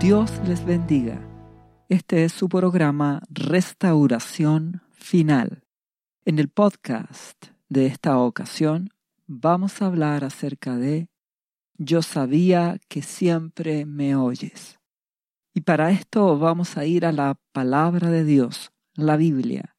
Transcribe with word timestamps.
Dios 0.00 0.30
les 0.46 0.62
bendiga. 0.62 1.18
Este 1.88 2.24
es 2.24 2.32
su 2.32 2.50
programa 2.50 3.22
Restauración 3.30 4.82
Final. 4.92 5.64
En 6.26 6.38
el 6.38 6.50
podcast 6.50 7.46
de 7.70 7.86
esta 7.86 8.18
ocasión 8.18 8.90
vamos 9.26 9.80
a 9.80 9.86
hablar 9.86 10.22
acerca 10.22 10.76
de 10.76 11.08
Yo 11.78 12.02
sabía 12.02 12.78
que 12.88 13.00
siempre 13.00 13.86
me 13.86 14.14
oyes. 14.14 14.78
Y 15.54 15.62
para 15.62 15.90
esto 15.90 16.38
vamos 16.38 16.76
a 16.76 16.84
ir 16.84 17.06
a 17.06 17.12
la 17.12 17.40
palabra 17.52 18.10
de 18.10 18.24
Dios, 18.24 18.72
la 18.96 19.16
Biblia, 19.16 19.76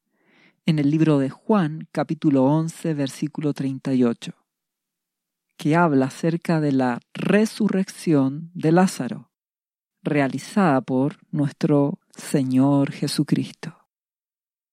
en 0.65 0.79
el 0.79 0.89
libro 0.89 1.19
de 1.19 1.29
Juan 1.29 1.87
capítulo 1.91 2.45
11 2.45 2.95
versículo 2.95 3.53
38, 3.53 4.33
que 5.57 5.75
habla 5.75 6.07
acerca 6.07 6.59
de 6.59 6.71
la 6.71 6.99
resurrección 7.13 8.49
de 8.55 8.71
Lázaro 8.71 9.29
realizada 10.07 10.81
por 10.81 11.17
nuestro 11.31 11.99
Señor 12.11 12.91
Jesucristo. 12.91 13.77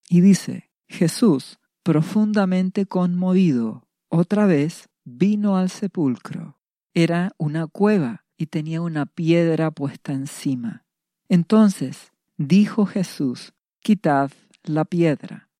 Y 0.08 0.20
dice, 0.20 0.70
Jesús, 0.88 1.58
profundamente 1.82 2.86
conmovido, 2.86 3.86
otra 4.08 4.46
vez 4.46 4.88
vino 5.04 5.56
al 5.56 5.70
sepulcro. 5.70 6.58
Era 6.94 7.32
una 7.38 7.66
cueva 7.66 8.24
y 8.36 8.46
tenía 8.46 8.80
una 8.80 9.06
piedra 9.06 9.70
puesta 9.70 10.12
encima. 10.12 10.84
Entonces 11.28 12.12
dijo 12.36 12.86
Jesús, 12.86 13.54
quitad 13.80 14.30
la 14.62 14.84
piedra. 14.84 15.50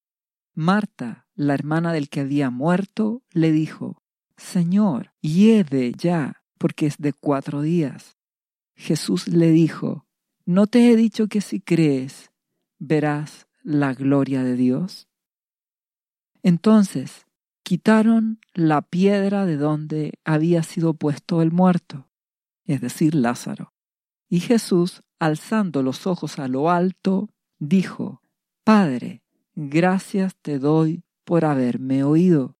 Marta, 0.55 1.27
la 1.35 1.55
hermana 1.55 1.93
del 1.93 2.09
que 2.09 2.21
había 2.21 2.51
muerto, 2.51 3.23
le 3.33 3.51
dijo, 3.51 4.03
Señor, 4.37 5.13
hiede 5.21 5.93
ya, 5.93 6.43
porque 6.59 6.87
es 6.87 6.97
de 6.99 7.13
cuatro 7.13 7.61
días. 7.61 8.17
Jesús 8.75 9.29
le 9.29 9.51
dijo, 9.51 10.07
¿no 10.45 10.67
te 10.67 10.91
he 10.91 10.97
dicho 10.97 11.29
que 11.29 11.41
si 11.41 11.61
crees 11.61 12.31
verás 12.79 13.47
la 13.63 13.95
gloria 13.95 14.43
de 14.43 14.57
Dios? 14.57 15.09
Entonces 16.43 17.27
quitaron 17.63 18.39
la 18.53 18.83
piedra 18.83 19.47
de 19.47 19.57
donde 19.57 20.13
había 20.25 20.63
sido 20.63 20.95
puesto 20.95 21.41
el 21.41 21.51
muerto, 21.51 22.09
es 22.65 22.81
decir, 22.81 23.15
Lázaro. 23.15 23.73
Y 24.29 24.41
Jesús, 24.41 25.03
alzando 25.19 25.83
los 25.83 26.07
ojos 26.07 26.39
a 26.39 26.49
lo 26.49 26.71
alto, 26.71 27.31
dijo, 27.59 28.21
Padre, 28.65 29.23
gracias 29.55 30.35
te 30.43 30.59
doy 30.59 31.03
por 31.25 31.45
haberme 31.45 32.05
oído. 32.05 32.57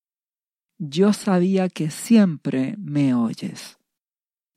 Yo 0.79 1.13
sabía 1.13 1.69
que 1.69 1.91
siempre 1.91 2.77
me 2.79 3.15
oyes. 3.15 3.79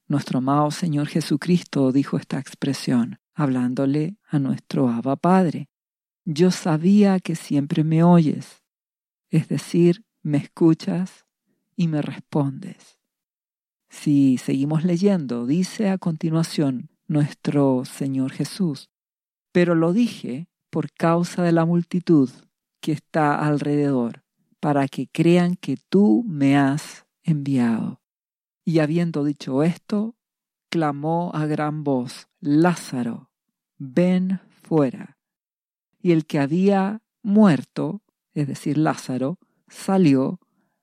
Nuestro 0.09 0.37
amado 0.37 0.71
Señor 0.71 1.07
Jesucristo 1.07 1.91
dijo 1.91 2.17
esta 2.17 2.39
expresión, 2.39 3.19
hablándole 3.33 4.15
a 4.29 4.39
nuestro 4.39 4.87
Abba 4.87 5.17
Padre. 5.17 5.69
Yo 6.23 6.49
sabía 6.51 7.19
que 7.19 7.35
siempre 7.35 7.83
me 7.83 8.03
oyes, 8.03 8.63
es 9.29 9.49
decir, 9.49 10.05
me 10.21 10.37
escuchas 10.37 11.25
y 11.75 11.89
me 11.89 12.01
respondes. 12.01 12.99
Si 13.89 14.37
seguimos 14.37 14.85
leyendo, 14.85 15.45
dice 15.45 15.89
a 15.89 15.97
continuación 15.97 16.89
nuestro 17.07 17.83
Señor 17.83 18.31
Jesús, 18.31 18.89
pero 19.51 19.75
lo 19.75 19.91
dije 19.91 20.47
por 20.69 20.91
causa 20.93 21.43
de 21.43 21.51
la 21.51 21.65
multitud 21.65 22.29
que 22.79 22.93
está 22.93 23.45
alrededor, 23.45 24.23
para 24.61 24.87
que 24.87 25.07
crean 25.07 25.55
que 25.55 25.77
tú 25.89 26.23
me 26.27 26.57
has 26.57 27.05
enviado. 27.23 28.01
Y 28.67 28.79
habiendo 28.79 29.23
dicho 29.23 29.63
esto, 29.63 30.17
clamó 30.69 31.31
a 31.33 31.45
gran 31.45 31.85
voz, 31.85 32.27
Lázaro, 32.41 33.31
ven 33.77 34.41
fuera. 34.61 35.17
Y 36.01 36.11
el 36.11 36.25
que 36.25 36.37
había 36.37 37.01
muerto, 37.23 38.01
es 38.33 38.45
decir, 38.45 38.77
Lázaro, 38.77 39.39
salió, 39.69 40.41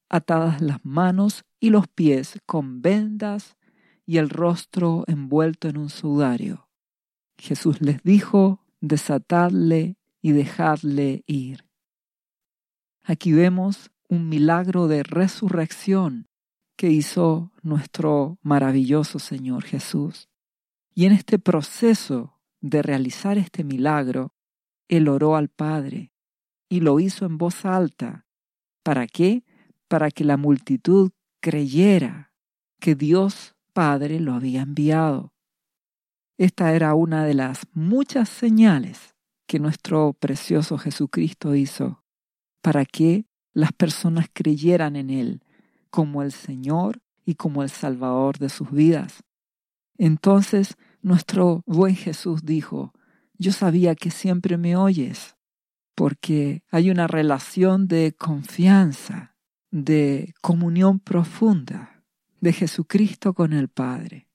atadas 0.08 0.62
las 0.62 0.82
manos 0.82 1.44
y 1.60 1.68
los 1.68 1.86
pies 1.86 2.40
con 2.46 2.80
vendas 2.80 3.58
y 4.06 4.16
el 4.16 4.30
rostro 4.30 5.04
envuelto 5.06 5.68
en 5.68 5.76
un 5.76 5.90
sudario. 5.90 6.70
Jesús 7.36 7.82
les 7.82 8.02
dijo, 8.02 8.64
desatadle 8.80 9.98
y 10.22 10.32
dejadle 10.32 11.22
ir. 11.26 11.68
Aquí 13.02 13.34
vemos 13.34 13.90
un 14.08 14.30
milagro 14.30 14.88
de 14.88 15.02
resurrección 15.02 16.30
que 16.76 16.90
hizo 16.90 17.52
nuestro 17.62 18.38
maravilloso 18.42 19.18
Señor 19.18 19.64
Jesús. 19.64 20.28
Y 20.94 21.06
en 21.06 21.12
este 21.12 21.38
proceso 21.38 22.40
de 22.60 22.82
realizar 22.82 23.38
este 23.38 23.64
milagro, 23.64 24.34
Él 24.88 25.08
oró 25.08 25.36
al 25.36 25.48
Padre 25.48 26.12
y 26.68 26.80
lo 26.80 27.00
hizo 27.00 27.26
en 27.26 27.38
voz 27.38 27.64
alta. 27.64 28.26
¿Para 28.82 29.06
qué? 29.06 29.44
Para 29.88 30.10
que 30.10 30.24
la 30.24 30.36
multitud 30.36 31.12
creyera 31.40 32.32
que 32.80 32.94
Dios 32.94 33.54
Padre 33.72 34.20
lo 34.20 34.34
había 34.34 34.62
enviado. 34.62 35.32
Esta 36.38 36.74
era 36.74 36.94
una 36.94 37.24
de 37.24 37.34
las 37.34 37.66
muchas 37.72 38.28
señales 38.28 39.14
que 39.46 39.58
nuestro 39.58 40.14
precioso 40.14 40.78
Jesucristo 40.78 41.54
hizo 41.54 42.04
para 42.60 42.84
que 42.84 43.26
las 43.52 43.72
personas 43.72 44.26
creyeran 44.32 44.96
en 44.96 45.10
Él 45.10 45.43
como 45.94 46.24
el 46.24 46.32
Señor 46.32 47.00
y 47.24 47.36
como 47.36 47.62
el 47.62 47.70
Salvador 47.70 48.38
de 48.40 48.48
sus 48.48 48.72
vidas. 48.72 49.22
Entonces 49.96 50.74
nuestro 51.02 51.62
buen 51.66 51.94
Jesús 51.94 52.44
dijo, 52.44 52.92
yo 53.38 53.52
sabía 53.52 53.94
que 53.94 54.10
siempre 54.10 54.56
me 54.56 54.74
oyes, 54.74 55.36
porque 55.94 56.64
hay 56.72 56.90
una 56.90 57.06
relación 57.06 57.86
de 57.86 58.12
confianza, 58.18 59.36
de 59.70 60.34
comunión 60.42 60.98
profunda 60.98 62.02
de 62.40 62.52
Jesucristo 62.52 63.32
con 63.32 63.52
el 63.52 63.68
Padre. 63.68 64.26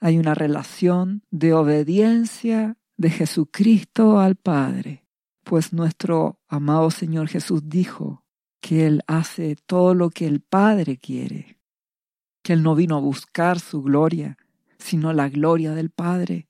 Hay 0.00 0.16
una 0.16 0.32
relación 0.32 1.24
de 1.30 1.52
obediencia 1.52 2.78
de 2.96 3.10
Jesucristo 3.10 4.18
al 4.18 4.36
Padre, 4.36 5.04
pues 5.42 5.74
nuestro 5.74 6.40
amado 6.48 6.90
Señor 6.90 7.28
Jesús 7.28 7.68
dijo, 7.68 8.23
que 8.64 8.86
Él 8.86 9.02
hace 9.06 9.56
todo 9.66 9.92
lo 9.92 10.08
que 10.08 10.26
el 10.26 10.40
Padre 10.40 10.96
quiere, 10.96 11.58
que 12.42 12.54
Él 12.54 12.62
no 12.62 12.74
vino 12.74 12.96
a 12.96 13.00
buscar 13.00 13.60
su 13.60 13.82
gloria, 13.82 14.38
sino 14.78 15.12
la 15.12 15.28
gloria 15.28 15.72
del 15.72 15.90
Padre. 15.90 16.48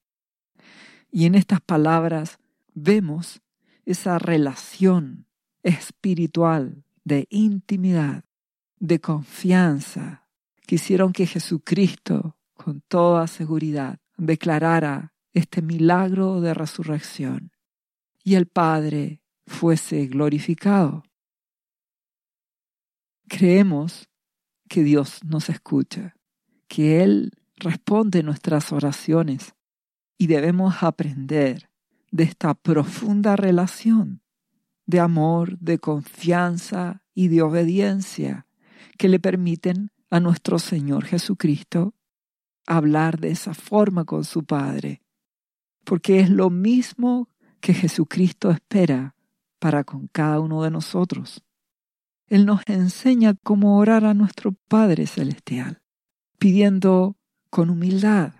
Y 1.11 1.27
en 1.27 1.35
estas 1.35 1.61
palabras 1.61 2.39
vemos 2.73 3.43
esa 3.85 4.21
relación 4.21 5.27
espiritual 5.65 6.85
de 7.03 7.27
intimidad, 7.31 8.23
de 8.79 9.01
confianza, 9.01 10.29
que 10.69 10.77
hicieron 10.77 11.13
que 11.13 11.27
Jesucristo, 11.27 12.37
con 12.53 12.81
toda 12.83 13.27
seguridad, 13.27 13.99
declarara 14.17 15.13
este 15.33 15.63
milagro 15.63 16.41
de 16.41 16.55
resurrección 16.55 17.51
y 18.23 18.37
el 18.37 18.47
Padre 18.47 19.21
fuese 19.49 20.07
glorificado. 20.07 21.03
Creemos 23.29 24.09
que 24.69 24.83
Dios 24.83 25.21
nos 25.25 25.49
escucha, 25.49 26.17
que 26.69 27.03
Él 27.03 27.33
responde 27.57 28.23
nuestras 28.23 28.73
oraciones 28.73 29.55
y 30.19 30.27
debemos 30.27 30.83
aprender 30.83 31.71
de 32.11 32.25
esta 32.25 32.55
profunda 32.55 33.37
relación 33.37 34.23
de 34.87 35.01
amor, 35.01 35.59
de 35.59 35.79
confianza 35.79 37.03
y 37.15 37.29
de 37.29 37.43
obediencia 37.43 38.47
que 38.99 39.09
le 39.09 39.19
permiten 39.19 39.91
a 40.11 40.21
nuestro 40.21 40.59
Señor 40.59 41.05
Jesucristo 41.05 41.95
hablar 42.67 43.19
de 43.19 43.31
esa 43.31 43.55
forma 43.55 44.05
con 44.05 44.25
su 44.25 44.45
Padre, 44.45 45.03
porque 45.85 46.21
es 46.21 46.31
lo 46.31 46.51
mismo 46.51 47.29
que 47.61 47.75
Jesucristo 47.75 48.51
espera 48.51 49.15
para 49.59 49.85
con 49.85 50.09
cada 50.09 50.41
uno 50.41 50.63
de 50.63 50.71
nosotros. 50.71 51.44
Él 52.27 52.47
nos 52.47 52.63
enseña 52.67 53.35
cómo 53.35 53.79
orar 53.79 54.05
a 54.05 54.15
nuestro 54.15 54.53
Padre 54.69 55.07
Celestial, 55.07 55.83
pidiendo 56.39 57.17
con 57.51 57.71
humildad, 57.71 58.35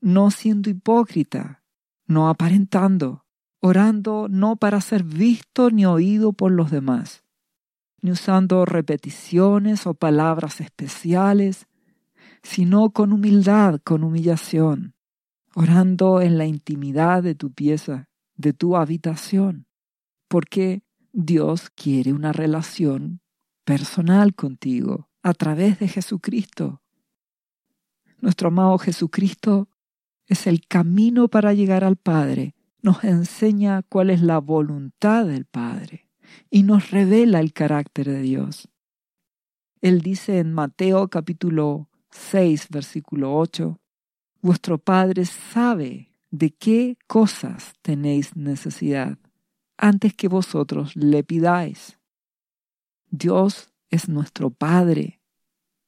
no 0.00 0.30
siendo 0.30 0.70
hipócrita, 0.70 1.62
no 2.06 2.28
aparentando, 2.28 3.24
orando 3.60 4.26
no 4.28 4.56
para 4.56 4.80
ser 4.80 5.02
visto 5.04 5.70
ni 5.70 5.86
oído 5.86 6.32
por 6.32 6.52
los 6.52 6.70
demás, 6.70 7.24
ni 8.02 8.10
usando 8.10 8.66
repeticiones 8.66 9.86
o 9.86 9.94
palabras 9.94 10.60
especiales, 10.60 11.66
sino 12.42 12.90
con 12.90 13.14
humildad, 13.14 13.80
con 13.82 14.04
humillación, 14.04 14.94
orando 15.54 16.20
en 16.20 16.36
la 16.36 16.44
intimidad 16.44 17.22
de 17.22 17.34
tu 17.34 17.52
pieza, 17.52 18.10
de 18.36 18.52
tu 18.52 18.76
habitación, 18.76 19.66
porque 20.28 20.82
Dios 21.16 21.70
quiere 21.70 22.12
una 22.12 22.32
relación 22.32 23.20
personal 23.64 24.34
contigo 24.34 25.08
a 25.22 25.32
través 25.32 25.78
de 25.78 25.86
Jesucristo. 25.86 26.82
Nuestro 28.18 28.48
amado 28.48 28.78
Jesucristo 28.78 29.68
es 30.26 30.48
el 30.48 30.66
camino 30.66 31.28
para 31.28 31.54
llegar 31.54 31.84
al 31.84 31.94
Padre, 31.94 32.56
nos 32.82 33.04
enseña 33.04 33.82
cuál 33.82 34.10
es 34.10 34.22
la 34.22 34.38
voluntad 34.38 35.24
del 35.24 35.44
Padre 35.44 36.10
y 36.50 36.64
nos 36.64 36.90
revela 36.90 37.38
el 37.38 37.52
carácter 37.52 38.08
de 38.08 38.20
Dios. 38.20 38.68
Él 39.82 40.00
dice 40.00 40.40
en 40.40 40.52
Mateo 40.52 41.06
capítulo 41.06 41.90
6, 42.10 42.70
versículo 42.70 43.36
8, 43.36 43.78
Vuestro 44.42 44.78
Padre 44.78 45.26
sabe 45.26 46.10
de 46.32 46.50
qué 46.50 46.98
cosas 47.06 47.74
tenéis 47.82 48.34
necesidad 48.34 49.16
antes 49.76 50.14
que 50.14 50.28
vosotros 50.28 50.96
le 50.96 51.24
pidáis. 51.24 51.98
Dios 53.10 53.72
es 53.90 54.08
nuestro 54.08 54.50
Padre. 54.50 55.20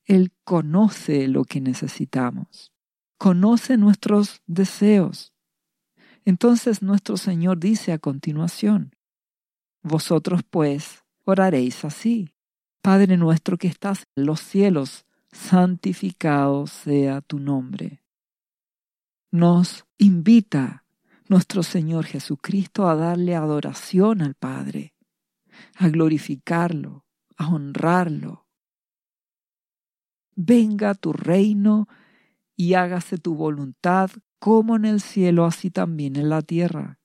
Él 0.05 0.33
conoce 0.45 1.27
lo 1.29 1.45
que 1.45 1.61
necesitamos, 1.61 2.73
conoce 3.19 3.77
nuestros 3.77 4.43
deseos. 4.47 5.33
Entonces 6.25 6.83
nuestro 6.83 7.17
Señor 7.17 7.59
dice 7.59 7.93
a 7.93 7.99
continuación, 7.99 8.97
Vosotros 9.83 10.41
pues 10.49 11.05
oraréis 11.25 11.85
así. 11.85 12.35
Padre 12.83 13.17
nuestro 13.17 13.57
que 13.57 13.69
estás 13.69 14.03
en 14.17 14.27
los 14.27 14.41
cielos, 14.41 15.07
santificado 15.31 16.67
sea 16.67 17.21
tu 17.21 17.39
nombre. 17.39 18.03
Nos 19.31 19.85
invita 19.99 20.85
nuestro 21.29 21.63
Señor 21.63 22.05
Jesucristo 22.05 22.89
a 22.89 22.95
darle 22.95 23.35
adoración 23.35 24.23
al 24.23 24.35
Padre, 24.35 24.95
a 25.75 25.89
glorificarlo, 25.89 27.05
a 27.37 27.49
honrarlo. 27.49 28.47
Venga 30.35 30.95
tu 30.95 31.13
reino 31.13 31.89
y 32.55 32.75
hágase 32.75 33.19
tu 33.19 33.35
voluntad 33.35 34.11
como 34.39 34.77
en 34.77 34.85
el 34.85 35.01
cielo, 35.01 35.45
así 35.45 35.71
también 35.71 36.17
en 36.17 36.29
la 36.29 36.43
tierra. 36.43 37.01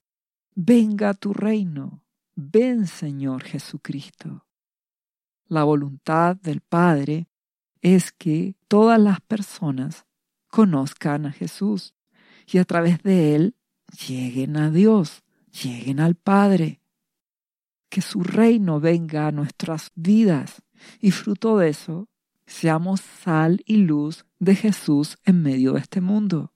Venga 0.53 1.13
tu 1.13 1.33
reino. 1.33 2.03
Ven, 2.35 2.88
Señor 2.88 3.44
Jesucristo. 3.44 4.45
La 5.47 5.63
voluntad 5.63 6.35
del 6.35 6.62
Padre 6.62 7.27
es 7.81 8.12
que 8.12 8.56
todas 8.68 9.00
las 9.00 9.21
personas 9.21 10.06
conozcan 10.47 11.25
a 11.25 11.31
Jesús 11.31 11.94
y 12.45 12.57
a 12.57 12.65
través 12.65 13.01
de 13.03 13.35
Él 13.35 13.56
lleguen 14.08 14.58
a 14.58 14.72
Dios, 14.72 15.24
lleguen 15.64 16.00
al 16.00 16.16
Padre 16.16 16.82
que 17.90 18.02
su 18.02 18.24
reino 18.24 18.80
venga 18.80 19.28
a 19.28 19.32
nuestras 19.32 19.92
vidas 19.96 20.62
y 21.00 21.12
fruto 21.12 21.58
de 21.58 21.70
eso 21.70 22.08
seamos 22.46 23.02
sal 23.02 23.62
y 23.66 23.78
luz 23.78 24.26
de 24.40 24.56
Jesús 24.56 25.18
en 25.26 25.42
medio 25.42 25.74
de 25.74 25.80
este 25.80 26.02
mundo. 26.02 26.54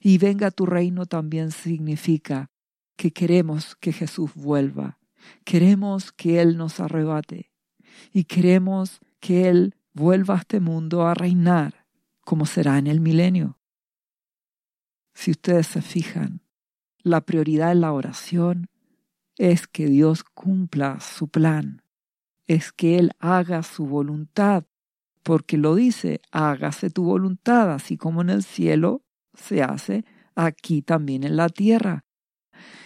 Y 0.00 0.18
venga 0.18 0.50
tu 0.50 0.66
reino 0.66 1.06
también 1.06 1.52
significa 1.52 2.50
que 2.96 3.12
queremos 3.12 3.76
que 3.76 3.92
Jesús 3.92 4.32
vuelva, 4.34 4.98
queremos 5.44 6.12
que 6.12 6.40
Él 6.40 6.56
nos 6.56 6.80
arrebate 6.80 7.52
y 8.12 8.24
queremos 8.24 9.00
que 9.20 9.48
Él 9.48 9.76
vuelva 9.94 10.34
a 10.34 10.38
este 10.38 10.60
mundo 10.60 11.06
a 11.06 11.14
reinar 11.14 11.86
como 12.20 12.46
será 12.46 12.78
en 12.78 12.86
el 12.86 13.00
milenio. 13.00 13.59
Si 15.20 15.32
ustedes 15.32 15.66
se 15.66 15.82
fijan, 15.82 16.40
la 17.02 17.20
prioridad 17.20 17.72
en 17.72 17.82
la 17.82 17.92
oración 17.92 18.70
es 19.36 19.66
que 19.66 19.84
Dios 19.84 20.24
cumpla 20.24 20.98
su 21.00 21.28
plan, 21.28 21.82
es 22.46 22.72
que 22.72 22.98
Él 22.98 23.10
haga 23.18 23.62
su 23.62 23.84
voluntad, 23.84 24.64
porque 25.22 25.58
lo 25.58 25.74
dice, 25.74 26.22
hágase 26.32 26.88
tu 26.88 27.04
voluntad, 27.04 27.70
así 27.70 27.98
como 27.98 28.22
en 28.22 28.30
el 28.30 28.42
cielo 28.42 29.04
se 29.34 29.62
hace, 29.62 30.06
aquí 30.36 30.80
también 30.80 31.22
en 31.24 31.36
la 31.36 31.50
tierra. 31.50 32.06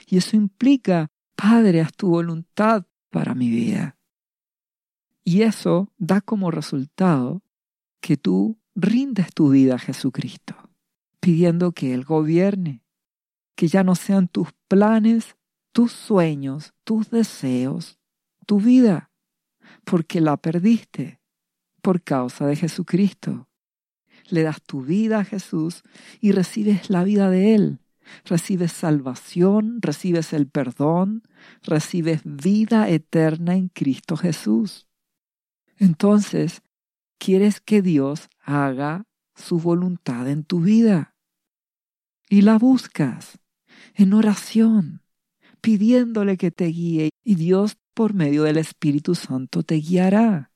Y 0.05 0.17
eso 0.17 0.35
implica, 0.35 1.13
Padre, 1.37 1.83
haz 1.83 1.93
tu 1.93 2.09
voluntad 2.09 2.85
para 3.11 3.37
mi 3.37 3.49
vida. 3.49 3.97
Y 5.23 5.43
eso 5.43 5.93
da 5.99 6.21
como 6.21 6.51
resultado 6.51 7.45
que 8.01 8.17
tú 8.17 8.59
rindes 8.75 9.33
tu 9.33 9.51
vida 9.51 9.77
a 9.77 9.79
Jesucristo, 9.79 10.64
pidiendo 11.25 11.73
que 11.73 11.95
Él 11.95 12.05
gobierne, 12.05 12.83
que 13.57 13.69
ya 13.69 13.83
no 13.83 13.95
sean 13.95 14.29
tus 14.29 14.49
planes 14.69 15.37
tus 15.75 15.91
sueños, 15.91 16.73
tus 16.85 17.11
deseos, 17.11 17.99
tu 18.47 18.61
vida, 18.61 19.11
porque 19.85 20.21
la 20.21 20.37
perdiste 20.37 21.21
por 21.83 22.03
causa 22.03 22.47
de 22.47 22.55
Jesucristo. 22.55 23.49
Le 24.29 24.43
das 24.43 24.63
tu 24.63 24.83
vida 24.83 25.19
a 25.19 25.25
Jesús 25.25 25.83
y 26.21 26.31
recibes 26.31 26.91
la 26.91 27.03
vida 27.03 27.29
de 27.29 27.55
Él. 27.55 27.81
Recibes 28.25 28.71
salvación, 28.71 29.81
recibes 29.81 30.33
el 30.33 30.47
perdón, 30.47 31.23
recibes 31.63 32.21
vida 32.25 32.89
eterna 32.89 33.57
en 33.57 33.69
Cristo 33.69 34.17
Jesús. 34.17 34.87
Entonces, 35.79 36.63
quieres 37.19 37.61
que 37.61 37.83
Dios 37.83 38.29
haga 38.45 39.07
su 39.35 39.59
voluntad 39.59 40.29
en 40.29 40.45
tu 40.45 40.61
vida. 40.61 41.14
Y 42.35 42.43
la 42.43 42.59
buscas 42.59 43.39
en 43.95 44.13
oración, 44.13 45.03
pidiéndole 45.61 46.37
que 46.37 46.51
te 46.51 46.65
guíe 46.65 47.11
y 47.23 47.37
Dios 47.37 47.77
por 47.95 48.13
medio 48.13 48.43
del 48.43 48.57
Espíritu 48.57 49.15
Santo 49.15 49.63
te 49.63 49.77
guiará. 49.77 50.51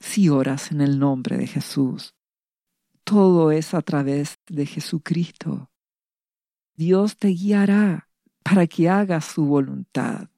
Si 0.00 0.28
oras 0.28 0.72
en 0.72 0.80
el 0.80 0.98
nombre 0.98 1.36
de 1.36 1.46
Jesús, 1.46 2.16
todo 3.04 3.52
es 3.52 3.72
a 3.72 3.82
través 3.82 4.40
de 4.48 4.66
Jesucristo. 4.66 5.70
Dios 6.74 7.16
te 7.16 7.28
guiará 7.28 8.08
para 8.42 8.66
que 8.66 8.88
hagas 8.88 9.26
su 9.26 9.44
voluntad. 9.44 10.28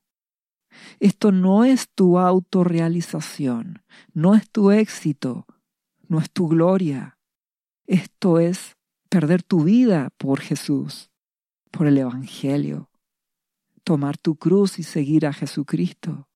Esto 1.00 1.32
no 1.32 1.64
es 1.64 1.88
tu 1.94 2.18
autorrealización, 2.18 3.82
no 4.12 4.34
es 4.34 4.50
tu 4.50 4.70
éxito, 4.70 5.46
no 6.08 6.18
es 6.18 6.30
tu 6.30 6.46
gloria. 6.46 7.18
Esto 7.86 8.38
es 8.38 8.76
perder 9.08 9.42
tu 9.42 9.64
vida 9.64 10.10
por 10.16 10.40
Jesús, 10.40 11.10
por 11.70 11.86
el 11.86 11.98
Evangelio 11.98 12.88
tomar 13.88 14.18
tu 14.18 14.36
cruz 14.36 14.78
y 14.78 14.82
seguir 14.82 15.24
a 15.24 15.32
Jesucristo, 15.32 16.28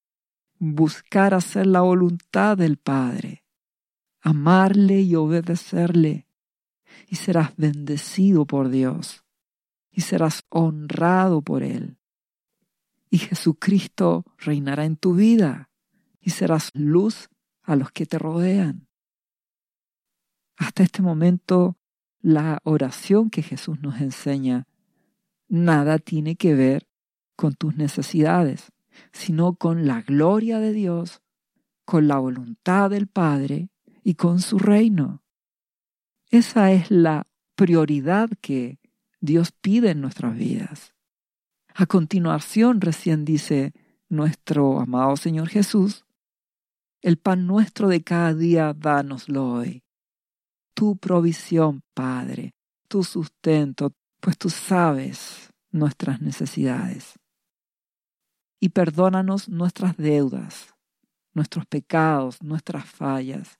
buscar 0.58 1.34
hacer 1.34 1.66
la 1.66 1.82
voluntad 1.82 2.56
del 2.56 2.78
Padre, 2.78 3.44
amarle 4.22 5.02
y 5.02 5.14
obedecerle, 5.16 6.26
y 7.08 7.16
serás 7.16 7.54
bendecido 7.56 8.46
por 8.46 8.70
Dios, 8.70 9.22
y 9.90 10.00
serás 10.00 10.44
honrado 10.48 11.42
por 11.42 11.62
Él. 11.62 11.98
Y 13.10 13.18
Jesucristo 13.18 14.24
reinará 14.38 14.86
en 14.86 14.96
tu 14.96 15.14
vida, 15.14 15.68
y 16.22 16.30
serás 16.30 16.70
luz 16.72 17.28
a 17.64 17.76
los 17.76 17.92
que 17.92 18.06
te 18.06 18.18
rodean. 18.18 18.88
Hasta 20.56 20.84
este 20.84 21.02
momento, 21.02 21.76
la 22.22 22.60
oración 22.62 23.28
que 23.30 23.42
Jesús 23.42 23.80
nos 23.80 24.00
enseña 24.00 24.66
nada 25.48 25.98
tiene 25.98 26.36
que 26.36 26.54
ver 26.54 26.88
con 27.36 27.54
tus 27.54 27.76
necesidades, 27.76 28.72
sino 29.12 29.54
con 29.54 29.86
la 29.86 30.02
gloria 30.02 30.60
de 30.60 30.72
Dios, 30.72 31.20
con 31.84 32.08
la 32.08 32.18
voluntad 32.18 32.90
del 32.90 33.08
Padre 33.08 33.68
y 34.02 34.14
con 34.14 34.40
su 34.40 34.58
reino. 34.58 35.22
Esa 36.30 36.72
es 36.72 36.90
la 36.90 37.26
prioridad 37.56 38.30
que 38.40 38.78
Dios 39.20 39.52
pide 39.52 39.90
en 39.90 40.00
nuestras 40.00 40.36
vidas. 40.36 40.94
A 41.74 41.86
continuación, 41.86 42.80
recién 42.80 43.24
dice 43.24 43.72
nuestro 44.08 44.80
amado 44.80 45.16
Señor 45.16 45.48
Jesús, 45.48 46.04
el 47.00 47.16
pan 47.16 47.46
nuestro 47.46 47.88
de 47.88 48.02
cada 48.02 48.32
día, 48.34 48.74
dánoslo 48.74 49.52
hoy. 49.52 49.82
Tu 50.74 50.96
provisión, 50.96 51.82
Padre, 51.94 52.54
tu 52.88 53.04
sustento, 53.04 53.92
pues 54.20 54.38
tú 54.38 54.50
sabes 54.50 55.50
nuestras 55.70 56.20
necesidades 56.20 57.18
y 58.62 58.68
perdónanos 58.68 59.48
nuestras 59.48 59.96
deudas, 59.96 60.72
nuestros 61.34 61.66
pecados, 61.66 62.40
nuestras 62.44 62.84
fallas, 62.84 63.58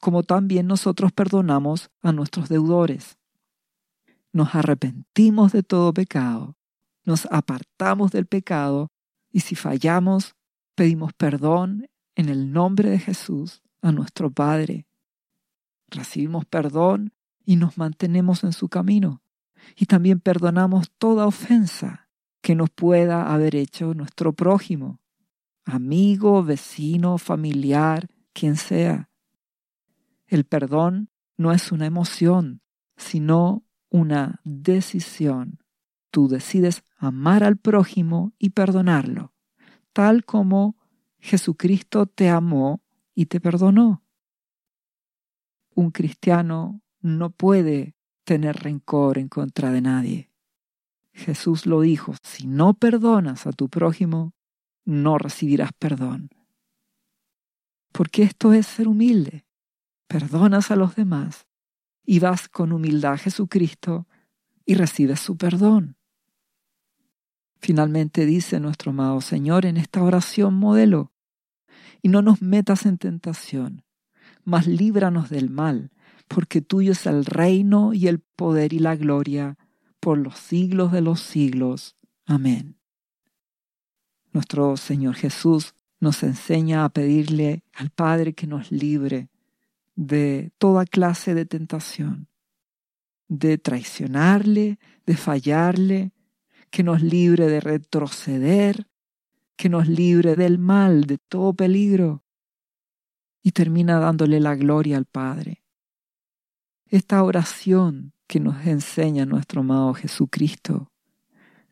como 0.00 0.24
también 0.24 0.66
nosotros 0.66 1.12
perdonamos 1.12 1.88
a 2.02 2.10
nuestros 2.10 2.48
deudores. 2.48 3.16
Nos 4.32 4.56
arrepentimos 4.56 5.52
de 5.52 5.62
todo 5.62 5.94
pecado, 5.94 6.56
nos 7.04 7.26
apartamos 7.30 8.10
del 8.10 8.26
pecado 8.26 8.88
y 9.30 9.40
si 9.40 9.54
fallamos, 9.54 10.34
pedimos 10.74 11.12
perdón 11.12 11.86
en 12.16 12.28
el 12.28 12.50
nombre 12.50 12.90
de 12.90 12.98
Jesús 12.98 13.62
a 13.82 13.92
nuestro 13.92 14.32
Padre. 14.32 14.87
Recibimos 15.90 16.44
perdón 16.44 17.12
y 17.44 17.56
nos 17.56 17.78
mantenemos 17.78 18.44
en 18.44 18.52
su 18.52 18.68
camino. 18.68 19.22
Y 19.76 19.86
también 19.86 20.20
perdonamos 20.20 20.90
toda 20.98 21.26
ofensa 21.26 22.08
que 22.40 22.54
nos 22.54 22.70
pueda 22.70 23.32
haber 23.32 23.56
hecho 23.56 23.94
nuestro 23.94 24.32
prójimo, 24.32 25.00
amigo, 25.64 26.42
vecino, 26.42 27.18
familiar, 27.18 28.08
quien 28.32 28.56
sea. 28.56 29.10
El 30.26 30.44
perdón 30.44 31.10
no 31.36 31.52
es 31.52 31.72
una 31.72 31.86
emoción, 31.86 32.62
sino 32.96 33.64
una 33.90 34.40
decisión. 34.44 35.62
Tú 36.10 36.28
decides 36.28 36.84
amar 36.96 37.44
al 37.44 37.56
prójimo 37.56 38.32
y 38.38 38.50
perdonarlo, 38.50 39.34
tal 39.92 40.24
como 40.24 40.76
Jesucristo 41.18 42.06
te 42.06 42.28
amó 42.28 42.82
y 43.14 43.26
te 43.26 43.40
perdonó. 43.40 44.02
Un 45.78 45.92
cristiano 45.92 46.82
no 47.02 47.30
puede 47.30 47.94
tener 48.24 48.56
rencor 48.56 49.16
en 49.16 49.28
contra 49.28 49.70
de 49.70 49.80
nadie. 49.80 50.32
Jesús 51.12 51.66
lo 51.66 51.82
dijo, 51.82 52.16
si 52.20 52.48
no 52.48 52.74
perdonas 52.74 53.46
a 53.46 53.52
tu 53.52 53.68
prójimo, 53.68 54.34
no 54.84 55.18
recibirás 55.18 55.70
perdón. 55.78 56.30
Porque 57.92 58.24
esto 58.24 58.52
es 58.52 58.66
ser 58.66 58.88
humilde. 58.88 59.46
Perdonas 60.08 60.72
a 60.72 60.74
los 60.74 60.96
demás 60.96 61.46
y 62.04 62.18
vas 62.18 62.48
con 62.48 62.72
humildad 62.72 63.12
a 63.12 63.18
Jesucristo 63.18 64.08
y 64.64 64.74
recibes 64.74 65.20
su 65.20 65.36
perdón. 65.36 65.96
Finalmente 67.60 68.26
dice 68.26 68.58
nuestro 68.58 68.90
amado 68.90 69.20
Señor 69.20 69.64
en 69.64 69.76
esta 69.76 70.02
oración 70.02 70.54
modelo, 70.54 71.12
y 72.02 72.08
no 72.08 72.20
nos 72.20 72.42
metas 72.42 72.84
en 72.84 72.98
tentación, 72.98 73.84
mas 74.48 74.66
líbranos 74.66 75.28
del 75.28 75.50
mal, 75.50 75.90
porque 76.26 76.62
tuyo 76.62 76.92
es 76.92 77.04
el 77.04 77.26
reino 77.26 77.92
y 77.92 78.08
el 78.08 78.20
poder 78.20 78.72
y 78.72 78.78
la 78.78 78.96
gloria 78.96 79.58
por 80.00 80.16
los 80.16 80.38
siglos 80.38 80.90
de 80.90 81.02
los 81.02 81.20
siglos. 81.20 81.96
Amén. 82.24 82.78
Nuestro 84.32 84.78
Señor 84.78 85.16
Jesús 85.16 85.74
nos 86.00 86.22
enseña 86.22 86.86
a 86.86 86.88
pedirle 86.88 87.62
al 87.74 87.90
Padre 87.90 88.32
que 88.32 88.46
nos 88.46 88.72
libre 88.72 89.28
de 89.96 90.50
toda 90.56 90.86
clase 90.86 91.34
de 91.34 91.44
tentación, 91.44 92.28
de 93.28 93.58
traicionarle, 93.58 94.78
de 95.04 95.16
fallarle, 95.18 96.12
que 96.70 96.82
nos 96.82 97.02
libre 97.02 97.48
de 97.48 97.60
retroceder, 97.60 98.88
que 99.56 99.68
nos 99.68 99.88
libre 99.88 100.36
del 100.36 100.58
mal, 100.58 101.04
de 101.04 101.18
todo 101.18 101.52
peligro, 101.52 102.24
y 103.42 103.52
termina 103.52 103.98
dándole 103.98 104.40
la 104.40 104.54
gloria 104.54 104.96
al 104.96 105.06
Padre. 105.06 105.62
Esta 106.86 107.22
oración 107.22 108.12
que 108.26 108.40
nos 108.40 108.66
enseña 108.66 109.26
nuestro 109.26 109.60
amado 109.60 109.94
Jesucristo 109.94 110.90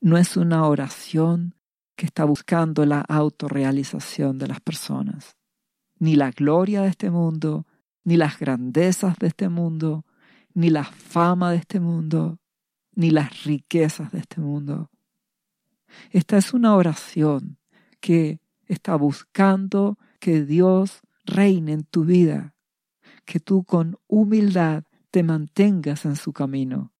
no 0.00 0.18
es 0.18 0.37
una 0.37 0.66
oración 0.66 1.54
que 1.96 2.06
está 2.06 2.25
buscando 2.25 2.85
la 2.85 3.00
autorrealización 3.00 4.38
de 4.38 4.46
las 4.49 4.61
personas, 4.61 5.37
ni 5.99 6.14
la 6.14 6.30
gloria 6.30 6.82
de 6.82 6.88
este 6.88 7.11
mundo, 7.11 7.66
ni 8.04 8.16
las 8.16 8.38
grandezas 8.38 9.16
de 9.18 9.28
este 9.28 9.49
mundo, 9.49 10.04
ni 10.54 10.70
la 10.70 10.85
fama 10.85 11.50
de 11.50 11.56
este 11.56 11.80
mundo, 11.80 12.38
ni 12.94 13.11
las 13.11 13.44
riquezas 13.44 14.12
de 14.12 14.18
este 14.20 14.40
mundo. 14.40 14.90
Esta 16.11 16.37
es 16.37 16.52
una 16.52 16.76
oración 16.76 17.58
que 18.00 18.40
está 18.66 18.96
buscando 18.96 19.99
que 20.18 20.42
Dios 20.42 21.00
reine 21.26 21.73
en 21.73 21.85
tu 21.85 22.04
vida, 22.04 22.54
que 23.25 23.40
tú 23.40 23.64
con 23.64 23.99
humildad 24.06 24.85
te 25.11 25.23
mantengas 25.23 26.04
en 26.04 26.16
su 26.16 26.33
camino, 26.33 26.92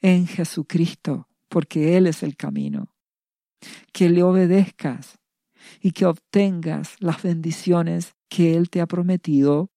en 0.00 0.26
Jesucristo, 0.26 1.28
porque 1.48 1.96
Él 1.96 2.06
es 2.06 2.22
el 2.22 2.36
camino, 2.36 2.94
que 3.92 4.08
le 4.10 4.22
obedezcas 4.22 5.18
y 5.80 5.92
que 5.92 6.06
obtengas 6.06 6.96
las 7.00 7.22
bendiciones 7.22 8.14
que 8.28 8.56
Él 8.56 8.70
te 8.70 8.80
ha 8.80 8.86
prometido 8.86 9.70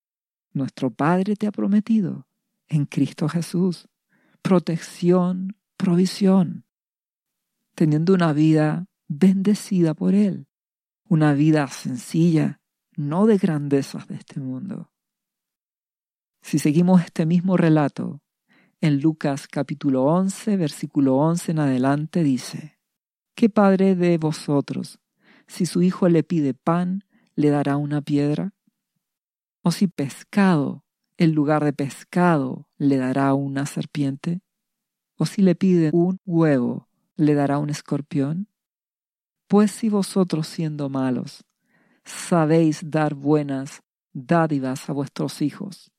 nuestro 0.54 0.92
Padre 0.92 1.36
te 1.36 1.48
ha 1.48 1.52
prometido 1.52 2.28
en 2.68 2.86
Cristo 2.86 3.28
Jesús. 3.28 3.90
Protección, 4.42 5.58
provisión. 5.78 6.66
Teniendo 7.76 8.14
una 8.14 8.34
vida 8.34 8.86
bendecida 9.08 9.96
por 9.96 10.14
Él. 10.14 10.48
Una 11.10 11.34
vida 11.34 11.68
sencilla, 11.68 12.62
no 12.96 13.26
de 13.26 13.38
grandezas 13.38 14.08
de 14.08 14.16
este 14.16 14.40
mundo. 14.40 14.92
Si 16.42 16.60
seguimos 16.60 17.02
este 17.02 17.26
mismo 17.26 17.58
relato, 17.58 18.22
en 18.82 19.00
Lucas 19.00 19.48
capítulo 19.48 20.04
11, 20.04 20.58
versículo 20.58 21.16
11 21.16 21.52
en 21.52 21.60
adelante 21.60 22.24
dice, 22.24 22.80
¿Qué 23.36 23.50
padre 23.50 23.96
de 23.96 24.18
vosotros, 24.18 25.00
si 25.48 25.66
su 25.66 25.82
hijo 25.82 26.10
le 26.10 26.24
pide 26.24 26.54
pan, 26.54 27.06
le 27.36 27.50
dará 27.50 27.78
una 27.78 28.02
piedra? 28.02 28.54
¿O 29.62 29.72
si 29.72 29.88
pescado, 29.88 30.84
en 31.18 31.34
lugar 31.34 31.64
de 31.64 31.74
pescado, 31.74 32.68
le 32.78 32.98
dará 32.98 33.34
una 33.34 33.66
serpiente? 33.66 34.42
¿O 35.16 35.26
si 35.26 35.42
le 35.42 35.56
pide 35.56 35.90
un 35.94 36.20
huevo, 36.26 36.90
le 37.16 37.34
dará 37.34 37.60
un 37.60 37.70
escorpión? 37.70 38.50
Pues 39.48 39.72
si 39.72 39.90
vosotros 39.90 40.48
siendo 40.48 40.90
malos, 40.90 41.46
sabéis 42.06 42.82
dar 42.84 43.14
buenas 43.14 43.82
dádivas 44.14 44.90
a 44.90 44.94
vuestros 44.94 45.42
hijos, 45.42 45.92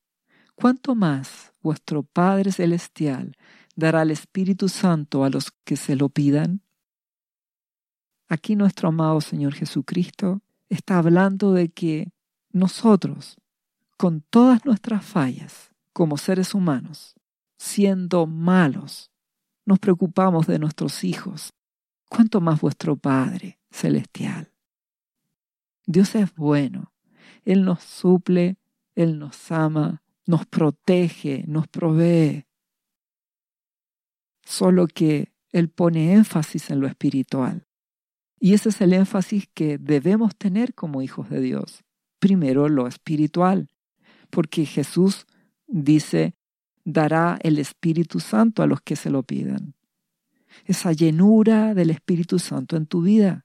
¿cuánto 0.55 0.95
más 0.95 1.53
vuestro 1.61 2.03
Padre 2.03 2.51
Celestial 2.51 3.35
dará 3.75 4.03
el 4.03 4.11
Espíritu 4.11 4.69
Santo 4.69 5.23
a 5.23 5.29
los 5.29 5.51
que 5.63 5.75
se 5.75 5.95
lo 5.95 6.09
pidan? 6.09 6.61
Aquí 8.27 8.55
nuestro 8.55 8.89
amado 8.89 9.21
Señor 9.21 9.53
Jesucristo 9.53 10.41
está 10.69 10.97
hablando 10.97 11.53
de 11.53 11.69
que 11.69 12.11
nosotros, 12.51 13.37
con 13.97 14.21
todas 14.21 14.65
nuestras 14.65 15.05
fallas 15.05 15.69
como 15.93 16.17
seres 16.17 16.53
humanos, 16.53 17.15
siendo 17.57 18.25
malos, 18.25 19.11
nos 19.65 19.79
preocupamos 19.79 20.47
de 20.47 20.59
nuestros 20.59 21.03
hijos, 21.03 21.53
cuanto 22.09 22.41
más 22.41 22.61
vuestro 22.61 22.95
Padre 22.95 23.59
celestial. 23.71 24.54
Dios 25.85 26.15
es 26.15 26.33
bueno, 26.35 26.93
Él 27.43 27.63
nos 27.63 27.83
suple, 27.83 28.57
Él 28.95 29.19
nos 29.19 29.51
ama, 29.51 30.01
nos 30.25 30.45
protege, 30.45 31.43
nos 31.47 31.67
provee. 31.67 32.45
Solo 34.43 34.87
que 34.87 35.31
Él 35.51 35.69
pone 35.69 36.13
énfasis 36.13 36.69
en 36.69 36.79
lo 36.79 36.87
espiritual. 36.87 37.67
Y 38.39 38.53
ese 38.53 38.69
es 38.69 38.81
el 38.81 38.93
énfasis 38.93 39.47
que 39.53 39.77
debemos 39.77 40.35
tener 40.35 40.73
como 40.73 41.01
hijos 41.01 41.29
de 41.29 41.41
Dios. 41.41 41.83
Primero 42.19 42.69
lo 42.69 42.87
espiritual, 42.87 43.69
porque 44.29 44.65
Jesús 44.65 45.25
dice, 45.67 46.35
dará 46.83 47.39
el 47.41 47.57
Espíritu 47.59 48.19
Santo 48.19 48.61
a 48.61 48.67
los 48.67 48.81
que 48.81 48.95
se 48.95 49.09
lo 49.09 49.23
pidan. 49.23 49.73
Esa 50.65 50.91
llenura 50.93 51.73
del 51.73 51.89
Espíritu 51.89 52.39
Santo 52.39 52.77
en 52.77 52.85
tu 52.85 53.01
vida, 53.01 53.44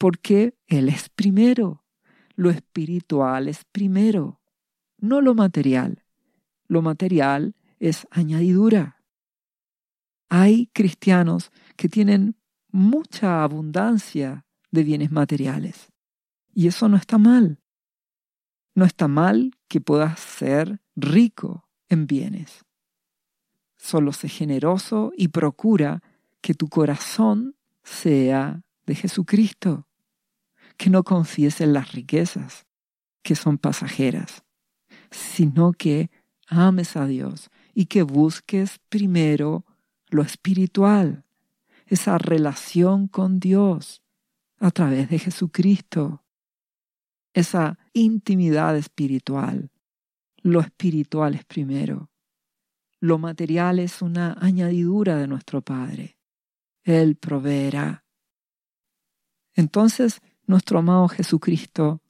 porque 0.00 0.56
Él 0.66 0.88
es 0.88 1.10
primero, 1.10 1.84
lo 2.34 2.48
espiritual 2.48 3.48
es 3.48 3.66
primero, 3.66 4.40
no 4.96 5.20
lo 5.20 5.34
material. 5.34 6.04
Lo 6.68 6.80
material 6.80 7.54
es 7.78 8.06
añadidura. 8.10 9.04
Hay 10.30 10.70
cristianos 10.72 11.52
que 11.76 11.90
tienen 11.90 12.34
mucha 12.72 13.42
abundancia 13.42 14.46
de 14.70 14.84
bienes 14.84 15.12
materiales 15.12 15.92
y 16.54 16.66
eso 16.66 16.88
no 16.88 16.96
está 16.96 17.18
mal. 17.18 17.60
No 18.74 18.86
está 18.86 19.06
mal 19.06 19.50
que 19.68 19.82
puedas 19.82 20.18
ser 20.18 20.80
rico 20.96 21.68
en 21.90 22.06
bienes. 22.06 22.64
Solo 23.76 24.14
sé 24.14 24.30
generoso 24.30 25.12
y 25.14 25.28
procura 25.28 26.02
que 26.40 26.54
tu 26.54 26.68
corazón 26.68 27.54
sea 27.82 28.62
de 28.86 28.94
Jesucristo, 28.94 29.88
que 30.80 30.88
no 30.88 31.04
confíes 31.04 31.60
en 31.60 31.74
las 31.74 31.92
riquezas, 31.92 32.64
que 33.22 33.34
son 33.34 33.58
pasajeras, 33.58 34.44
sino 35.10 35.72
que 35.72 36.10
ames 36.46 36.96
a 36.96 37.06
Dios 37.06 37.50
y 37.74 37.84
que 37.84 38.02
busques 38.02 38.78
primero 38.88 39.66
lo 40.08 40.22
espiritual, 40.22 41.26
esa 41.84 42.16
relación 42.16 43.08
con 43.08 43.40
Dios 43.40 44.02
a 44.58 44.70
través 44.70 45.10
de 45.10 45.18
Jesucristo 45.18 46.24
esa 47.34 47.78
intimidad 47.92 48.74
espiritual. 48.74 49.70
Lo 50.38 50.60
espiritual 50.60 51.34
es 51.34 51.44
primero. 51.44 52.10
Lo 53.00 53.18
material 53.18 53.80
es 53.80 54.00
una 54.00 54.34
añadidura 54.40 55.16
de 55.18 55.26
nuestro 55.26 55.60
Padre. 55.60 56.16
Él 56.84 57.16
proveerá. 57.16 58.06
Entonces, 59.54 60.22
nuestro 60.50 60.80
amado 60.80 61.08
Jesucristo 61.08 62.02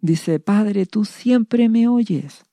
dice, 0.00 0.38
Padre, 0.38 0.86
tú 0.86 1.04
siempre 1.04 1.68
me 1.68 1.88
oyes, 1.88 2.44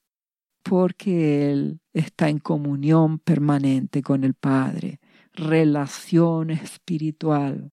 porque 0.64 1.52
Él 1.52 1.82
está 1.94 2.30
en 2.30 2.40
comunión 2.40 3.20
permanente 3.20 4.02
con 4.02 4.24
el 4.24 4.34
Padre, 4.34 5.00
relación 5.34 6.50
espiritual. 6.50 7.72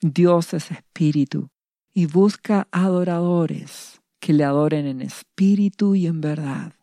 Dios 0.00 0.52
es 0.54 0.70
espíritu 0.70 1.48
y 1.92 2.06
busca 2.06 2.68
adoradores 2.70 4.02
que 4.20 4.34
le 4.34 4.44
adoren 4.44 4.86
en 4.86 5.00
espíritu 5.00 5.94
y 5.94 6.06
en 6.06 6.20
verdad. 6.20 6.74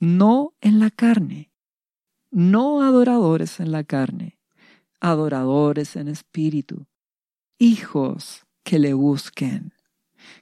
No 0.00 0.54
en 0.60 0.78
la 0.78 0.90
carne, 0.90 1.50
no 2.30 2.82
adoradores 2.82 3.58
en 3.58 3.72
la 3.72 3.82
carne, 3.82 4.38
adoradores 5.00 5.96
en 5.96 6.08
espíritu, 6.08 6.86
hijos 7.58 8.44
que 8.62 8.78
le 8.78 8.94
busquen, 8.94 9.72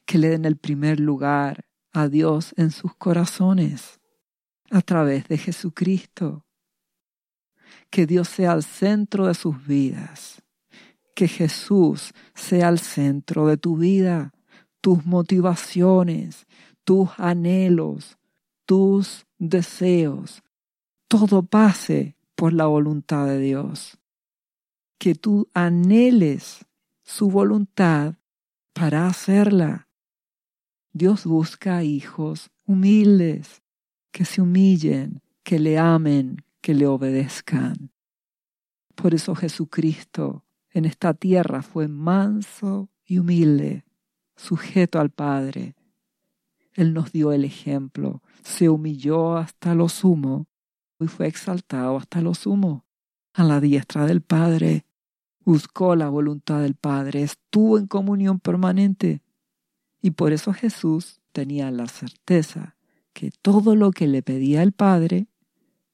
que 0.06 0.18
le 0.18 0.28
den 0.28 0.44
el 0.44 0.56
primer 0.56 1.00
lugar 1.00 1.66
a 1.92 2.08
Dios 2.08 2.54
en 2.56 2.70
sus 2.70 2.94
corazones 2.94 4.00
a 4.70 4.80
través 4.80 5.28
de 5.28 5.38
Jesucristo. 5.38 6.46
Que 7.90 8.06
Dios 8.06 8.28
sea 8.28 8.52
el 8.54 8.62
centro 8.62 9.26
de 9.26 9.34
sus 9.34 9.66
vidas. 9.66 10.42
Que 11.14 11.28
Jesús 11.28 12.14
sea 12.34 12.70
el 12.70 12.78
centro 12.78 13.46
de 13.46 13.58
tu 13.58 13.76
vida, 13.76 14.32
tus 14.80 15.04
motivaciones, 15.04 16.46
tus 16.84 17.10
anhelos, 17.18 18.18
tus 18.64 19.26
deseos. 19.38 20.42
Todo 21.06 21.42
pase 21.42 22.16
por 22.34 22.54
la 22.54 22.66
voluntad 22.66 23.26
de 23.26 23.38
Dios. 23.38 23.98
Que 24.98 25.14
tú 25.14 25.50
anheles 25.52 26.64
su 27.02 27.30
voluntad 27.30 28.14
para 28.72 29.06
hacerla. 29.06 29.88
Dios 30.92 31.24
busca 31.24 31.82
hijos 31.82 32.50
humildes, 32.66 33.62
que 34.10 34.24
se 34.24 34.42
humillen, 34.42 35.22
que 35.42 35.58
le 35.58 35.78
amen, 35.78 36.44
que 36.60 36.74
le 36.74 36.86
obedezcan. 36.86 37.90
Por 38.94 39.14
eso 39.14 39.34
Jesucristo 39.34 40.44
en 40.70 40.84
esta 40.84 41.14
tierra 41.14 41.62
fue 41.62 41.88
manso 41.88 42.90
y 43.04 43.18
humilde, 43.18 43.84
sujeto 44.36 45.00
al 45.00 45.10
Padre. 45.10 45.74
Él 46.74 46.94
nos 46.94 47.12
dio 47.12 47.32
el 47.32 47.44
ejemplo, 47.44 48.22
se 48.42 48.68
humilló 48.68 49.36
hasta 49.36 49.74
lo 49.74 49.88
sumo 49.88 50.46
y 50.98 51.06
fue 51.06 51.26
exaltado 51.26 51.96
hasta 51.96 52.22
lo 52.22 52.34
sumo, 52.34 52.86
a 53.34 53.44
la 53.44 53.60
diestra 53.60 54.06
del 54.06 54.22
Padre. 54.22 54.86
Buscó 55.44 55.96
la 55.96 56.08
voluntad 56.08 56.60
del 56.60 56.74
Padre, 56.74 57.22
estuvo 57.22 57.78
en 57.78 57.86
comunión 57.86 58.38
permanente. 58.38 59.22
Y 60.00 60.12
por 60.12 60.32
eso 60.32 60.52
Jesús 60.52 61.20
tenía 61.32 61.70
la 61.70 61.86
certeza 61.86 62.76
que 63.12 63.30
todo 63.30 63.76
lo 63.76 63.90
que 63.90 64.06
le 64.06 64.22
pedía 64.22 64.62
el 64.62 64.72
Padre, 64.72 65.26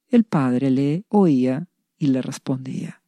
el 0.09 0.23
Padre 0.23 0.69
le 0.69 1.05
oía 1.09 1.67
y 1.97 2.07
le 2.07 2.21
respondía. 2.21 3.01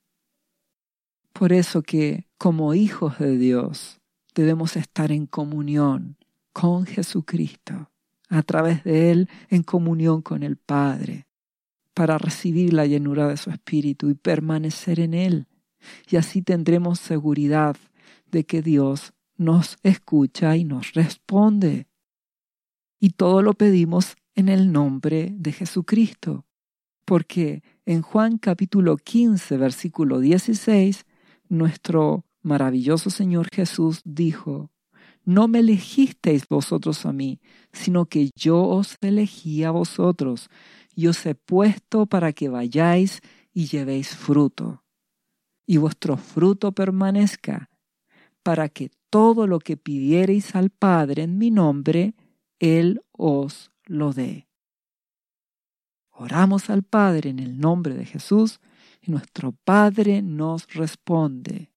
Por 1.34 1.54
eso 1.54 1.82
que 1.82 2.28
como 2.38 2.74
hijos 2.74 3.20
de 3.20 3.38
Dios 3.38 4.00
debemos 4.36 4.76
estar 4.76 5.12
en 5.12 5.26
comunión 5.26 6.18
con 6.54 6.86
Jesucristo, 6.86 7.90
a 8.30 8.44
través 8.44 8.84
de 8.84 9.12
Él 9.12 9.30
en 9.50 9.64
comunión 9.64 10.22
con 10.22 10.44
el 10.44 10.58
Padre, 10.58 11.28
para 11.94 12.18
recibir 12.18 12.74
la 12.74 12.86
llenura 12.86 13.28
de 13.28 13.38
su 13.38 13.50
Espíritu 13.50 14.10
y 14.10 14.14
permanecer 14.14 15.00
en 15.00 15.14
Él. 15.14 15.48
Y 16.10 16.18
así 16.18 16.42
tendremos 16.42 17.00
seguridad 17.00 17.76
de 18.32 18.46
que 18.46 18.62
Dios 18.62 19.14
nos 19.38 19.78
escucha 19.84 20.56
y 20.56 20.64
nos 20.64 20.94
responde 20.94 21.88
y 23.04 23.10
todo 23.10 23.42
lo 23.42 23.56
pedimos 23.56 24.16
en 24.36 24.48
el 24.48 24.72
nombre 24.72 25.34
de 25.36 25.52
Jesucristo. 25.52 26.46
Porque 27.04 27.64
en 27.86 28.04
Juan 28.04 28.38
capítulo 28.38 28.96
15, 28.96 29.58
versículo 29.58 30.20
16, 30.20 31.06
nuestro 31.50 32.26
maravilloso 32.44 33.10
Señor 33.10 33.48
Jesús 33.52 34.02
dijo, 34.06 34.70
No 35.26 35.48
me 35.48 35.60
elegisteis 35.60 36.48
vosotros 36.48 37.08
a 37.08 37.12
mí, 37.12 37.42
sino 37.74 38.06
que 38.06 38.30
yo 38.36 38.62
os 38.62 38.98
elegí 39.02 39.64
a 39.64 39.72
vosotros, 39.72 40.50
y 40.96 41.08
os 41.08 41.26
he 41.26 41.34
puesto 41.34 42.06
para 42.06 42.34
que 42.34 42.50
vayáis 42.50 43.22
y 43.52 43.66
llevéis 43.66 44.16
fruto, 44.16 44.84
y 45.72 45.78
vuestro 45.78 46.18
fruto 46.18 46.74
permanezca, 46.74 47.70
para 48.44 48.68
que 48.68 48.92
todo 49.10 49.48
lo 49.48 49.60
que 49.60 49.78
pidiereis 49.78 50.54
al 50.54 50.70
Padre 50.70 51.24
en 51.24 51.38
mi 51.38 51.50
nombre, 51.50 52.14
él 52.60 53.02
os 53.14 53.72
lo 53.86 54.12
dé. 54.12 54.50
Oramos 56.12 56.70
al 56.70 56.84
Padre 56.84 57.30
en 57.30 57.40
el 57.40 57.58
nombre 57.58 57.96
de 57.96 58.04
Jesús 58.04 58.60
y 59.00 59.12
nuestro 59.12 59.54
Padre 59.64 60.22
nos 60.22 60.68
responde. 60.74 61.72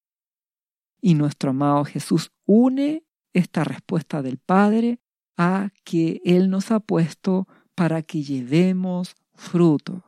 Y 1.00 1.14
nuestro 1.14 1.50
amado 1.50 1.84
Jesús 1.84 2.32
une 2.46 3.04
esta 3.32 3.62
respuesta 3.62 4.22
del 4.22 4.38
Padre 4.38 4.98
a 5.36 5.70
que 5.84 6.20
Él 6.24 6.50
nos 6.50 6.72
ha 6.72 6.80
puesto 6.80 7.46
para 7.76 8.02
que 8.02 8.24
llevemos 8.24 9.14
fruto. 9.34 10.02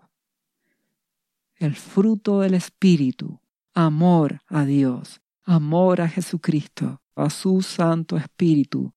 El 1.55 1.77
fruto 1.77 2.41
del 2.41 2.55
Espíritu, 2.55 3.41
amor 3.77 4.41
a 4.49 4.65
Dios, 4.65 5.21
amor 5.45 6.01
a 6.01 6.09
Jesucristo, 6.09 7.03
a 7.15 7.29
su 7.29 7.61
Santo 7.61 8.17
Espíritu, 8.17 8.95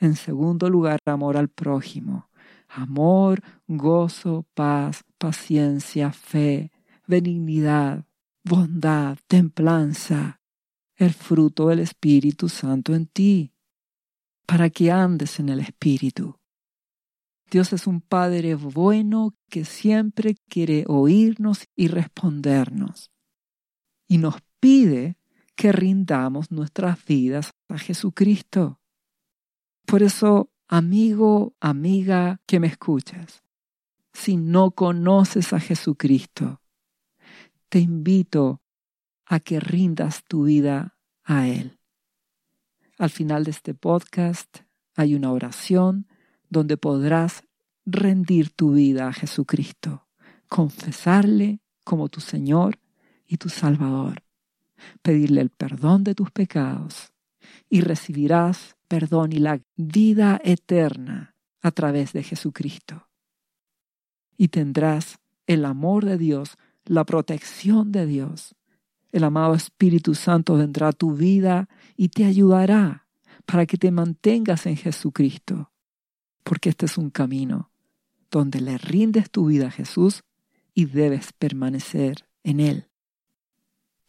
en 0.00 0.16
segundo 0.16 0.68
lugar, 0.68 0.98
amor 1.04 1.36
al 1.36 1.48
prójimo. 1.48 2.28
Amor, 2.68 3.42
gozo, 3.68 4.46
paz, 4.54 5.04
paciencia, 5.18 6.10
fe, 6.10 6.72
benignidad, 7.06 8.06
bondad, 8.42 9.18
templanza, 9.28 10.40
el 10.96 11.12
fruto 11.12 11.68
del 11.68 11.80
Espíritu 11.80 12.48
Santo 12.48 12.94
en 12.94 13.06
ti, 13.06 13.52
para 14.46 14.70
que 14.70 14.90
andes 14.90 15.38
en 15.38 15.48
el 15.48 15.60
Espíritu. 15.60 16.36
Dios 17.50 17.72
es 17.72 17.86
un 17.86 18.00
Padre 18.00 18.54
bueno 18.54 19.34
que 19.48 19.64
siempre 19.64 20.36
quiere 20.48 20.84
oírnos 20.88 21.66
y 21.76 21.88
respondernos. 21.88 23.10
Y 24.10 24.18
nos 24.18 24.42
pide 24.58 25.16
que 25.54 25.70
rindamos 25.70 26.50
nuestras 26.50 27.04
vidas 27.04 27.54
a 27.68 27.78
Jesucristo. 27.78 28.80
Por 29.86 30.02
eso, 30.02 30.50
amigo, 30.66 31.54
amiga 31.60 32.40
que 32.44 32.58
me 32.58 32.66
escuchas, 32.66 33.44
si 34.12 34.36
no 34.36 34.72
conoces 34.72 35.52
a 35.52 35.60
Jesucristo, 35.60 36.60
te 37.68 37.78
invito 37.78 38.60
a 39.26 39.38
que 39.38 39.60
rindas 39.60 40.24
tu 40.24 40.42
vida 40.42 40.96
a 41.22 41.46
Él. 41.46 41.78
Al 42.98 43.10
final 43.10 43.44
de 43.44 43.52
este 43.52 43.74
podcast 43.74 44.62
hay 44.96 45.14
una 45.14 45.30
oración 45.30 46.08
donde 46.48 46.76
podrás 46.76 47.44
rendir 47.86 48.50
tu 48.50 48.72
vida 48.72 49.06
a 49.06 49.12
Jesucristo, 49.12 50.08
confesarle 50.48 51.60
como 51.84 52.08
tu 52.08 52.20
Señor 52.20 52.79
y 53.30 53.36
tu 53.36 53.48
Salvador, 53.48 54.24
pedirle 55.02 55.40
el 55.40 55.50
perdón 55.50 56.02
de 56.02 56.16
tus 56.16 56.32
pecados 56.32 57.12
y 57.68 57.80
recibirás 57.80 58.76
perdón 58.88 59.32
y 59.32 59.38
la 59.38 59.60
vida 59.76 60.40
eterna 60.42 61.36
a 61.62 61.70
través 61.70 62.12
de 62.12 62.24
Jesucristo. 62.24 63.08
Y 64.36 64.48
tendrás 64.48 65.20
el 65.46 65.64
amor 65.64 66.04
de 66.04 66.18
Dios, 66.18 66.56
la 66.84 67.04
protección 67.04 67.92
de 67.92 68.04
Dios. 68.06 68.56
El 69.12 69.22
amado 69.22 69.54
Espíritu 69.54 70.16
Santo 70.16 70.56
vendrá 70.56 70.88
a 70.88 70.92
tu 70.92 71.14
vida 71.14 71.68
y 71.96 72.08
te 72.08 72.24
ayudará 72.24 73.06
para 73.46 73.64
que 73.64 73.76
te 73.76 73.92
mantengas 73.92 74.66
en 74.66 74.76
Jesucristo, 74.76 75.70
porque 76.42 76.70
este 76.70 76.86
es 76.86 76.98
un 76.98 77.10
camino 77.10 77.70
donde 78.28 78.60
le 78.60 78.76
rindes 78.76 79.30
tu 79.30 79.46
vida 79.46 79.68
a 79.68 79.70
Jesús 79.70 80.24
y 80.74 80.86
debes 80.86 81.32
permanecer 81.32 82.26
en 82.42 82.58
Él. 82.58 82.89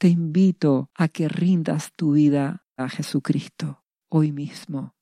Te 0.02 0.08
invito 0.08 0.90
a 0.96 1.10
que 1.10 1.28
rindas 1.28 1.94
tu 1.96 2.14
vida 2.14 2.66
a 2.76 2.90
Jesucristo 2.90 3.84
hoy 4.10 4.32
mismo. 4.32 4.96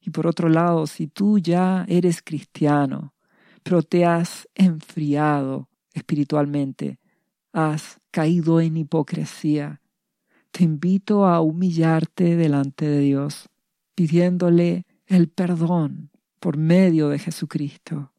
Y 0.00 0.10
por 0.10 0.26
otro 0.26 0.48
lado, 0.48 0.88
si 0.88 1.06
tú 1.06 1.38
ya 1.38 1.84
eres 1.86 2.22
cristiano, 2.22 3.14
pero 3.62 3.84
te 3.84 4.04
has 4.04 4.48
enfriado 4.56 5.68
espiritualmente, 5.94 6.98
has 7.52 8.00
caído 8.10 8.60
en 8.60 8.78
hipocresía, 8.78 9.80
te 10.50 10.64
invito 10.64 11.24
a 11.24 11.40
humillarte 11.40 12.34
delante 12.34 12.88
de 12.88 12.98
Dios, 12.98 13.48
pidiéndole 13.94 14.86
el 15.06 15.28
perdón 15.28 16.10
por 16.40 16.56
medio 16.56 17.10
de 17.10 17.20
Jesucristo, 17.20 18.12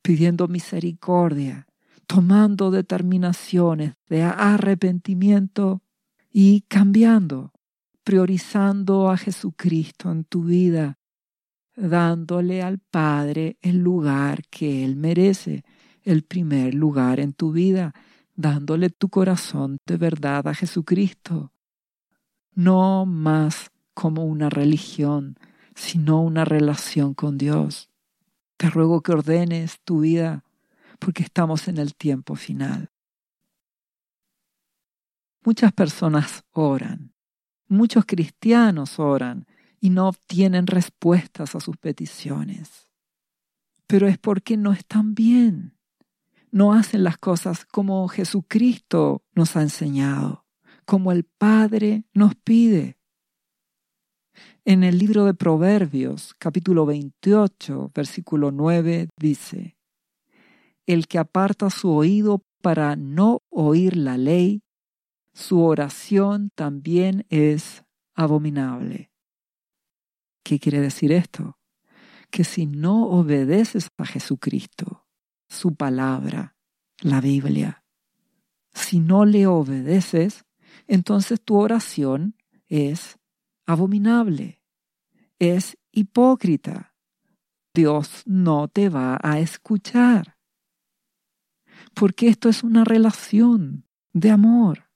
pidiendo 0.00 0.48
misericordia, 0.48 1.66
tomando 2.06 2.70
determinaciones 2.70 3.94
de 4.08 4.22
arrepentimiento 4.22 5.82
y 6.30 6.62
cambiando 6.62 7.54
priorizando 8.04 9.10
a 9.10 9.16
Jesucristo 9.16 10.12
en 10.12 10.24
tu 10.24 10.44
vida, 10.44 10.98
dándole 11.74 12.62
al 12.62 12.78
Padre 12.78 13.56
el 13.62 13.78
lugar 13.78 14.42
que 14.48 14.84
Él 14.84 14.94
merece, 14.94 15.64
el 16.02 16.22
primer 16.22 16.74
lugar 16.74 17.18
en 17.18 17.32
tu 17.32 17.50
vida, 17.50 17.94
dándole 18.36 18.90
tu 18.90 19.08
corazón 19.08 19.78
de 19.86 19.96
verdad 19.96 20.46
a 20.46 20.54
Jesucristo. 20.54 21.52
No 22.52 23.06
más 23.06 23.70
como 23.94 24.24
una 24.26 24.50
religión, 24.50 25.38
sino 25.74 26.20
una 26.20 26.44
relación 26.44 27.14
con 27.14 27.38
Dios. 27.38 27.90
Te 28.58 28.68
ruego 28.68 29.00
que 29.00 29.12
ordenes 29.12 29.80
tu 29.82 30.00
vida 30.00 30.44
porque 31.04 31.22
estamos 31.22 31.68
en 31.68 31.76
el 31.76 31.94
tiempo 31.94 32.34
final. 32.34 32.90
Muchas 35.44 35.70
personas 35.74 36.44
oran, 36.50 37.12
muchos 37.68 38.06
cristianos 38.06 38.98
oran 38.98 39.46
y 39.80 39.90
no 39.90 40.08
obtienen 40.08 40.66
respuestas 40.66 41.54
a 41.54 41.60
sus 41.60 41.76
peticiones. 41.76 42.88
Pero 43.86 44.08
es 44.08 44.16
porque 44.16 44.56
no 44.56 44.72
están 44.72 45.14
bien, 45.14 45.76
no 46.50 46.72
hacen 46.72 47.04
las 47.04 47.18
cosas 47.18 47.66
como 47.66 48.08
Jesucristo 48.08 49.22
nos 49.34 49.56
ha 49.56 49.60
enseñado, 49.60 50.46
como 50.86 51.12
el 51.12 51.24
Padre 51.24 52.04
nos 52.14 52.34
pide. 52.34 52.96
En 54.64 54.82
el 54.82 54.96
libro 54.96 55.26
de 55.26 55.34
Proverbios, 55.34 56.34
capítulo 56.38 56.86
28, 56.86 57.92
versículo 57.94 58.50
9, 58.52 59.10
dice, 59.18 59.76
El 60.86 61.06
que 61.06 61.18
aparta 61.18 61.70
su 61.70 61.90
oído 61.90 62.44
para 62.62 62.96
no 62.96 63.42
oír 63.50 63.96
la 63.96 64.18
ley, 64.18 64.62
su 65.32 65.62
oración 65.62 66.50
también 66.54 67.26
es 67.28 67.84
abominable. 68.14 69.10
¿Qué 70.44 70.58
quiere 70.58 70.80
decir 70.80 71.10
esto? 71.12 71.58
Que 72.30 72.44
si 72.44 72.66
no 72.66 73.08
obedeces 73.08 73.88
a 73.96 74.04
Jesucristo, 74.04 75.06
su 75.48 75.74
palabra, 75.74 76.56
la 77.00 77.20
Biblia, 77.20 77.84
si 78.72 79.00
no 79.00 79.24
le 79.24 79.46
obedeces, 79.46 80.44
entonces 80.86 81.40
tu 81.40 81.56
oración 81.56 82.36
es 82.68 83.18
abominable, 83.66 84.60
es 85.38 85.78
hipócrita. 85.92 86.94
Dios 87.72 88.22
no 88.26 88.68
te 88.68 88.88
va 88.88 89.18
a 89.22 89.40
escuchar. 89.40 90.33
Porque 91.94 92.28
esto 92.28 92.48
es 92.48 92.62
una 92.62 92.84
relación 92.84 93.84
de 94.12 94.30
amor, 94.30 94.90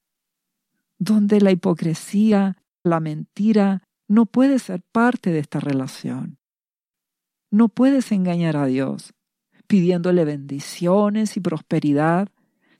donde 0.97 1.41
la 1.41 1.51
hipocresía, 1.51 2.57
la 2.83 2.99
mentira, 2.99 3.83
no 4.07 4.25
puede 4.25 4.59
ser 4.59 4.81
parte 4.91 5.31
de 5.31 5.39
esta 5.39 5.59
relación. 5.59 6.37
No 7.51 7.69
puedes 7.69 8.11
engañar 8.11 8.57
a 8.57 8.65
Dios 8.65 9.13
pidiéndole 9.69 10.25
bendiciones 10.25 11.37
y 11.37 11.41
prosperidad 11.41 12.29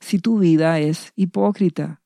si 0.00 0.18
tu 0.18 0.40
vida 0.40 0.80
es 0.80 1.12
hipócrita. 1.14 2.02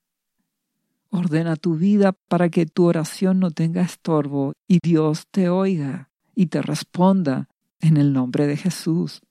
Ordena 1.08 1.56
tu 1.56 1.76
vida 1.76 2.12
para 2.12 2.50
que 2.50 2.66
tu 2.66 2.84
oración 2.84 3.40
no 3.40 3.50
tenga 3.50 3.80
estorbo 3.80 4.52
y 4.68 4.80
Dios 4.82 5.26
te 5.30 5.48
oiga 5.48 6.10
y 6.34 6.46
te 6.46 6.60
responda 6.60 7.48
en 7.80 7.96
el 7.96 8.12
nombre 8.12 8.46
de 8.46 8.58
Jesús. 8.58 9.22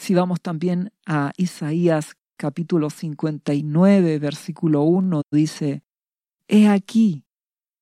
Si 0.00 0.14
vamos 0.14 0.40
también 0.40 0.94
a 1.04 1.30
Isaías 1.36 2.16
capítulo 2.38 2.88
59, 2.88 4.18
versículo 4.18 4.80
1, 4.80 5.20
dice, 5.30 5.82
He 6.48 6.68
aquí 6.68 7.26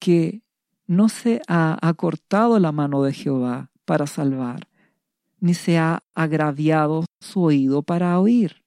que 0.01 0.43
no 0.89 1.09
se 1.11 1.41
ha 1.47 1.79
acortado 1.81 2.59
la 2.59 2.73
mano 2.73 3.05
de 3.05 3.13
Jehová 3.13 3.71
para 3.85 4.09
salvar, 4.09 4.67
ni 5.39 5.55
se 5.55 5.79
ha 5.79 6.03
agraviado 6.13 7.05
su 7.21 7.45
oído 7.45 7.85
para 7.85 8.19
oír. 8.19 8.65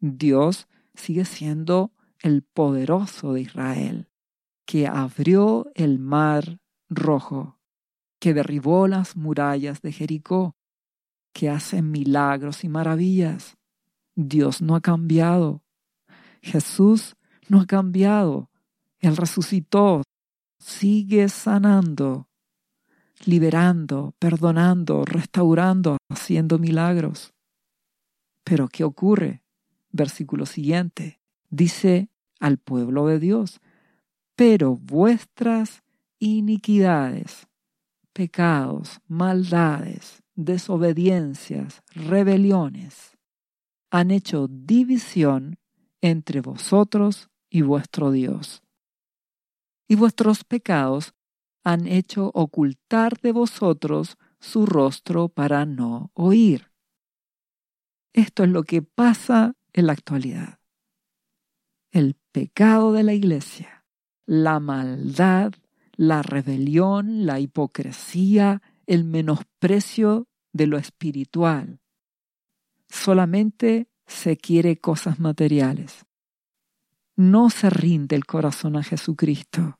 Dios 0.00 0.66
sigue 0.94 1.24
siendo 1.24 1.92
el 2.18 2.42
poderoso 2.42 3.34
de 3.34 3.42
Israel, 3.42 4.08
que 4.66 4.88
abrió 4.88 5.70
el 5.76 6.00
mar 6.00 6.58
rojo, 6.90 7.60
que 8.18 8.34
derribó 8.34 8.88
las 8.88 9.16
murallas 9.16 9.82
de 9.82 9.92
Jericó, 9.92 10.56
que 11.32 11.50
hace 11.50 11.82
milagros 11.82 12.64
y 12.64 12.68
maravillas. 12.68 13.56
Dios 14.14 14.62
no 14.62 14.74
ha 14.74 14.80
cambiado. 14.80 15.62
Jesús 16.40 17.16
no 17.48 17.60
ha 17.60 17.66
cambiado. 17.66 18.50
Él 18.98 19.16
resucitó, 19.16 20.02
sigue 20.58 21.28
sanando, 21.28 22.28
liberando, 23.24 24.14
perdonando, 24.18 25.04
restaurando, 25.04 25.96
haciendo 26.08 26.58
milagros. 26.58 27.32
Pero 28.44 28.68
¿qué 28.68 28.84
ocurre? 28.84 29.42
Versículo 29.90 30.46
siguiente. 30.46 31.20
Dice 31.50 32.10
al 32.40 32.58
pueblo 32.58 33.06
de 33.06 33.18
Dios. 33.18 33.60
Pero 34.36 34.76
vuestras 34.76 35.82
iniquidades, 36.18 37.48
pecados, 38.12 39.00
maldades, 39.06 40.21
desobediencias, 40.34 41.82
rebeliones, 41.94 43.18
han 43.90 44.10
hecho 44.10 44.48
división 44.48 45.58
entre 46.00 46.40
vosotros 46.40 47.30
y 47.50 47.62
vuestro 47.62 48.10
Dios. 48.10 48.62
Y 49.88 49.96
vuestros 49.96 50.44
pecados 50.44 51.14
han 51.64 51.86
hecho 51.86 52.30
ocultar 52.34 53.20
de 53.20 53.32
vosotros 53.32 54.16
su 54.40 54.66
rostro 54.66 55.28
para 55.28 55.66
no 55.66 56.10
oír. 56.14 56.70
Esto 58.12 58.44
es 58.44 58.50
lo 58.50 58.64
que 58.64 58.82
pasa 58.82 59.54
en 59.72 59.86
la 59.86 59.92
actualidad 59.92 60.62
el 61.92 62.16
pecado 62.32 62.92
de 62.92 63.02
la 63.02 63.12
iglesia, 63.12 63.84
la 64.24 64.58
maldad, 64.60 65.52
la 65.94 66.22
rebelión, 66.22 67.26
la 67.26 67.38
hipocresía, 67.38 68.62
el 68.92 69.04
menosprecio 69.04 70.28
de 70.52 70.66
lo 70.66 70.76
espiritual. 70.76 71.80
Solamente 72.90 73.88
se 74.06 74.36
quiere 74.36 74.80
cosas 74.80 75.18
materiales. 75.18 76.04
No 77.16 77.48
se 77.48 77.70
rinde 77.70 78.16
el 78.16 78.26
corazón 78.26 78.76
a 78.76 78.82
Jesucristo. 78.82 79.78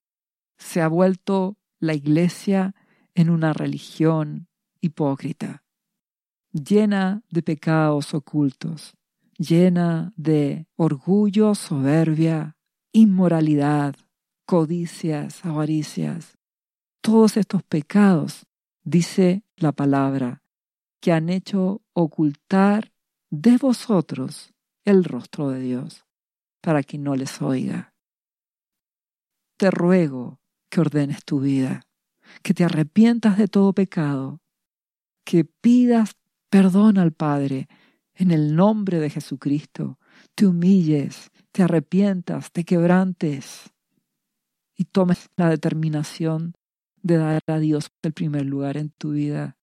Se 0.56 0.80
ha 0.80 0.88
vuelto 0.88 1.58
la 1.78 1.92
iglesia 1.92 2.74
en 3.14 3.28
una 3.28 3.52
religión 3.52 4.48
hipócrita, 4.80 5.62
llena 6.50 7.22
de 7.28 7.42
pecados 7.42 8.14
ocultos, 8.14 8.94
llena 9.36 10.14
de 10.16 10.66
orgullo, 10.76 11.54
soberbia, 11.54 12.56
inmoralidad, 12.92 13.94
codicias, 14.46 15.44
avaricias. 15.44 16.38
Todos 17.02 17.36
estos 17.36 17.62
pecados, 17.62 18.46
dice 18.82 19.44
la 19.56 19.72
palabra, 19.72 20.42
que 21.00 21.12
han 21.12 21.28
hecho 21.28 21.82
ocultar 21.92 22.92
de 23.30 23.56
vosotros 23.56 24.52
el 24.84 25.04
rostro 25.04 25.48
de 25.48 25.60
Dios, 25.60 26.04
para 26.60 26.82
que 26.82 26.98
no 26.98 27.16
les 27.16 27.40
oiga. 27.42 27.94
Te 29.56 29.70
ruego 29.70 30.40
que 30.70 30.80
ordenes 30.80 31.24
tu 31.24 31.40
vida, 31.40 31.86
que 32.42 32.54
te 32.54 32.64
arrepientas 32.64 33.36
de 33.38 33.48
todo 33.48 33.72
pecado, 33.72 34.40
que 35.24 35.44
pidas 35.44 36.16
perdón 36.50 36.98
al 36.98 37.12
Padre 37.12 37.68
en 38.14 38.30
el 38.30 38.54
nombre 38.54 39.00
de 39.00 39.10
Jesucristo, 39.10 39.98
te 40.34 40.46
humilles, 40.46 41.30
te 41.50 41.62
arrepientas, 41.62 42.52
te 42.52 42.64
quebrantes 42.64 43.72
y 44.76 44.84
tomes 44.84 45.28
la 45.36 45.48
determinación 45.48 46.54
de 47.02 47.16
dar 47.16 47.42
a 47.46 47.58
Dios 47.58 47.90
el 48.02 48.12
primer 48.12 48.46
lugar 48.46 48.76
en 48.76 48.90
tu 48.90 49.12
vida 49.12 49.56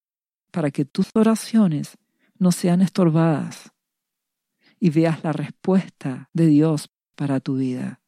para 0.52 0.72
que 0.72 0.86
tus 0.86 1.10
oraciones 1.14 1.98
no 2.38 2.52
sean 2.52 2.82
estorbadas 2.82 3.72
y 4.80 4.90
veas 4.90 5.24
la 5.24 5.34
respuesta 5.34 6.30
de 6.34 6.48
Dios 6.48 6.90
para 7.16 7.40
tu 7.40 7.58
vida. 7.58 8.02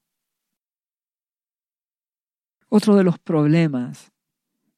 Otro 2.69 2.95
de 2.95 3.03
los 3.03 3.19
problemas 3.19 4.11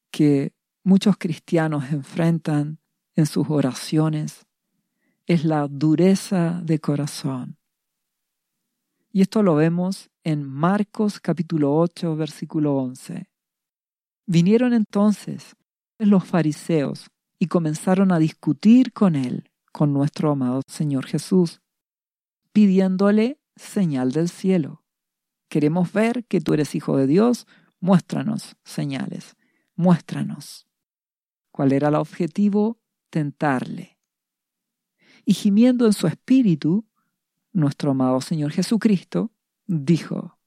que 0.09 0.53
muchos 0.83 1.17
cristianos 1.17 1.91
enfrentan 1.91 2.79
en 3.15 3.25
sus 3.27 3.47
oraciones 3.49 4.45
es 5.27 5.45
la 5.45 5.67
dureza 5.67 6.59
de 6.63 6.79
corazón. 6.79 7.57
Y 9.11 9.21
esto 9.21 9.43
lo 9.43 9.55
vemos 9.55 10.09
en 10.23 10.43
Marcos 10.43 11.19
capítulo 11.19 11.75
8, 11.75 12.15
versículo 12.15 12.75
11. 12.77 13.32
Vinieron 14.25 14.73
entonces 14.73 15.55
los 15.97 16.25
fariseos 16.25 17.09
y 17.39 17.47
comenzaron 17.47 18.11
a 18.11 18.19
discutir 18.19 18.93
con 18.93 19.15
él, 19.15 19.49
con 19.71 19.93
nuestro 19.93 20.31
amado 20.31 20.61
Señor 20.67 21.05
Jesús, 21.05 21.61
pidiéndole 22.51 23.39
señal 23.55 24.11
del 24.11 24.29
cielo. 24.29 24.83
Queremos 25.49 25.91
ver 25.93 26.25
que 26.25 26.41
tú 26.41 26.53
eres 26.53 26.75
hijo 26.75 26.97
de 26.97 27.07
Dios, 27.07 27.47
muéstranos 27.79 28.55
señales, 28.63 29.35
muéstranos. 29.75 30.67
¿Cuál 31.51 31.73
era 31.73 31.89
el 31.89 31.95
objetivo? 31.95 32.79
Tentarle 33.09 33.93
y 35.25 35.33
gimiendo 35.33 35.85
en 35.85 35.93
su 35.93 36.07
espíritu, 36.07 36.85
nuestro 37.51 37.91
amado 37.91 38.19
Señor 38.21 38.51
Jesucristo 38.51 39.31
dijo, 39.65 40.37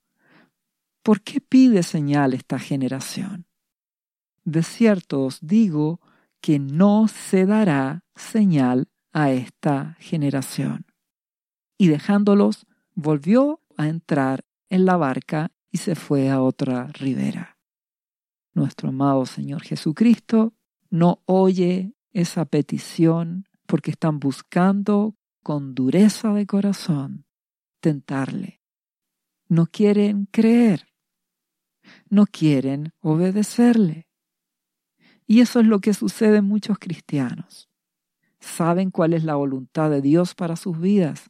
¿por 1.01 1.21
qué 1.21 1.41
pide 1.41 1.83
señal 1.83 2.33
esta 2.33 2.59
generación? 2.59 3.46
De 4.47 4.63
cierto 4.63 5.25
os 5.25 5.39
digo 5.41 5.99
que 6.39 6.57
no 6.57 7.09
se 7.09 7.45
dará 7.45 8.05
señal 8.15 8.87
a 9.11 9.31
esta 9.31 9.97
generación. 9.99 10.85
Y 11.77 11.89
dejándolos, 11.89 12.65
volvió 12.95 13.61
a 13.75 13.89
entrar 13.89 14.45
en 14.69 14.85
la 14.85 14.95
barca 14.95 15.51
y 15.69 15.79
se 15.79 15.95
fue 15.95 16.29
a 16.29 16.41
otra 16.41 16.87
ribera. 16.93 17.59
Nuestro 18.53 18.87
amado 18.87 19.25
Señor 19.25 19.63
Jesucristo 19.63 20.53
no 20.89 21.21
oye 21.25 21.93
esa 22.13 22.45
petición 22.45 23.49
porque 23.65 23.91
están 23.91 24.17
buscando 24.17 25.17
con 25.43 25.75
dureza 25.75 26.31
de 26.31 26.47
corazón 26.47 27.25
tentarle. 27.81 28.61
No 29.49 29.67
quieren 29.67 30.25
creer. 30.31 30.87
No 32.09 32.25
quieren 32.27 32.93
obedecerle. 33.01 34.06
Y 35.27 35.41
eso 35.41 35.59
es 35.59 35.67
lo 35.67 35.81
que 35.81 35.93
sucede 35.93 36.37
en 36.37 36.45
muchos 36.45 36.79
cristianos. 36.79 37.69
Saben 38.39 38.91
cuál 38.91 39.13
es 39.13 39.23
la 39.25 39.35
voluntad 39.35 39.89
de 39.89 40.01
Dios 40.01 40.33
para 40.33 40.55
sus 40.55 40.79
vidas, 40.79 41.29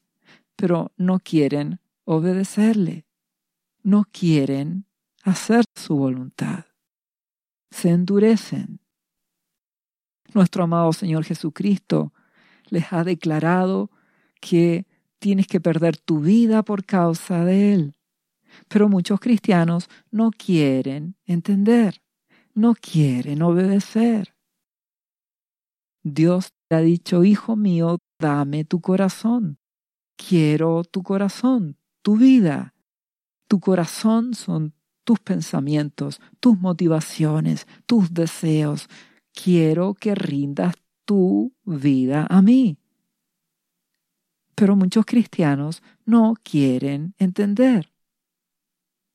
pero 0.56 0.92
no 0.98 1.20
quieren 1.20 1.80
obedecerle. 2.06 3.06
No 3.82 4.06
quieren 4.12 4.86
hacer 5.24 5.66
su 5.76 5.96
voluntad. 5.96 6.66
Se 7.72 7.90
endurecen. 7.90 8.80
Nuestro 10.34 10.64
amado 10.64 10.94
Señor 10.94 11.24
Jesucristo 11.24 12.14
les 12.70 12.94
ha 12.94 13.04
declarado 13.04 13.90
que 14.40 14.86
tienes 15.20 15.48
que 15.48 15.60
perder 15.60 15.98
tu 15.98 16.20
vida 16.20 16.64
por 16.64 16.86
causa 16.86 17.44
de 17.46 17.74
Él. 17.74 17.96
Pero 18.68 18.90
muchos 18.90 19.20
cristianos 19.20 19.90
no 20.12 20.32
quieren 20.32 21.16
entender, 21.26 22.02
no 22.58 22.74
quieren 22.74 23.44
obedecer. 23.44 24.36
Dios 26.04 26.54
te 26.68 26.76
ha 26.76 26.82
dicho, 26.82 27.24
hijo 27.24 27.56
mío, 27.56 28.00
dame 28.20 28.66
tu 28.66 28.82
corazón. 28.82 29.60
Quiero 30.18 30.84
tu 30.84 31.04
corazón, 31.04 31.78
tu 32.02 32.18
vida. 32.18 32.74
Tu 33.48 33.60
corazón 33.60 34.34
son 34.34 34.74
tus 35.04 35.20
pensamientos, 35.20 36.20
tus 36.40 36.60
motivaciones, 36.60 37.68
tus 37.86 38.12
deseos. 38.12 38.90
Quiero 39.32 39.94
que 39.94 40.16
rindas 40.16 40.74
tu 41.06 41.54
vida 41.64 42.26
a 42.28 42.42
mí. 42.42 42.80
Pero 44.56 44.76
muchos 44.76 45.06
cristianos 45.06 45.84
no 46.06 46.34
quieren 46.42 47.14
entender. 47.20 47.94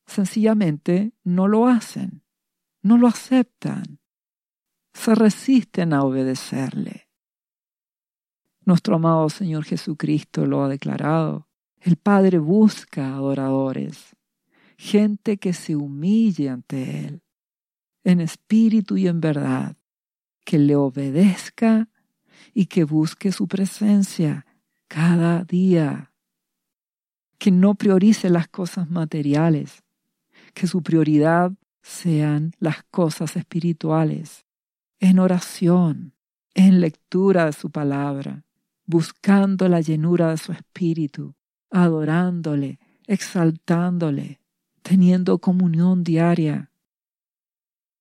Sencillamente 0.05 1.11
no 1.25 1.49
lo 1.49 1.67
hacen, 1.67 2.22
no 2.83 2.97
lo 2.97 3.07
aceptan, 3.07 3.99
se 4.93 5.15
resisten 5.15 5.93
a 5.93 6.03
obedecerle. 6.03 7.09
Nuestro 8.65 8.95
amado 8.95 9.29
Señor 9.29 9.63
Jesucristo 9.63 10.45
lo 10.45 10.63
ha 10.63 10.69
declarado. 10.69 11.49
El 11.79 11.97
Padre 11.97 12.37
busca 12.37 13.15
adoradores, 13.15 14.15
gente 14.77 15.37
que 15.37 15.53
se 15.53 15.75
humille 15.75 16.49
ante 16.49 17.05
Él, 17.05 17.23
en 18.03 18.21
espíritu 18.21 18.95
y 18.97 19.07
en 19.07 19.19
verdad, 19.19 19.75
que 20.45 20.59
le 20.59 20.75
obedezca 20.75 21.89
y 22.53 22.67
que 22.67 22.83
busque 22.83 23.31
su 23.31 23.47
presencia 23.47 24.45
cada 24.87 25.43
día. 25.43 26.13
Que 27.37 27.51
no 27.51 27.75
priorice 27.75 28.29
las 28.29 28.47
cosas 28.47 28.89
materiales, 28.89 29.83
que 30.53 30.67
su 30.67 30.83
prioridad 30.83 31.53
sean 31.83 32.53
las 32.57 32.81
cosas 32.85 33.35
espirituales, 33.35 34.47
en 34.99 35.19
oración, 35.19 36.13
en 36.55 36.81
lectura 36.81 37.45
de 37.45 37.53
su 37.53 37.69
palabra, 37.69 38.43
buscando 38.87 39.69
la 39.69 39.81
llenura 39.81 40.31
de 40.31 40.37
su 40.37 40.51
espíritu, 40.51 41.35
adorándole, 41.69 42.79
exaltándole, 43.05 44.39
teniendo 44.81 45.37
comunión 45.37 46.03
diaria. 46.03 46.71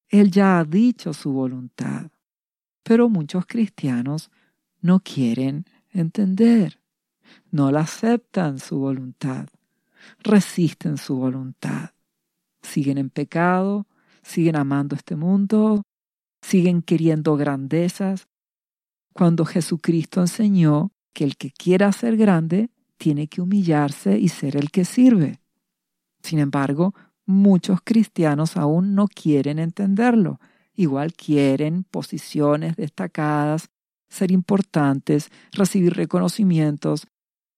Él 0.08 0.30
ya 0.30 0.58
ha 0.58 0.64
dicho 0.64 1.12
su 1.12 1.32
voluntad, 1.32 2.10
pero 2.82 3.10
muchos 3.10 3.44
cristianos 3.44 4.30
no 4.80 5.00
quieren 5.00 5.66
entender 5.90 6.82
no 7.50 7.70
la 7.70 7.80
aceptan 7.80 8.58
su 8.58 8.78
voluntad, 8.78 9.48
resisten 10.20 10.96
su 10.96 11.16
voluntad, 11.16 11.90
siguen 12.62 12.98
en 12.98 13.10
pecado, 13.10 13.86
siguen 14.22 14.56
amando 14.56 14.96
este 14.96 15.16
mundo, 15.16 15.82
siguen 16.42 16.82
queriendo 16.82 17.36
grandezas, 17.36 18.28
cuando 19.12 19.44
Jesucristo 19.44 20.20
enseñó 20.20 20.92
que 21.12 21.24
el 21.24 21.36
que 21.36 21.50
quiera 21.50 21.92
ser 21.92 22.16
grande 22.16 22.70
tiene 22.96 23.28
que 23.28 23.40
humillarse 23.40 24.18
y 24.18 24.28
ser 24.28 24.56
el 24.56 24.70
que 24.70 24.84
sirve. 24.84 25.40
Sin 26.22 26.38
embargo, 26.38 26.94
muchos 27.26 27.80
cristianos 27.82 28.56
aún 28.56 28.94
no 28.94 29.08
quieren 29.08 29.58
entenderlo. 29.58 30.40
Igual 30.74 31.12
quieren 31.12 31.84
posiciones 31.84 32.76
destacadas, 32.76 33.70
ser 34.08 34.30
importantes, 34.30 35.30
recibir 35.52 35.94
reconocimientos, 35.94 37.06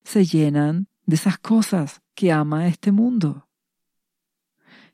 se 0.02 0.24
llenan 0.24 0.88
de 1.06 1.16
esas 1.16 1.38
cosas 1.38 2.00
que 2.14 2.32
ama 2.32 2.68
este 2.68 2.92
mundo. 2.92 3.48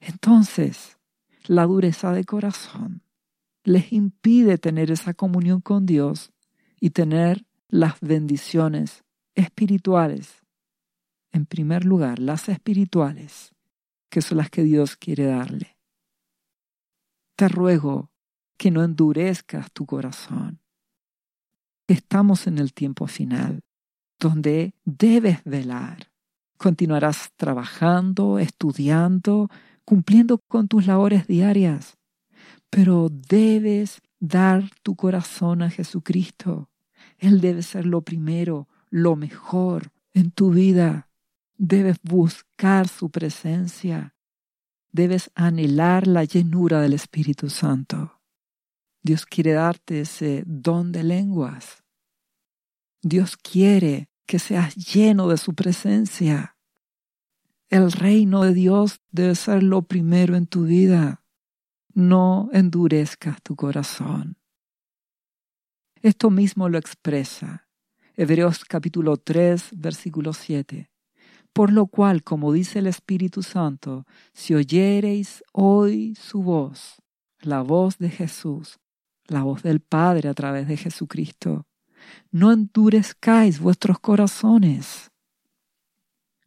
Entonces, 0.00 0.98
la 1.46 1.66
dureza 1.66 2.12
de 2.12 2.24
corazón 2.24 3.02
les 3.62 3.92
impide 3.92 4.58
tener 4.58 4.90
esa 4.90 5.14
comunión 5.14 5.60
con 5.60 5.86
Dios 5.86 6.32
y 6.80 6.90
tener 6.90 7.46
las 7.68 8.00
bendiciones 8.00 9.04
espirituales. 9.34 10.42
En 11.30 11.46
primer 11.46 11.84
lugar, 11.84 12.18
las 12.18 12.48
espirituales, 12.48 13.54
que 14.08 14.22
son 14.22 14.38
las 14.38 14.50
que 14.50 14.64
Dios 14.64 14.96
quiere 14.96 15.26
darle. 15.26 15.76
Te 17.36 17.48
ruego 17.48 18.10
que 18.56 18.70
no 18.70 18.82
endurezcas 18.82 19.70
tu 19.72 19.86
corazón. 19.86 20.60
Estamos 21.86 22.46
en 22.46 22.58
el 22.58 22.72
tiempo 22.72 23.06
final 23.06 23.62
donde 24.20 24.74
debes 24.84 25.42
velar. 25.44 26.12
Continuarás 26.58 27.32
trabajando, 27.36 28.38
estudiando, 28.38 29.48
cumpliendo 29.90 30.38
con 30.38 30.68
tus 30.68 30.86
labores 30.86 31.26
diarias, 31.26 31.98
pero 32.70 33.08
debes 33.10 34.00
dar 34.20 34.70
tu 34.84 34.94
corazón 34.94 35.62
a 35.62 35.70
Jesucristo. 35.70 36.70
Él 37.18 37.40
debe 37.40 37.62
ser 37.64 37.86
lo 37.86 38.02
primero, 38.02 38.68
lo 38.90 39.16
mejor 39.16 39.90
en 40.14 40.30
tu 40.30 40.52
vida. 40.52 41.08
Debes 41.58 41.96
buscar 42.04 42.86
su 42.86 43.10
presencia. 43.10 44.14
Debes 44.92 45.32
anhelar 45.34 46.06
la 46.06 46.22
llenura 46.22 46.80
del 46.80 46.92
Espíritu 46.92 47.50
Santo. 47.50 48.20
Dios 49.02 49.26
quiere 49.26 49.54
darte 49.54 50.02
ese 50.02 50.44
don 50.46 50.92
de 50.92 51.02
lenguas. 51.02 51.82
Dios 53.02 53.36
quiere 53.36 54.08
que 54.24 54.38
seas 54.38 54.76
lleno 54.76 55.26
de 55.26 55.36
su 55.36 55.52
presencia. 55.52 56.56
El 57.70 57.92
reino 57.92 58.42
de 58.42 58.52
Dios 58.52 59.00
debe 59.12 59.36
ser 59.36 59.62
lo 59.62 59.82
primero 59.82 60.34
en 60.34 60.46
tu 60.48 60.64
vida. 60.64 61.22
No 61.94 62.50
endurezcas 62.52 63.40
tu 63.42 63.54
corazón. 63.54 64.36
Esto 66.02 66.30
mismo 66.30 66.68
lo 66.68 66.78
expresa 66.78 67.68
Hebreos 68.16 68.64
capítulo 68.64 69.16
3, 69.16 69.70
versículo 69.76 70.32
7. 70.32 70.90
Por 71.52 71.72
lo 71.72 71.86
cual, 71.86 72.24
como 72.24 72.52
dice 72.52 72.80
el 72.80 72.88
Espíritu 72.88 73.44
Santo, 73.44 74.04
si 74.32 74.54
oyereis 74.54 75.44
hoy 75.52 76.16
su 76.16 76.42
voz, 76.42 77.00
la 77.40 77.62
voz 77.62 77.98
de 77.98 78.10
Jesús, 78.10 78.80
la 79.26 79.44
voz 79.44 79.62
del 79.62 79.78
Padre 79.78 80.28
a 80.28 80.34
través 80.34 80.66
de 80.66 80.76
Jesucristo, 80.76 81.68
no 82.32 82.50
endurezcáis 82.50 83.60
vuestros 83.60 84.00
corazones, 84.00 85.09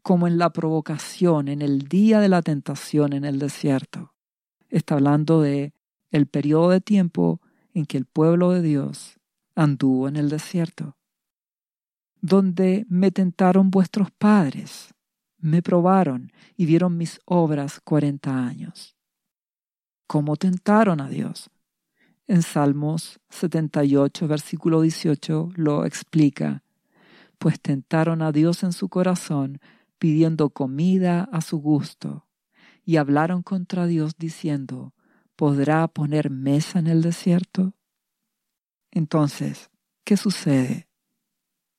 como 0.03 0.27
en 0.27 0.37
la 0.37 0.51
provocación, 0.51 1.47
en 1.47 1.61
el 1.61 1.87
día 1.87 2.19
de 2.19 2.29
la 2.29 2.41
tentación 2.41 3.13
en 3.13 3.25
el 3.25 3.39
desierto. 3.39 4.13
Está 4.69 4.95
hablando 4.95 5.41
de 5.41 5.73
el 6.11 6.27
periodo 6.27 6.69
de 6.69 6.81
tiempo 6.81 7.41
en 7.73 7.85
que 7.85 7.97
el 7.97 8.05
pueblo 8.05 8.51
de 8.51 8.61
Dios 8.61 9.19
anduvo 9.55 10.07
en 10.07 10.15
el 10.15 10.29
desierto, 10.29 10.97
donde 12.21 12.85
me 12.87 13.09
tentaron 13.09 13.71
vuestros 13.71 14.11
padres, 14.11 14.93
me 15.37 15.61
probaron 15.61 16.31
y 16.55 16.67
vieron 16.67 16.97
mis 16.97 17.19
obras 17.25 17.79
cuarenta 17.79 18.45
años. 18.45 18.95
¿Cómo 20.05 20.35
tentaron 20.35 21.01
a 21.01 21.09
Dios? 21.09 21.49
en 22.27 22.41
Salmos 22.41 23.19
78, 23.29 24.27
versículo 24.27 24.81
18, 24.81 25.51
lo 25.55 25.85
explica, 25.85 26.63
pues 27.37 27.59
tentaron 27.59 28.21
a 28.21 28.31
Dios 28.31 28.63
en 28.63 28.71
su 28.71 28.89
corazón, 28.89 29.59
pidiendo 30.03 30.49
comida 30.49 31.29
a 31.31 31.39
su 31.39 31.59
gusto, 31.59 32.27
y 32.83 32.97
hablaron 32.97 33.41
contra 33.41 33.87
Dios 33.87 34.17
diciendo, 34.17 34.93
¿podrá 35.37 35.87
poner 35.87 36.29
mesa 36.29 36.79
en 36.79 36.87
el 36.87 37.01
desierto? 37.01 37.73
Entonces, 38.91 39.71
¿qué 40.03 40.17
sucede? 40.17 40.89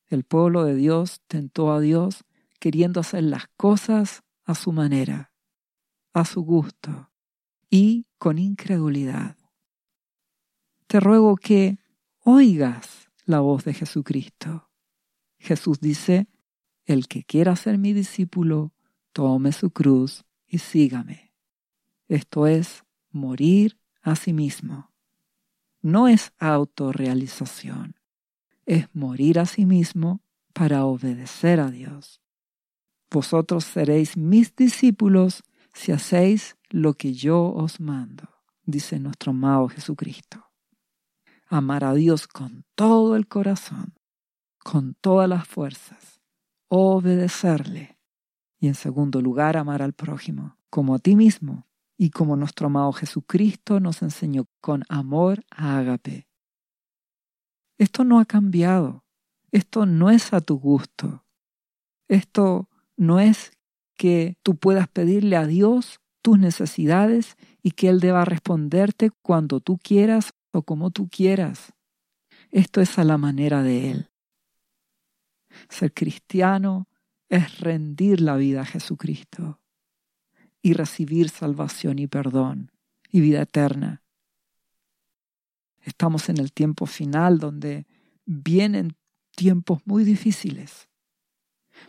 El 0.07 0.25
pueblo 0.25 0.65
de 0.65 0.75
Dios 0.75 1.21
tentó 1.27 1.71
a 1.71 1.81
Dios 1.81 2.25
queriendo 2.61 3.01
hacer 3.01 3.25
las 3.25 3.49
cosas 3.59 4.23
a 4.47 4.55
su 4.55 4.73
manera, 4.73 5.35
a 6.15 6.25
su 6.25 6.41
gusto 6.41 7.11
y 7.69 8.07
con 8.17 8.39
incredulidad. 8.39 9.37
Te 10.87 10.99
ruego 10.99 11.37
que 11.37 11.79
oigas 12.21 13.11
la 13.27 13.41
voz 13.41 13.65
de 13.65 13.75
Jesucristo. 13.75 14.71
Jesús 15.37 15.79
dice, 15.79 16.27
el 16.85 17.09
que 17.09 17.25
quiera 17.25 17.57
ser 17.57 17.79
mi 17.79 17.93
discípulo, 17.93 18.73
tome 19.13 19.53
su 19.53 19.71
cruz 19.71 20.25
y 20.47 20.59
sígame. 20.59 21.33
Esto 22.09 22.47
es 22.47 22.85
morir 23.11 23.79
a 24.03 24.17
sí 24.17 24.33
mismo. 24.33 24.93
No 25.81 26.09
es 26.09 26.33
autorrealización, 26.39 27.97
es 28.67 28.89
morir 28.95 29.39
a 29.39 29.47
sí 29.47 29.67
mismo 29.67 30.23
para 30.53 30.85
obedecer 30.85 31.61
a 31.61 31.71
Dios. 31.71 32.21
Vosotros 33.11 33.65
seréis 33.65 34.17
mis 34.17 34.55
discípulos 34.57 35.43
si 35.73 35.93
hacéis 35.93 36.57
lo 36.71 36.95
que 36.95 37.13
yo 37.13 37.53
os 37.53 37.81
mando, 37.81 38.29
dice 38.65 38.99
nuestro 38.99 39.31
amado 39.31 39.69
Jesucristo. 39.69 40.51
Amar 41.47 41.85
a 41.85 41.95
Dios 41.95 42.27
con 42.27 42.65
todo 42.75 43.17
el 43.17 43.29
corazón, 43.29 43.95
con 44.59 44.95
todas 44.95 45.29
las 45.29 45.47
fuerzas, 45.47 46.14
obedecerle 46.69 47.99
y 48.59 48.69
en 48.69 48.75
segundo 48.75 49.21
lugar 49.21 49.57
amar 49.57 49.83
al 49.83 49.93
prójimo 49.93 50.57
como 50.71 50.97
a 50.97 50.99
ti 50.99 51.15
mismo 51.15 51.69
y 51.97 52.11
como 52.11 52.35
nuestro 52.37 52.67
amado 52.67 52.93
Jesucristo 52.93 53.79
nos 53.79 54.03
enseñó 54.03 54.47
con 54.61 54.83
amor 54.89 55.45
a 55.51 55.79
ágape. 55.79 56.27
Esto 57.79 58.05
no 58.05 58.19
ha 58.19 58.25
cambiado, 58.25 59.05
esto 59.53 59.87
no 59.87 60.11
es 60.11 60.33
a 60.33 60.41
tu 60.41 60.59
gusto, 60.59 61.25
esto 62.09 62.69
no 62.97 63.21
es 63.21 63.53
que 63.97 64.37
tú 64.43 64.57
puedas 64.57 64.89
pedirle 64.89 65.37
a 65.37 65.47
Dios 65.47 66.01
tus 66.23 66.39
necesidades 66.39 67.37
y 67.63 67.73
que 67.73 67.89
Él 67.89 68.01
deba 68.01 68.25
responderte 68.25 69.11
cuando 69.23 69.61
tú 69.61 69.79
quieras 69.79 70.33
o 70.53 70.63
como 70.63 70.91
tú 70.91 71.09
quieras. 71.09 71.73
Esto 72.51 72.81
es 72.81 72.99
a 72.99 73.05
la 73.05 73.19
manera 73.19 73.63
de 73.63 73.91
Él. 73.91 74.11
Ser 75.69 75.93
cristiano 75.93 76.89
es 77.29 77.61
rendir 77.61 78.21
la 78.21 78.37
vida 78.37 78.63
a 78.63 78.65
Jesucristo 78.65 79.61
y 80.63 80.73
recibir 80.73 81.29
salvación 81.29 81.99
y 81.99 82.07
perdón 82.07 82.73
y 83.11 83.21
vida 83.21 83.43
eterna. 83.43 84.03
Estamos 85.83 86.29
en 86.29 86.39
el 86.39 86.53
tiempo 86.53 86.87
final 86.87 87.39
donde 87.39 87.87
vienen 88.25 88.97
tiempos 89.35 89.83
muy 89.85 90.05
difíciles. 90.05 90.89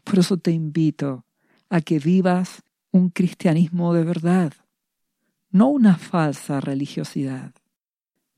Por 0.04 0.20
eso 0.20 0.38
te 0.38 0.52
invito 0.52 1.26
a 1.70 1.82
que 1.82 2.00
vivas 2.00 2.64
un 2.92 3.10
cristianismo 3.10 3.94
de 3.94 4.04
verdad, 4.04 4.54
no 5.50 5.68
una 5.68 5.98
falsa 5.98 6.60
religiosidad. 6.60 7.54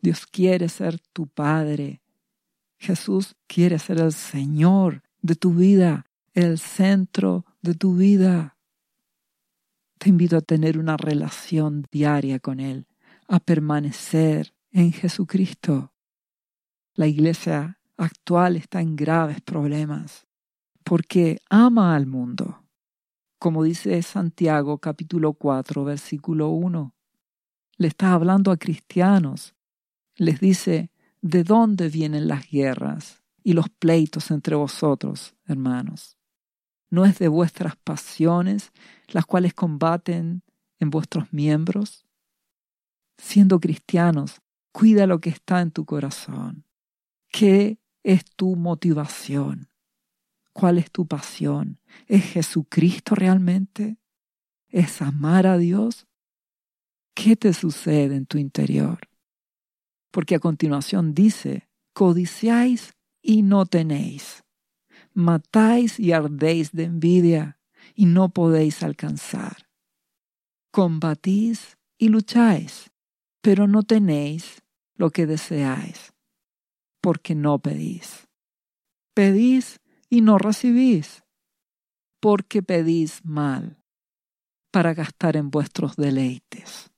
Dios 0.01 0.27
quiere 0.27 0.69
ser 0.69 0.99
tu 1.13 1.27
Padre. 1.27 2.01
Jesús 2.77 3.35
quiere 3.47 3.79
ser 3.79 3.99
el 3.99 4.13
Señor 4.13 5.01
de 5.27 5.35
tu 5.35 5.53
vida, 5.53 6.07
el 6.33 6.57
centro 6.57 7.45
de 7.61 7.75
tu 7.75 7.95
vida. 7.95 8.57
Te 9.99 10.09
invito 10.09 10.37
a 10.37 10.41
tener 10.41 10.79
una 10.79 10.95
relación 10.95 11.85
diaria 11.91 12.39
con 12.39 12.59
Él, 12.59 12.87
a 13.27 13.39
permanecer 13.39 14.55
en 14.71 14.93
Jesucristo. 14.93 15.93
La 16.93 17.07
iglesia 17.07 17.79
actual 17.97 18.55
está 18.55 18.81
en 18.81 18.95
graves 18.95 19.41
problemas 19.41 20.25
porque 20.83 21.39
ama 21.49 21.95
al 21.95 22.07
mundo. 22.07 22.63
Como 23.37 23.63
dice 23.63 24.01
Santiago 24.01 24.77
capítulo 24.77 25.33
4 25.33 25.83
versículo 25.83 26.49
1, 26.49 26.95
le 27.75 27.87
está 27.87 28.13
hablando 28.13 28.49
a 28.51 28.57
cristianos. 28.57 29.55
Les 30.15 30.39
dice, 30.39 30.89
¿de 31.21 31.43
dónde 31.43 31.89
vienen 31.89 32.27
las 32.29 32.49
guerras 32.49 33.26
y 33.47 33.53
los 33.53 33.69
pleitos 33.69 34.29
entre 34.31 34.55
vosotros, 34.55 35.33
hermanos? 35.45 36.17
no 36.89 37.05
es 37.05 37.19
de 37.19 37.27
vuestras 37.27 37.75
pasiones 37.77 38.71
las 39.07 39.25
cuales 39.25 39.53
combaten 39.53 40.43
en 40.79 40.89
vuestros 40.89 41.31
miembros? 41.31 42.05
Siendo 43.17 43.59
cristianos, 43.59 44.41
cuida 44.71 45.07
lo 45.07 45.19
que 45.19 45.29
está 45.29 45.61
en 45.61 45.71
tu 45.71 45.85
corazón. 45.85 46.65
¿Qué 47.29 47.79
es 48.03 48.25
tu 48.25 48.55
motivación? 48.55 49.69
¿Cuál 50.53 50.77
es 50.77 50.91
tu 50.91 51.07
pasión? 51.07 51.79
¿Es 52.07 52.23
Jesucristo 52.25 53.15
realmente? 53.15 53.97
¿Es 54.69 55.01
amar 55.01 55.47
a 55.47 55.57
Dios? 55.57 56.07
¿Qué 57.13 57.35
te 57.35 57.53
sucede 57.53 58.15
en 58.15 58.25
tu 58.25 58.37
interior? 58.37 58.99
Porque 60.11 60.35
a 60.35 60.39
continuación 60.39 61.13
dice, 61.13 61.69
codiciáis 61.93 62.96
y 63.21 63.41
no 63.41 63.65
tenéis 63.65 64.43
matáis 65.17 65.99
y 65.99 66.11
ardéis 66.11 66.71
de 66.71 66.83
envidia 66.83 67.59
y 67.95 68.05
no 68.05 68.29
podéis 68.29 68.83
alcanzar. 68.83 69.67
Combatís 70.71 71.77
y 71.97 72.09
lucháis, 72.09 72.91
pero 73.41 73.65
no 73.65 73.81
tenéis 73.81 74.61
lo 74.93 75.09
que 75.09 75.25
deseáis, 75.25 76.13
porque 77.01 77.33
no 77.33 77.57
pedís. 77.57 78.27
Pedís 79.15 79.79
y 80.07 80.21
no 80.21 80.37
recibís, 80.37 81.23
porque 82.19 82.61
pedís 82.61 83.25
mal, 83.25 83.81
para 84.71 84.93
gastar 84.93 85.35
en 85.35 85.49
vuestros 85.49 85.95
deleites. 85.95 86.91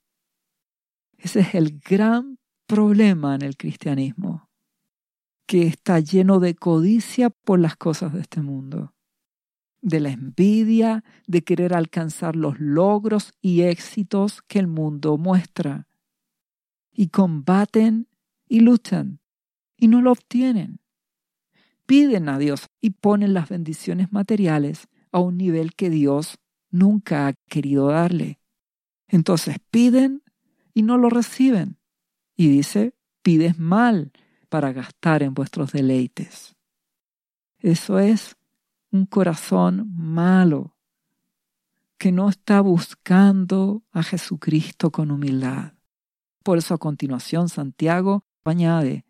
Ese 1.18 1.40
es 1.40 1.56
el 1.56 1.80
gran 1.80 2.38
problema 2.68 3.36
en 3.36 3.44
el 3.44 3.56
cristianismo 3.56 4.49
que 5.50 5.66
está 5.66 6.00
lleno 6.00 6.40
de 6.40 6.54
codicia 6.54 7.32
por 7.32 7.60
las 7.60 7.76
cosas 7.76 8.14
de 8.14 8.22
este 8.22 8.40
mundo, 8.40 8.94
de 9.82 10.00
la 10.00 10.12
envidia, 10.12 11.04
de 11.26 11.44
querer 11.44 11.74
alcanzar 11.74 12.36
los 12.36 12.60
logros 12.60 13.34
y 13.42 13.64
éxitos 13.64 14.44
que 14.44 14.60
el 14.60 14.68
mundo 14.68 15.18
muestra. 15.18 15.88
Y 16.94 17.08
combaten 17.08 18.08
y 18.48 18.60
luchan 18.60 19.22
y 19.76 19.88
no 19.88 20.04
lo 20.04 20.12
obtienen. 20.12 20.82
Piden 21.88 22.30
a 22.30 22.38
Dios 22.38 22.68
y 22.80 22.92
ponen 22.92 23.34
las 23.34 23.50
bendiciones 23.50 24.12
materiales 24.12 24.88
a 25.12 25.18
un 25.18 25.36
nivel 25.36 25.74
que 25.74 25.90
Dios 25.90 26.38
nunca 26.70 27.26
ha 27.26 27.34
querido 27.48 27.88
darle. 27.88 28.40
Entonces 29.08 29.58
piden 29.72 30.22
y 30.76 30.84
no 30.84 31.00
lo 31.00 31.10
reciben. 31.10 31.80
Y 32.36 32.50
dice, 32.50 32.94
pides 33.24 33.58
mal 33.58 34.12
para 34.50 34.74
gastar 34.74 35.24
en 35.24 35.34
vuestros 35.34 35.72
deleites. 35.72 36.56
Eso 37.60 38.00
es 38.00 38.36
un 38.92 39.06
corazón 39.06 39.90
malo 39.96 40.76
que 41.98 42.12
no 42.12 42.30
está 42.30 42.62
buscando 42.62 43.84
a 43.92 44.04
Jesucristo 44.04 44.92
con 44.92 45.12
humildad. 45.12 45.74
Por 46.44 46.58
eso 46.58 46.74
a 46.74 46.78
continuación 46.78 47.50
Santiago 47.50 48.24
añade, 48.50 49.06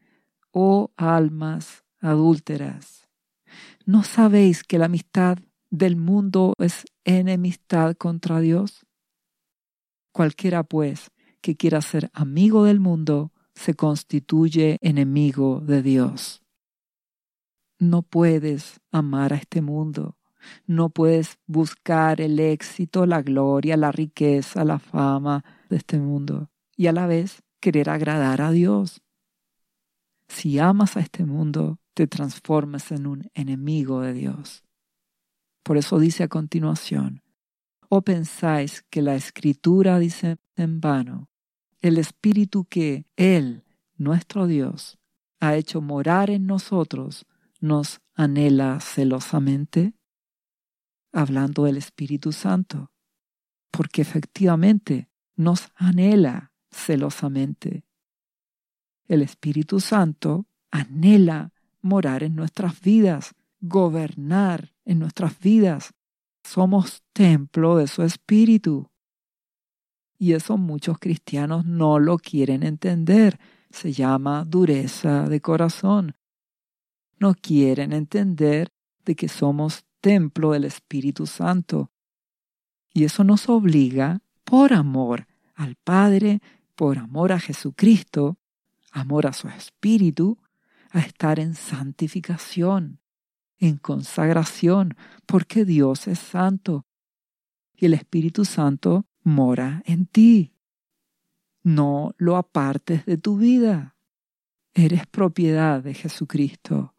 oh 0.52 0.92
almas 0.98 1.86
adúlteras, 2.02 3.08
¿no 3.86 4.04
sabéis 4.04 4.64
que 4.64 4.78
la 4.78 4.86
amistad 4.86 5.38
del 5.70 5.96
mundo 5.96 6.54
es 6.58 6.86
enemistad 7.06 7.96
contra 7.96 8.40
Dios? 8.40 8.86
Cualquiera 10.12 10.64
pues 10.64 11.12
que 11.42 11.56
quiera 11.56 11.82
ser 11.82 12.10
amigo 12.14 12.66
del 12.66 12.80
mundo 12.80 13.32
se 13.60 13.74
constituye 13.74 14.78
enemigo 14.80 15.60
de 15.60 15.82
Dios. 15.82 16.42
No 17.78 18.04
puedes 18.04 18.80
amar 18.90 19.34
a 19.34 19.36
este 19.36 19.62
mundo, 19.62 20.18
no 20.66 20.90
puedes 20.90 21.40
buscar 21.46 22.22
el 22.22 22.40
éxito, 22.40 23.06
la 23.06 23.22
gloria, 23.22 23.76
la 23.76 23.92
riqueza, 23.92 24.64
la 24.64 24.80
fama 24.80 25.44
de 25.70 25.76
este 25.76 26.00
mundo 26.00 26.50
y 26.78 26.88
a 26.88 26.94
la 26.94 27.06
vez 27.06 27.44
querer 27.60 27.90
agradar 27.90 28.42
a 28.42 28.52
Dios. 28.52 29.02
Si 30.30 30.58
amas 30.58 30.96
a 30.96 31.02
este 31.02 31.26
mundo, 31.26 31.80
te 31.94 32.08
transformas 32.08 32.94
en 32.94 33.08
un 33.08 33.30
enemigo 33.34 34.00
de 34.00 34.14
Dios. 34.14 34.64
Por 35.64 35.76
eso 35.76 36.00
dice 36.00 36.24
a 36.24 36.30
continuación, 36.30 37.24
¿o 37.90 38.04
pensáis 38.04 38.86
que 38.90 39.02
la 39.02 39.16
escritura 39.16 40.00
dice 40.00 40.38
en 40.56 40.80
vano? 40.80 41.30
El 41.82 41.98
Espíritu 41.98 42.66
que 42.66 43.06
Él, 43.16 43.64
nuestro 43.98 44.48
Dios, 44.48 44.98
ha 45.40 45.56
hecho 45.56 45.82
morar 45.82 46.30
en 46.30 46.46
nosotros, 46.46 47.26
nos 47.60 48.02
anhela 48.14 48.80
celosamente? 48.80 49.94
Hablando 51.12 51.66
del 51.66 51.78
Espíritu 51.78 52.32
Santo, 52.32 52.92
porque 53.72 54.02
efectivamente 54.02 55.10
nos 55.36 55.70
anhela 55.76 56.52
celosamente. 56.72 57.84
El 59.08 59.22
Espíritu 59.22 59.80
Santo 59.80 60.46
anhela 60.70 61.52
morar 61.82 62.24
en 62.24 62.36
nuestras 62.36 62.80
vidas 62.82 63.34
gobernar 63.62 64.74
en 64.86 65.00
nuestras 65.00 65.40
vidas. 65.40 65.94
Somos 66.44 67.04
templo 67.14 67.78
de 67.78 67.88
su 67.88 68.04
espíritu. 68.04 68.89
Y 70.22 70.34
eso 70.34 70.58
muchos 70.58 71.00
cristianos 71.00 71.66
no 71.66 71.98
lo 71.98 72.18
quieren 72.18 72.62
entender. 72.62 73.40
Se 73.72 73.94
llama 73.94 74.44
dureza 74.46 75.30
de 75.30 75.40
corazón. 75.40 76.18
No 77.18 77.34
quieren 77.34 77.94
entender 77.94 78.68
de 79.06 79.16
que 79.16 79.30
somos 79.30 79.86
templo 80.02 80.52
del 80.52 80.66
Espíritu 80.66 81.26
Santo. 81.26 81.90
Y 82.94 83.06
eso 83.06 83.24
nos 83.24 83.48
obliga, 83.48 84.22
por 84.44 84.74
amor 84.74 85.26
al 85.56 85.76
Padre, 85.76 86.42
por 86.76 86.98
amor 86.98 87.32
a 87.32 87.40
Jesucristo, 87.40 88.38
amor 88.92 89.26
a 89.26 89.34
su 89.34 89.48
Espíritu, 89.48 90.38
a 90.92 91.00
estar 91.00 91.40
en 91.40 91.56
santificación, 91.56 93.00
en 93.58 93.78
consagración, 93.78 94.98
porque 95.26 95.64
Dios 95.64 96.08
es 96.08 96.20
santo 96.20 96.86
y 97.80 97.86
el 97.86 97.94
Espíritu 97.94 98.44
Santo 98.44 99.06
mora 99.24 99.82
en 99.86 100.06
ti. 100.06 100.54
No 101.64 102.14
lo 102.18 102.36
apartes 102.38 103.06
de 103.06 103.18
tu 103.18 103.38
vida. 103.38 103.96
Eres 104.74 105.06
propiedad 105.08 105.84
de 105.84 105.94
Jesucristo. 105.94 106.94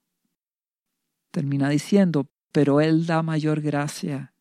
Termina 1.31 1.69
diciendo, 1.69 2.29
pero 2.53 2.81
Él 2.81 3.07
da 3.07 3.23
mayor 3.23 3.61
gracia. 3.61 4.35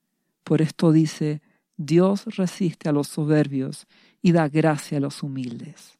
Por 0.43 0.61
esto 0.61 0.91
dice, 0.91 1.41
Dios 1.77 2.25
resiste 2.35 2.89
a 2.89 2.91
los 2.91 3.07
soberbios 3.07 3.87
y 4.21 4.31
da 4.31 4.49
gracia 4.49 4.97
a 4.97 5.01
los 5.01 5.23
humildes. 5.23 5.99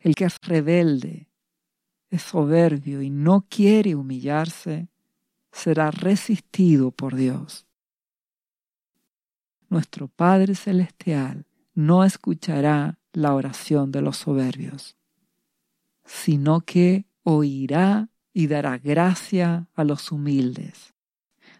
El 0.00 0.14
que 0.14 0.24
es 0.24 0.36
rebelde, 0.42 1.28
es 2.10 2.22
soberbio 2.22 3.00
y 3.02 3.10
no 3.10 3.46
quiere 3.48 3.94
humillarse, 3.94 4.88
será 5.52 5.90
resistido 5.90 6.90
por 6.90 7.14
Dios. 7.14 7.66
Nuestro 9.70 10.08
Padre 10.08 10.56
Celestial 10.56 11.46
no 11.74 12.04
escuchará 12.04 12.98
la 13.12 13.34
oración 13.34 13.92
de 13.92 14.02
los 14.02 14.16
soberbios, 14.16 14.96
sino 16.04 16.62
que 16.62 17.06
oirá 17.22 18.08
y 18.32 18.48
dará 18.48 18.78
gracia 18.78 19.68
a 19.74 19.84
los 19.84 20.10
humildes, 20.10 20.92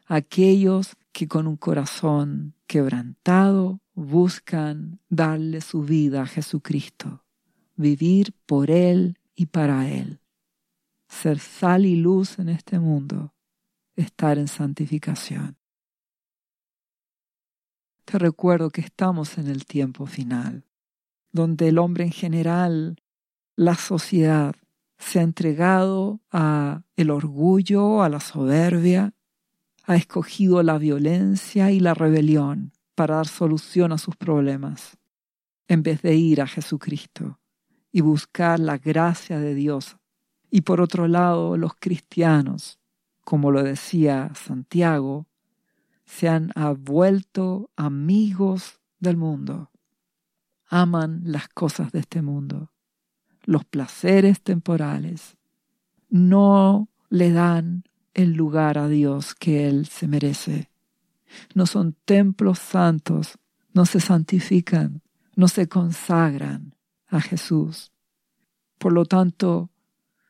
aquellos 0.06 0.96
que 1.12 1.28
con 1.28 1.46
un 1.46 1.56
corazón 1.56 2.54
quebrantado 2.66 3.80
buscan 3.94 4.98
darle 5.08 5.60
su 5.60 5.82
vida 5.82 6.22
a 6.22 6.26
Jesucristo, 6.26 7.24
vivir 7.76 8.34
por 8.44 8.72
Él 8.72 9.18
y 9.36 9.46
para 9.46 9.88
Él, 9.88 10.18
ser 11.06 11.38
sal 11.38 11.86
y 11.86 11.94
luz 11.94 12.40
en 12.40 12.48
este 12.48 12.80
mundo, 12.80 13.34
estar 13.94 14.36
en 14.36 14.48
santificación. 14.48 15.59
Recuerdo 18.12 18.70
que 18.70 18.80
estamos 18.80 19.38
en 19.38 19.46
el 19.46 19.64
tiempo 19.66 20.04
final, 20.04 20.64
donde 21.30 21.68
el 21.68 21.78
hombre 21.78 22.04
en 22.04 22.10
general, 22.10 22.96
la 23.54 23.76
sociedad, 23.76 24.56
se 24.98 25.20
ha 25.20 25.22
entregado 25.22 26.20
a 26.32 26.82
el 26.96 27.10
orgullo, 27.10 28.02
a 28.02 28.08
la 28.08 28.18
soberbia, 28.18 29.14
ha 29.84 29.96
escogido 29.96 30.62
la 30.62 30.76
violencia 30.78 31.70
y 31.70 31.78
la 31.78 31.94
rebelión 31.94 32.72
para 32.96 33.16
dar 33.16 33.28
solución 33.28 33.92
a 33.92 33.98
sus 33.98 34.16
problemas, 34.16 34.98
en 35.68 35.84
vez 35.84 36.02
de 36.02 36.16
ir 36.16 36.42
a 36.42 36.48
Jesucristo 36.48 37.38
y 37.92 38.00
buscar 38.00 38.58
la 38.58 38.76
gracia 38.76 39.38
de 39.38 39.54
Dios. 39.54 39.96
Y 40.50 40.62
por 40.62 40.80
otro 40.80 41.06
lado, 41.06 41.56
los 41.56 41.74
cristianos, 41.74 42.80
como 43.20 43.52
lo 43.52 43.62
decía 43.62 44.32
Santiago, 44.34 45.29
se 46.10 46.28
han 46.28 46.52
vuelto 46.78 47.70
amigos 47.76 48.80
del 48.98 49.16
mundo. 49.16 49.70
Aman 50.66 51.22
las 51.24 51.48
cosas 51.48 51.92
de 51.92 52.00
este 52.00 52.22
mundo 52.22 52.70
los 53.50 53.64
placeres 53.64 54.42
temporales, 54.42 55.36
no 56.08 56.88
le 57.08 57.32
dan 57.32 57.82
el 58.14 58.34
lugar 58.34 58.78
a 58.78 58.86
Dios 58.86 59.34
que 59.34 59.68
Él 59.68 59.86
se 59.86 60.06
merece. 60.06 60.70
No 61.56 61.66
son 61.66 61.96
templos 62.04 62.60
santos, 62.60 63.40
no 63.74 63.86
se 63.86 63.98
santifican, 63.98 65.02
no 65.34 65.48
se 65.48 65.68
consagran 65.68 66.76
a 67.08 67.20
Jesús. 67.20 67.90
Por 68.78 68.92
lo 68.92 69.04
tanto, 69.04 69.72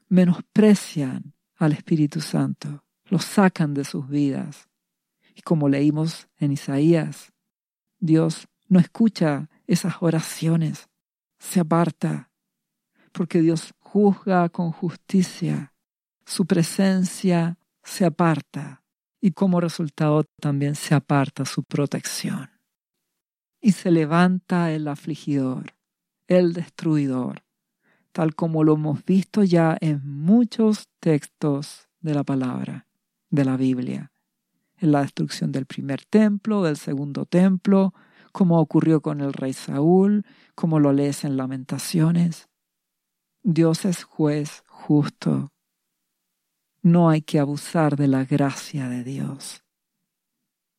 menosprecian 0.09 1.35
al 1.57 1.72
Espíritu 1.72 2.22
Santo, 2.22 2.85
lo 3.05 3.18
sacan 3.18 3.74
de 3.74 3.85
sus 3.85 4.09
vidas. 4.09 4.70
Y 5.41 5.43
como 5.43 5.70
leímos 5.70 6.28
en 6.36 6.53
Isaías, 6.53 7.32
Dios 7.99 8.47
no 8.68 8.78
escucha 8.78 9.49
esas 9.66 9.95
oraciones, 10.03 10.91
se 11.38 11.61
aparta 11.61 12.30
porque 13.11 13.41
Dios 13.41 13.72
juzga 13.78 14.51
con 14.51 14.70
justicia, 14.70 15.72
su 16.26 16.45
presencia 16.45 17.57
se 17.82 18.05
aparta 18.05 18.84
y 19.18 19.30
como 19.30 19.62
resultado 19.62 20.24
también 20.43 20.74
se 20.74 20.95
aparta 20.95 21.47
su 21.47 21.64
protección. 21.64 22.51
Y 23.62 23.72
se 23.72 23.91
levanta 23.91 24.70
el 24.72 24.88
afligidor, 24.88 25.74
el 26.28 26.53
destruidor, 26.53 27.45
tal 28.12 28.34
como 28.34 28.62
lo 28.62 28.74
hemos 28.74 29.03
visto 29.07 29.43
ya 29.43 29.74
en 29.80 30.03
muchos 30.05 30.91
textos 31.01 31.88
de 32.01 32.12
la 32.12 32.24
palabra, 32.24 32.86
de 33.30 33.47
la 33.47 33.57
Biblia, 33.57 34.10
en 34.81 34.93
la 34.93 35.03
destrucción 35.03 35.53
del 35.53 35.66
primer 35.66 36.05
templo, 36.05 36.62
del 36.62 36.76
segundo 36.76 37.26
templo, 37.26 37.95
como 38.33 38.61
ocurrió 38.61 39.01
con 39.01 39.20
el 39.20 39.33
rey 39.33 39.53
Saúl, 39.53 40.24
como 40.55 40.81
lo 40.81 40.93
lees 40.93 41.24
en 41.24 41.37
Lamentaciones. 41.37 42.49
Dios 43.43 43.85
es 43.85 44.05
juez 44.05 44.62
justo. 44.66 45.53
No 46.83 47.11
hay 47.11 47.22
que 47.22 47.39
abusar 47.39 47.97
de 47.97 48.09
la 48.09 48.24
gracia 48.24 48.89
de 48.89 49.05
Dios. 49.05 49.62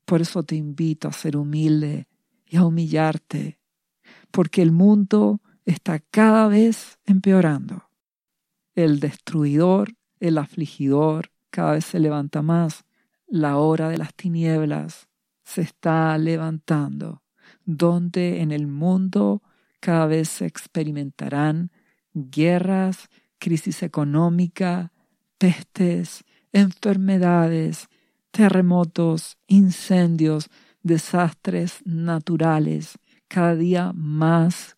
Por 0.05 0.21
eso 0.21 0.43
te 0.43 0.55
invito 0.55 1.07
a 1.07 1.13
ser 1.13 1.37
humilde 1.37 2.07
y 2.45 2.57
a 2.57 2.65
humillarte, 2.65 3.59
porque 4.31 4.61
el 4.61 4.71
mundo 4.71 5.41
está 5.65 5.99
cada 5.99 6.47
vez 6.47 6.99
empeorando. 7.05 7.89
El 8.73 8.99
destruidor, 8.99 9.95
el 10.19 10.37
afligidor, 10.37 11.31
cada 11.49 11.73
vez 11.73 11.85
se 11.85 11.99
levanta 11.99 12.41
más. 12.41 12.83
La 13.33 13.55
hora 13.55 13.87
de 13.87 13.97
las 13.97 14.13
tinieblas 14.13 15.07
se 15.45 15.61
está 15.61 16.17
levantando, 16.17 17.23
donde 17.63 18.41
en 18.41 18.51
el 18.51 18.67
mundo 18.67 19.41
cada 19.79 20.05
vez 20.05 20.27
se 20.27 20.45
experimentarán 20.45 21.71
guerras, 22.13 23.07
crisis 23.39 23.83
económica, 23.83 24.91
pestes, 25.37 26.25
enfermedades, 26.51 27.87
terremotos, 28.31 29.37
incendios, 29.47 30.49
desastres 30.83 31.79
naturales, 31.85 32.99
cada 33.29 33.55
día 33.55 33.93
más 33.95 34.75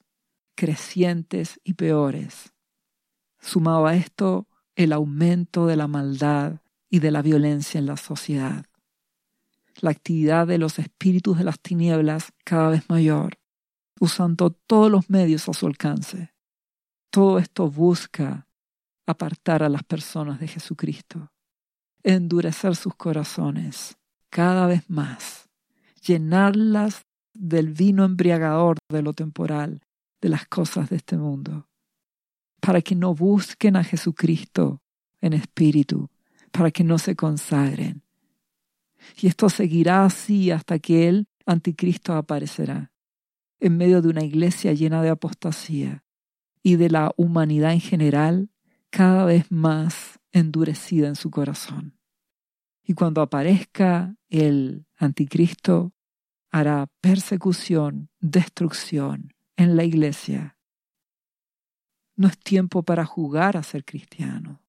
crecientes 0.54 1.60
y 1.64 1.74
peores. 1.74 2.54
Sumado 3.40 3.88
a 3.88 3.96
esto, 3.96 4.48
el 4.76 4.94
aumento 4.94 5.66
de 5.66 5.76
la 5.76 5.88
maldad 5.88 6.63
y 6.94 7.00
de 7.00 7.10
la 7.10 7.24
violencia 7.24 7.80
en 7.80 7.88
la 7.88 7.98
sociedad. 7.98 8.68
La 9.82 9.90
actividad 9.90 10.46
de 10.46 10.60
los 10.60 10.78
espíritus 10.78 11.40
de 11.40 11.44
las 11.44 11.60
tinieblas 11.60 12.32
cada 12.46 12.70
vez 12.70 12.88
mayor, 12.88 13.40
usando 14.00 14.52
todos 14.52 14.92
los 14.92 15.10
medios 15.10 15.50
a 15.50 15.54
su 15.54 15.66
alcance. 15.66 16.36
Todo 17.10 17.40
esto 17.40 17.68
busca 17.68 18.48
apartar 19.08 19.64
a 19.64 19.70
las 19.70 19.82
personas 19.82 20.40
de 20.40 20.48
Jesucristo, 20.48 21.32
endurecer 22.04 22.76
sus 22.76 22.94
corazones 22.94 23.98
cada 24.30 24.68
vez 24.68 24.88
más, 24.88 25.50
llenarlas 26.00 27.08
del 27.34 27.74
vino 27.74 28.06
embriagador 28.06 28.78
de 28.88 29.02
lo 29.02 29.14
temporal, 29.14 29.82
de 30.22 30.30
las 30.30 30.46
cosas 30.46 30.92
de 30.92 30.98
este 30.98 31.18
mundo, 31.18 31.68
para 32.62 32.84
que 32.84 32.94
no 32.94 33.16
busquen 33.16 33.78
a 33.78 33.84
Jesucristo 33.84 34.84
en 35.22 35.34
espíritu, 35.34 36.12
para 36.54 36.72
que 36.72 36.86
no 36.86 36.98
se 36.98 37.18
consagren. 37.18 38.04
Y 39.22 39.28
esto 39.28 39.50
seguirá 39.50 40.06
así 40.06 40.52
hasta 40.52 40.80
que 40.80 41.10
el 41.10 41.28
anticristo 41.46 42.14
aparecerá 42.14 42.94
en 43.60 43.78
medio 43.78 44.02
de 44.02 44.10
una 44.10 44.24
iglesia 44.24 44.74
llena 44.74 45.02
de 45.02 45.10
apostasía, 45.10 46.04
y 46.64 46.78
de 46.78 46.90
la 46.90 47.14
humanidad 47.18 47.74
en 47.74 47.82
general 47.82 48.50
cada 48.90 49.26
vez 49.26 49.52
más 49.52 50.20
endurecida 50.32 51.08
en 51.08 51.16
su 51.16 51.30
corazón. 51.30 51.98
Y 52.84 52.94
cuando 52.94 53.22
aparezca 53.22 54.16
el 54.30 54.86
anticristo, 54.98 55.94
hará 56.52 56.88
persecución, 57.02 58.10
destrucción 58.20 59.34
en 59.58 59.76
la 59.76 59.84
iglesia. 59.84 60.58
No 62.16 62.28
es 62.28 62.38
tiempo 62.38 62.84
para 62.84 63.06
jugar 63.06 63.58
a 63.58 63.64
ser 63.64 63.84
cristiano. 63.84 64.62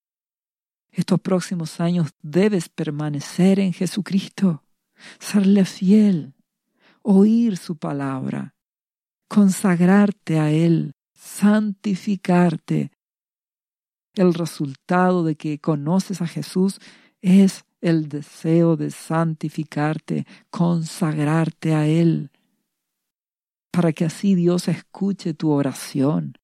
Estos 0.95 1.20
próximos 1.20 1.80
años 1.80 2.11
debes 2.22 2.68
permanecer 2.68 3.59
en 3.59 3.72
Jesucristo, 3.72 4.62
serle 5.18 5.64
fiel, 5.64 6.34
oír 7.03 7.57
su 7.57 7.76
palabra, 7.76 8.55
consagrarte 9.26 10.38
a 10.38 10.53
Él, 10.53 10.92
santificarte. 11.12 12.92
El 14.14 14.34
resultado 14.34 15.24
de 15.24 15.34
que 15.34 15.59
conoces 15.59 16.22
a 16.22 16.28
Jesús 16.28 16.78
es 17.20 17.64
el 17.80 18.09
deseo 18.09 18.76
de 18.76 18.92
santificarte, 18.92 20.28
consagrarte 20.51 21.74
a 21.74 21.88
Él, 21.88 22.30
para 23.72 23.92
que 23.92 24.05
así 24.05 24.36
Dios 24.36 24.68
escuche 24.68 25.34
tu 25.34 25.51
oración, 25.51 26.38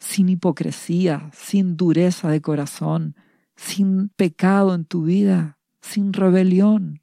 sin 0.00 0.28
hipocresía, 0.28 1.30
sin 1.32 1.76
dureza 1.76 2.28
de 2.28 2.40
corazón, 2.40 3.14
sin 3.56 4.10
pecado 4.10 4.74
en 4.74 4.84
tu 4.84 5.02
vida, 5.02 5.58
sin 5.80 6.12
rebelión, 6.12 7.02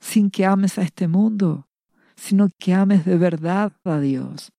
sin 0.00 0.30
que 0.30 0.44
ames 0.44 0.78
a 0.78 0.82
este 0.82 1.08
mundo, 1.08 1.68
sino 2.16 2.48
que 2.58 2.74
ames 2.74 3.04
de 3.04 3.16
verdad 3.16 3.72
a 3.84 3.98
Dios 3.98 4.52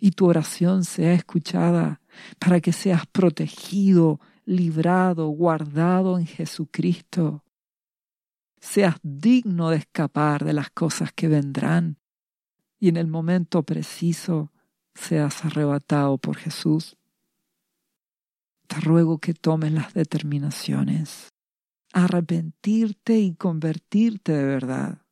y 0.00 0.12
tu 0.12 0.26
oración 0.26 0.84
sea 0.84 1.12
escuchada 1.12 2.00
para 2.38 2.60
que 2.60 2.72
seas 2.72 3.06
protegido, 3.06 4.18
librado, 4.46 5.28
guardado 5.28 6.18
en 6.18 6.26
Jesucristo. 6.26 7.44
Seas 8.60 8.96
digno 9.02 9.70
de 9.70 9.76
escapar 9.76 10.44
de 10.44 10.54
las 10.54 10.70
cosas 10.70 11.12
que 11.12 11.28
vendrán 11.28 11.98
y 12.78 12.88
en 12.88 12.96
el 12.96 13.06
momento 13.06 13.62
preciso 13.62 14.50
seas 14.94 15.44
arrebatado 15.44 16.18
por 16.18 16.36
Jesús 16.36 16.96
te 18.70 18.78
ruego 18.78 19.18
que 19.18 19.34
tomes 19.34 19.72
las 19.72 19.94
determinaciones, 19.94 21.28
arrepentirte 21.92 23.18
y 23.18 23.34
convertirte 23.34 24.30
de 24.32 24.44
verdad. 24.44 25.02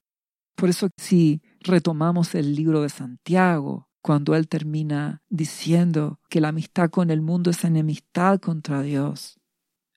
Por 0.55 0.69
eso 0.69 0.89
si 0.97 1.43
retomamos 1.61 2.37
el 2.37 2.55
libro 2.55 2.83
de 2.83 2.89
Santiago, 2.89 3.89
cuando 4.01 4.37
él 4.37 4.47
termina 4.47 5.23
diciendo 5.29 6.21
que 6.31 6.41
la 6.41 6.49
amistad 6.49 6.89
con 6.89 7.11
el 7.11 7.21
mundo 7.21 7.51
es 7.51 7.65
enemistad 7.65 8.39
contra 8.39 8.81
Dios. 8.83 9.41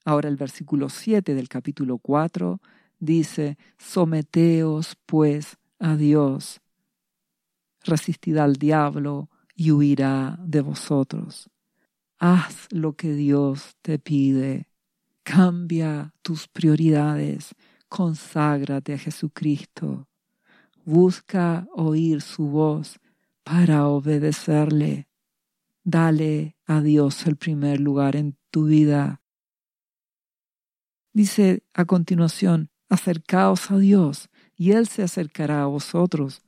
Ahora 0.06 0.28
el 0.28 0.38
versículo 0.38 0.90
7 0.90 1.36
del 1.36 1.48
capítulo 1.48 2.00
4 2.00 2.60
dice, 2.98 3.60
someteos 3.78 4.98
pues 5.06 5.58
a 5.78 5.96
Dios, 5.96 6.62
resistid 7.84 8.38
al 8.38 8.56
diablo 8.56 9.30
y 9.56 9.70
huirá 9.70 10.40
de 10.42 10.62
vosotros. 10.62 11.52
Haz 12.24 12.68
lo 12.70 12.94
que 12.96 13.16
Dios 13.16 13.78
te 13.82 13.98
pide. 13.98 14.68
Cambia 15.24 16.14
tus 16.22 16.48
prioridades. 16.48 17.56
Conságrate 17.90 18.94
a 18.94 19.00
Jesucristo. 19.00 20.08
Busca 20.86 21.68
oír 21.74 22.22
su 22.22 22.46
voz 22.46 23.00
para 23.44 23.88
obedecerle. 23.88 25.08
Dale 25.84 26.56
a 26.68 26.82
Dios 26.82 27.26
el 27.26 27.38
primer 27.38 27.80
lugar 27.80 28.16
en 28.16 28.38
tu 28.52 28.66
vida. 28.66 29.24
Dice 31.14 31.64
a 31.74 31.86
continuación, 31.86 32.70
acercaos 32.88 33.72
a 33.72 33.80
Dios 33.80 34.30
y 34.56 34.74
Él 34.74 34.88
se 34.88 35.02
acercará 35.02 35.64
a 35.64 35.66
vosotros. 35.66 36.44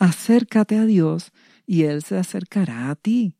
Acércate 0.00 0.76
a 0.76 0.86
Dios 0.86 1.30
y 1.66 1.84
Él 1.84 2.02
se 2.02 2.18
acercará 2.18 2.90
a 2.90 2.96
ti. 2.96 3.36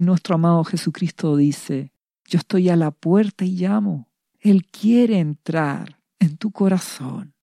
Nuestro 0.00 0.36
amado 0.36 0.64
Jesucristo 0.64 1.36
dice, 1.36 1.92
yo 2.26 2.38
estoy 2.38 2.70
a 2.70 2.76
la 2.76 2.90
puerta 2.90 3.44
y 3.44 3.50
llamo. 3.50 4.08
Él 4.38 4.64
quiere 4.64 5.18
entrar 5.18 6.00
en 6.18 6.38
tu 6.38 6.52
corazón 6.52 7.34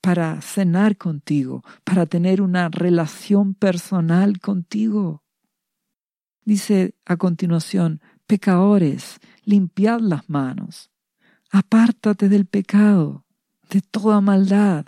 para 0.00 0.40
cenar 0.40 0.96
contigo, 0.96 1.64
para 1.82 2.06
tener 2.06 2.40
una 2.40 2.68
relación 2.68 3.54
personal 3.54 4.38
contigo. 4.38 5.24
Dice 6.44 6.94
a 7.04 7.16
continuación, 7.16 8.00
pecadores, 8.28 9.18
limpiad 9.42 9.98
las 9.98 10.30
manos, 10.30 10.92
apártate 11.50 12.28
del 12.28 12.46
pecado, 12.46 13.24
de 13.70 13.80
toda 13.80 14.20
maldad, 14.20 14.86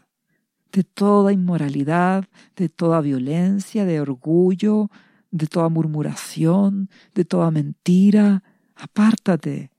de 0.71 0.85
toda 0.85 1.33
inmoralidad, 1.33 2.29
de 2.55 2.69
toda 2.69 3.01
violencia, 3.01 3.85
de 3.85 4.01
orgullo, 4.01 4.91
de 5.31 5.47
toda 5.47 5.69
murmuración, 5.69 6.91
de 7.15 7.25
toda 7.25 7.51
mentira, 7.51 8.43
apártate 8.75 9.71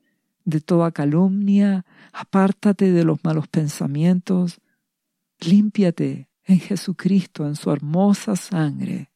de 0.45 0.61
toda 0.61 0.91
calumnia, 0.91 1.85
apártate 2.13 2.91
de 2.91 3.03
los 3.03 3.23
malos 3.23 3.47
pensamientos, 3.47 4.59
límpiate 5.39 6.29
en 6.43 6.59
Jesucristo, 6.59 7.47
en 7.47 7.55
su 7.55 7.71
hermosa 7.71 8.35
sangre. 8.35 9.11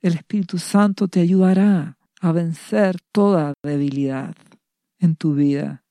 El 0.00 0.14
Espíritu 0.14 0.58
Santo 0.58 1.08
te 1.08 1.20
ayudará 1.20 1.98
a 2.20 2.32
vencer 2.32 3.00
toda 3.12 3.54
debilidad 3.62 4.36
en 4.98 5.16
tu 5.16 5.34
vida. 5.34 5.84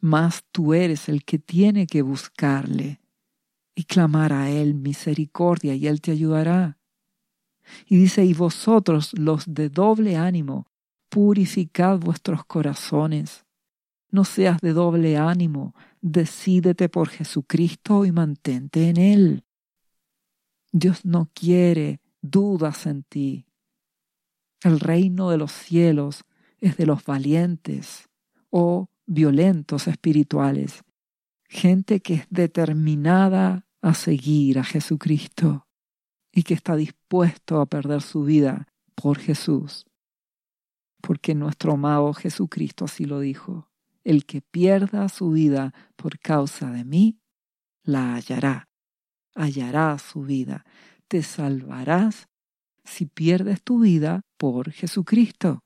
Mas 0.00 0.44
tú 0.52 0.74
eres 0.74 1.08
el 1.08 1.24
que 1.24 1.38
tiene 1.38 1.86
que 1.86 2.02
buscarle 2.02 3.00
y 3.74 3.84
clamar 3.84 4.32
a 4.32 4.50
Él 4.50 4.74
misericordia 4.74 5.74
y 5.74 5.86
Él 5.86 6.00
te 6.00 6.12
ayudará. 6.12 6.78
Y 7.86 7.96
dice, 7.96 8.24
y 8.24 8.34
vosotros 8.34 9.12
los 9.18 9.44
de 9.46 9.68
doble 9.68 10.16
ánimo, 10.16 10.66
purificad 11.08 11.98
vuestros 11.98 12.44
corazones. 12.44 13.44
No 14.10 14.24
seas 14.24 14.60
de 14.60 14.72
doble 14.72 15.16
ánimo, 15.16 15.74
decídete 16.00 16.88
por 16.88 17.08
Jesucristo 17.08 18.04
y 18.04 18.12
mantente 18.12 18.88
en 18.88 18.96
Él. 18.96 19.44
Dios 20.72 21.04
no 21.04 21.30
quiere 21.34 22.00
dudas 22.22 22.86
en 22.86 23.02
ti. 23.02 23.46
El 24.62 24.80
reino 24.80 25.30
de 25.30 25.38
los 25.38 25.52
cielos 25.52 26.24
es 26.58 26.76
de 26.76 26.86
los 26.86 27.04
valientes 27.04 28.08
o 28.50 28.88
violentos 29.06 29.86
espirituales, 29.86 30.82
gente 31.48 32.00
que 32.00 32.14
es 32.14 32.26
determinada 32.30 33.66
a 33.82 33.94
seguir 33.94 34.58
a 34.58 34.64
Jesucristo 34.64 35.65
y 36.36 36.42
que 36.42 36.52
está 36.52 36.76
dispuesto 36.76 37.62
a 37.62 37.66
perder 37.66 38.02
su 38.02 38.22
vida 38.22 38.68
por 38.94 39.16
Jesús. 39.18 39.86
Porque 41.00 41.34
nuestro 41.34 41.72
amado 41.72 42.12
Jesucristo 42.12 42.84
así 42.84 43.06
lo 43.06 43.20
dijo. 43.20 43.70
El 44.04 44.26
que 44.26 44.42
pierda 44.42 45.08
su 45.08 45.30
vida 45.30 45.72
por 45.96 46.18
causa 46.18 46.70
de 46.70 46.84
mí, 46.84 47.18
la 47.84 48.14
hallará. 48.14 48.68
Hallará 49.34 49.96
su 49.98 50.24
vida. 50.24 50.66
Te 51.08 51.22
salvarás 51.22 52.28
si 52.84 53.06
pierdes 53.06 53.62
tu 53.62 53.80
vida 53.80 54.20
por 54.36 54.72
Jesucristo, 54.72 55.64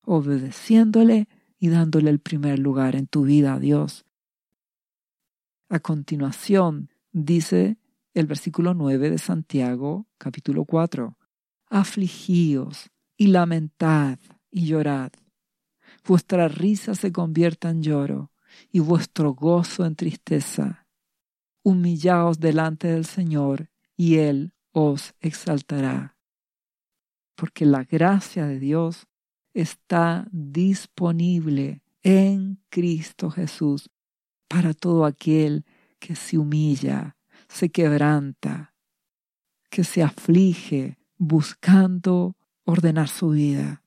obedeciéndole 0.00 1.28
y 1.58 1.68
dándole 1.68 2.08
el 2.08 2.20
primer 2.20 2.58
lugar 2.58 2.96
en 2.96 3.06
tu 3.06 3.24
vida 3.24 3.52
a 3.52 3.58
Dios. 3.58 4.06
A 5.68 5.78
continuación, 5.78 6.88
dice 7.12 7.76
el 8.14 8.26
versículo 8.26 8.74
9 8.74 9.10
de 9.10 9.18
Santiago, 9.18 10.06
capítulo 10.18 10.64
4. 10.64 11.16
Afligíos 11.66 12.90
y 13.16 13.28
lamentad 13.28 14.18
y 14.50 14.66
llorad. 14.66 15.12
Vuestra 16.04 16.48
risa 16.48 16.94
se 16.94 17.12
convierta 17.12 17.70
en 17.70 17.82
lloro 17.82 18.32
y 18.72 18.80
vuestro 18.80 19.34
gozo 19.34 19.84
en 19.84 19.94
tristeza. 19.94 20.86
Humillaos 21.62 22.40
delante 22.40 22.88
del 22.88 23.04
Señor 23.04 23.70
y 23.96 24.16
Él 24.16 24.54
os 24.72 25.14
exaltará. 25.20 26.16
Porque 27.36 27.64
la 27.64 27.84
gracia 27.84 28.46
de 28.46 28.58
Dios 28.58 29.06
está 29.54 30.26
disponible 30.32 31.82
en 32.02 32.60
Cristo 32.70 33.30
Jesús 33.30 33.90
para 34.48 34.74
todo 34.74 35.04
aquel 35.04 35.64
que 35.98 36.16
se 36.16 36.38
humilla 36.38 37.16
se 37.50 37.70
quebranta, 37.70 38.74
que 39.70 39.84
se 39.84 40.02
aflige 40.02 40.98
buscando 41.18 42.36
ordenar 42.64 43.08
su 43.08 43.30
vida. 43.30 43.82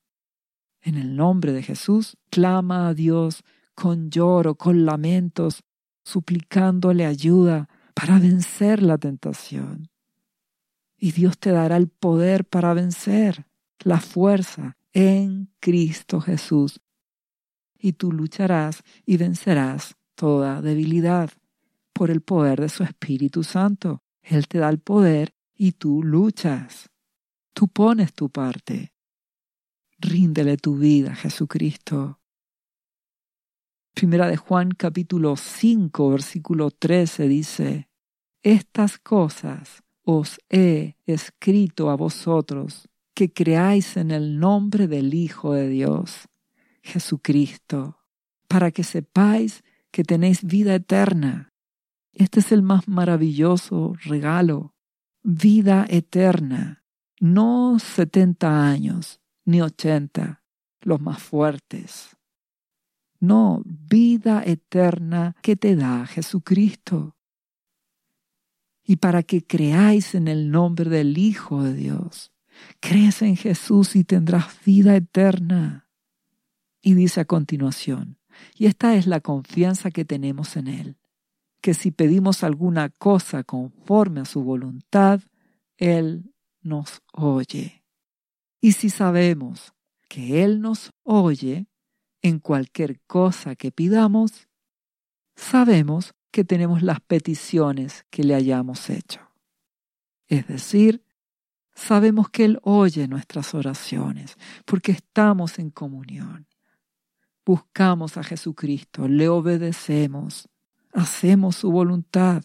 En 0.81 0.95
el 0.95 1.15
nombre 1.15 1.53
de 1.53 1.63
Jesús, 1.63 2.17
clama 2.29 2.89
a 2.89 2.93
Dios 2.93 3.43
con 3.73 4.09
lloro, 4.11 4.55
con 4.55 4.85
lamentos, 4.85 5.63
suplicándole 6.03 7.05
ayuda 7.05 7.69
para 7.93 8.19
vencer 8.19 8.83
la 8.83 8.97
tentación. 8.97 9.89
Y 10.97 11.11
Dios 11.13 11.39
te 11.39 11.51
dará 11.51 11.77
el 11.77 11.87
poder 11.87 12.45
para 12.45 12.73
vencer, 12.73 13.45
la 13.79 13.99
fuerza 13.99 14.77
en 14.91 15.49
Cristo 15.59 16.19
Jesús. 16.19 16.81
Y 17.77 17.93
tú 17.93 18.11
lucharás 18.11 18.83
y 19.05 19.17
vencerás 19.17 19.95
toda 20.15 20.61
debilidad 20.61 21.31
por 21.93 22.11
el 22.11 22.21
poder 22.21 22.59
de 22.59 22.69
su 22.69 22.83
Espíritu 22.83 23.43
Santo. 23.43 24.03
Él 24.21 24.47
te 24.47 24.57
da 24.57 24.69
el 24.69 24.79
poder 24.79 25.33
y 25.55 25.73
tú 25.73 26.03
luchas. 26.03 26.89
Tú 27.53 27.67
pones 27.67 28.13
tu 28.13 28.29
parte. 28.29 28.93
Ríndele 29.99 30.57
tu 30.57 30.77
vida 30.77 31.15
Jesucristo. 31.15 32.19
Primera 33.93 34.27
de 34.27 34.37
Juan 34.37 34.71
capítulo 34.71 35.37
5 35.37 36.09
versículo 36.09 36.71
13 36.71 37.27
dice, 37.27 37.89
Estas 38.41 38.97
cosas 38.97 39.83
os 40.01 40.39
he 40.49 40.95
escrito 41.05 41.91
a 41.91 41.95
vosotros 41.95 42.89
que 43.13 43.31
creáis 43.31 43.95
en 43.95 44.09
el 44.11 44.39
nombre 44.39 44.87
del 44.87 45.13
Hijo 45.13 45.53
de 45.53 45.69
Dios, 45.69 46.27
Jesucristo, 46.81 47.99
para 48.47 48.71
que 48.71 48.83
sepáis 48.83 49.63
que 49.91 50.03
tenéis 50.03 50.43
vida 50.43 50.73
eterna. 50.73 51.52
Este 52.13 52.39
es 52.39 52.51
el 52.51 52.61
más 52.61 52.87
maravilloso 52.87 53.95
regalo, 54.03 54.75
vida 55.23 55.85
eterna, 55.89 56.83
no 57.19 57.79
setenta 57.79 58.67
años 58.69 59.19
ni 59.45 59.61
ochenta, 59.61 60.43
los 60.81 61.01
más 61.01 61.21
fuertes. 61.21 62.15
No, 63.19 63.61
vida 63.65 64.43
eterna 64.45 65.35
que 65.41 65.55
te 65.55 65.75
da 65.75 66.05
Jesucristo. 66.05 67.15
Y 68.85 68.97
para 68.97 69.23
que 69.23 69.45
creáis 69.45 70.13
en 70.13 70.27
el 70.27 70.51
nombre 70.51 70.89
del 70.89 71.17
Hijo 71.17 71.63
de 71.63 71.73
Dios, 71.73 72.31
crees 72.79 73.21
en 73.21 73.37
Jesús 73.37 73.95
y 73.95 74.03
tendrás 74.03 74.63
vida 74.65 74.95
eterna. 74.95 75.87
Y 76.81 76.95
dice 76.95 77.21
a 77.21 77.25
continuación, 77.25 78.19
y 78.55 78.65
esta 78.65 78.95
es 78.95 79.07
la 79.07 79.21
confianza 79.21 79.89
que 79.89 80.03
tenemos 80.03 80.57
en 80.57 80.67
Él, 80.67 80.97
que 81.63 81.73
si 81.73 81.91
pedimos 81.91 82.43
alguna 82.43 82.89
cosa 82.89 83.45
conforme 83.45 84.19
a 84.19 84.25
su 84.25 84.43
voluntad, 84.43 85.21
Él 85.77 86.35
nos 86.61 87.01
oye. 87.13 87.85
Y 88.59 88.73
si 88.73 88.89
sabemos 88.89 89.73
que 90.09 90.43
Él 90.43 90.59
nos 90.59 90.91
oye 91.03 91.67
en 92.21 92.39
cualquier 92.39 92.99
cosa 93.07 93.55
que 93.55 93.71
pidamos, 93.71 94.49
sabemos 95.37 96.13
que 96.31 96.43
tenemos 96.43 96.83
las 96.83 96.99
peticiones 96.99 98.05
que 98.09 98.25
le 98.25 98.35
hayamos 98.35 98.89
hecho. 98.89 99.21
Es 100.27 100.45
decir, 100.47 101.05
sabemos 101.73 102.29
que 102.29 102.43
Él 102.43 102.59
oye 102.63 103.07
nuestras 103.07 103.53
oraciones 103.53 104.35
porque 104.65 104.91
estamos 104.91 105.59
en 105.59 105.69
comunión. 105.69 106.45
Buscamos 107.45 108.17
a 108.17 108.23
Jesucristo, 108.23 109.07
le 109.07 109.29
obedecemos, 109.29 110.49
hacemos 110.93 111.55
su 111.55 111.71
voluntad 111.71 112.43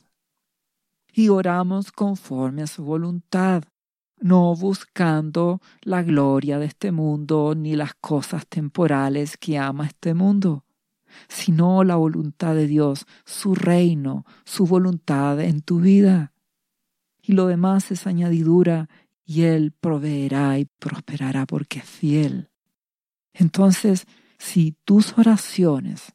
y 1.12 1.28
oramos 1.28 1.92
conforme 1.92 2.62
a 2.62 2.66
su 2.66 2.84
voluntad, 2.84 3.64
no 4.20 4.54
buscando 4.54 5.60
la 5.82 6.02
gloria 6.02 6.58
de 6.58 6.66
este 6.66 6.92
mundo 6.92 7.54
ni 7.54 7.76
las 7.76 7.94
cosas 7.94 8.46
temporales 8.46 9.36
que 9.36 9.58
ama 9.58 9.86
este 9.86 10.14
mundo, 10.14 10.64
sino 11.28 11.84
la 11.84 11.96
voluntad 11.96 12.54
de 12.54 12.66
Dios, 12.66 13.06
su 13.24 13.54
reino, 13.54 14.24
su 14.44 14.66
voluntad 14.66 15.40
en 15.40 15.60
tu 15.62 15.80
vida. 15.80 16.32
Y 17.22 17.32
lo 17.32 17.46
demás 17.46 17.90
es 17.90 18.06
añadidura 18.06 18.88
y 19.24 19.42
Él 19.42 19.72
proveerá 19.72 20.58
y 20.58 20.64
prosperará 20.78 21.46
porque 21.46 21.80
es 21.80 21.84
fiel. 21.84 22.50
Entonces, 23.32 24.06
si 24.38 24.76
tus 24.84 25.18
oraciones 25.18 26.14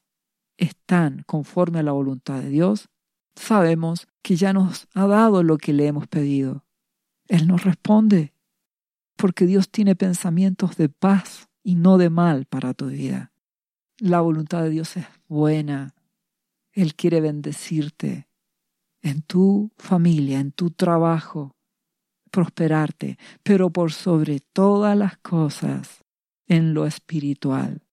están 0.58 1.24
conforme 1.26 1.80
a 1.80 1.84
la 1.84 1.92
voluntad 1.92 2.42
de 2.42 2.50
Dios, 2.50 2.90
sabemos 3.36 4.08
que 4.22 4.36
ya 4.36 4.54
nos 4.54 4.88
ha 4.94 5.08
dado 5.08 5.44
lo 5.44 5.58
que 5.58 5.74
le 5.74 5.88
hemos 5.88 6.08
pedido. 6.08 6.66
Él 7.28 7.48
nos 7.48 7.64
responde, 7.64 8.34
porque 9.16 9.46
Dios 9.46 9.70
tiene 9.70 9.96
pensamientos 9.96 10.76
de 10.78 10.90
paz 10.90 11.50
y 11.64 11.76
no 11.76 11.98
de 11.98 12.10
mal 12.10 12.46
para 12.46 12.74
tu 12.74 12.88
vida. 12.88 13.32
La 13.98 14.22
voluntad 14.22 14.64
de 14.64 14.70
Dios 14.70 14.98
es 14.98 15.06
buena. 15.28 15.96
Él 16.72 16.96
quiere 16.96 17.22
bendecirte 17.22 18.28
en 19.02 19.22
tu 19.22 19.72
familia, 19.78 20.40
en 20.40 20.52
tu 20.52 20.72
trabajo, 20.72 21.56
prosperarte, 22.32 23.18
pero 23.44 23.70
por 23.70 23.92
sobre 23.92 24.40
todas 24.40 24.98
las 24.98 25.18
cosas, 25.18 26.04
en 26.48 26.74
lo 26.74 26.86
espiritual, 26.86 27.84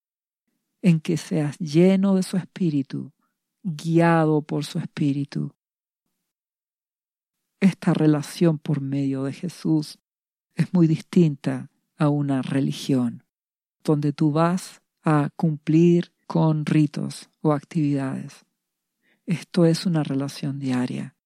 en 0.82 1.00
que 1.00 1.16
seas 1.16 1.58
lleno 1.58 2.14
de 2.14 2.22
su 2.22 2.36
espíritu, 2.36 3.12
guiado 3.62 4.42
por 4.42 4.64
su 4.64 4.78
espíritu. 4.78 5.54
Esta 7.60 7.92
relación 7.92 8.58
por 8.58 8.80
medio 8.80 9.24
de 9.24 9.32
Jesús 9.32 9.98
es 10.54 10.72
muy 10.72 10.86
distinta 10.86 11.70
a 11.96 12.08
una 12.08 12.40
religión, 12.42 13.24
donde 13.84 14.12
tú 14.12 14.32
vas 14.32 14.80
a 15.02 15.28
cumplir 15.36 16.12
con 16.26 16.64
ritos 16.64 17.28
o 17.40 17.52
actividades. 17.52 18.46
Esto 19.26 19.66
es 19.66 19.84
una 19.84 20.02
relación 20.02 20.58
diaria, 20.58 21.16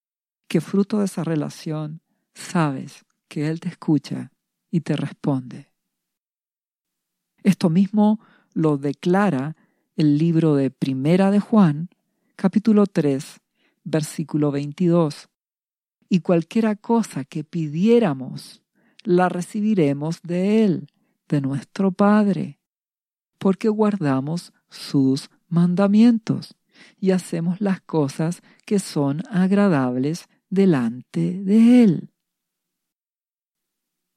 que 0.49 0.61
fruto 0.61 0.99
de 0.99 1.07
esa 1.07 1.25
relación 1.25 2.03
sabes 2.35 3.05
que 3.29 3.49
Él 3.49 3.61
te 3.61 3.69
escucha 3.69 4.33
y 4.71 4.81
te 4.81 4.97
responde. 4.97 5.73
Esto 7.45 7.71
mismo 7.71 8.19
lo 8.55 8.79
declara 8.79 9.57
el 9.97 10.17
libro 10.17 10.55
de 10.55 10.71
Primera 10.71 11.31
de 11.31 11.41
Juan, 11.41 11.91
capítulo 12.37 12.87
3, 12.87 13.41
versículo 13.85 14.51
22. 14.51 15.29
Y 16.09 16.21
cualquiera 16.21 16.77
cosa 16.77 17.25
que 17.25 17.45
pidiéramos, 17.45 18.63
la 19.03 19.29
recibiremos 19.29 20.23
de 20.23 20.65
Él, 20.65 20.87
de 21.29 21.41
nuestro 21.41 21.93
Padre, 21.93 22.61
porque 23.39 23.69
guardamos 23.69 24.53
sus 24.71 25.31
mandamientos 25.49 26.57
y 26.99 27.11
hacemos 27.11 27.61
las 27.61 27.81
cosas 27.81 28.43
que 28.65 28.79
son 28.79 29.23
agradables 29.31 30.27
delante 30.49 31.43
de 31.43 31.85
Él. 31.85 32.11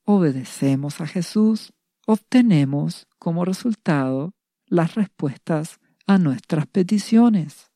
Obedecemos 0.03 1.01
a 1.01 1.07
Jesús, 1.07 1.73
obtenemos 2.07 3.05
como 3.19 3.43
resultado 3.43 4.33
las 4.65 4.95
respuestas 4.95 5.79
a 6.05 6.17
nuestras 6.17 6.65
peticiones. 6.65 7.69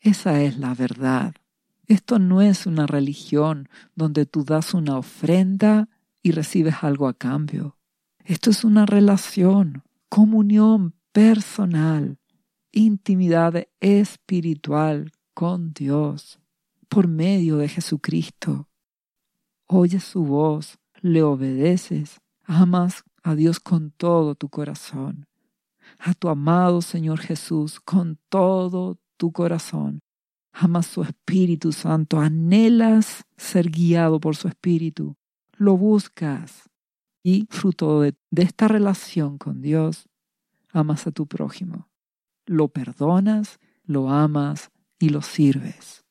Esa 0.00 0.40
es 0.40 0.56
la 0.56 0.74
verdad. 0.74 1.34
Esto 1.86 2.18
no 2.18 2.40
es 2.40 2.64
una 2.66 2.86
religión 2.86 3.68
donde 3.94 4.24
tú 4.24 4.42
das 4.42 4.72
una 4.72 4.96
ofrenda 4.96 5.90
y 6.22 6.32
recibes 6.32 6.76
algo 6.80 7.08
a 7.08 7.14
cambio. 7.14 7.76
Esto 8.24 8.48
es 8.50 8.64
una 8.64 8.86
relación, 8.86 9.84
comunión 10.08 10.94
personal, 11.12 12.18
intimidad 12.72 13.68
espiritual 13.80 15.12
con 15.34 15.74
Dios 15.74 16.40
por 16.88 17.06
medio 17.06 17.58
de 17.58 17.68
Jesucristo. 17.68 18.70
Oyes 19.66 20.04
su 20.04 20.24
voz, 20.24 20.78
le 21.02 21.22
obedeces, 21.22 22.22
amas 22.44 23.04
a 23.26 23.34
Dios 23.34 23.58
con 23.58 23.90
todo 23.90 24.36
tu 24.36 24.48
corazón. 24.48 25.26
A 25.98 26.14
tu 26.14 26.28
amado 26.28 26.80
Señor 26.80 27.18
Jesús 27.18 27.80
con 27.80 28.20
todo 28.28 29.00
tu 29.16 29.32
corazón. 29.32 30.00
Amas 30.52 30.86
su 30.86 31.02
Espíritu 31.02 31.72
Santo, 31.72 32.20
anhelas 32.20 33.24
ser 33.36 33.70
guiado 33.70 34.20
por 34.20 34.36
su 34.36 34.46
Espíritu, 34.46 35.16
lo 35.54 35.76
buscas. 35.76 36.70
Y 37.24 37.48
fruto 37.50 38.00
de, 38.00 38.14
de 38.30 38.42
esta 38.42 38.68
relación 38.68 39.38
con 39.38 39.60
Dios, 39.60 40.08
amas 40.72 41.08
a 41.08 41.10
tu 41.10 41.26
prójimo, 41.26 41.88
lo 42.44 42.68
perdonas, 42.68 43.58
lo 43.82 44.08
amas 44.08 44.70
y 45.00 45.08
lo 45.08 45.20
sirves. 45.20 46.04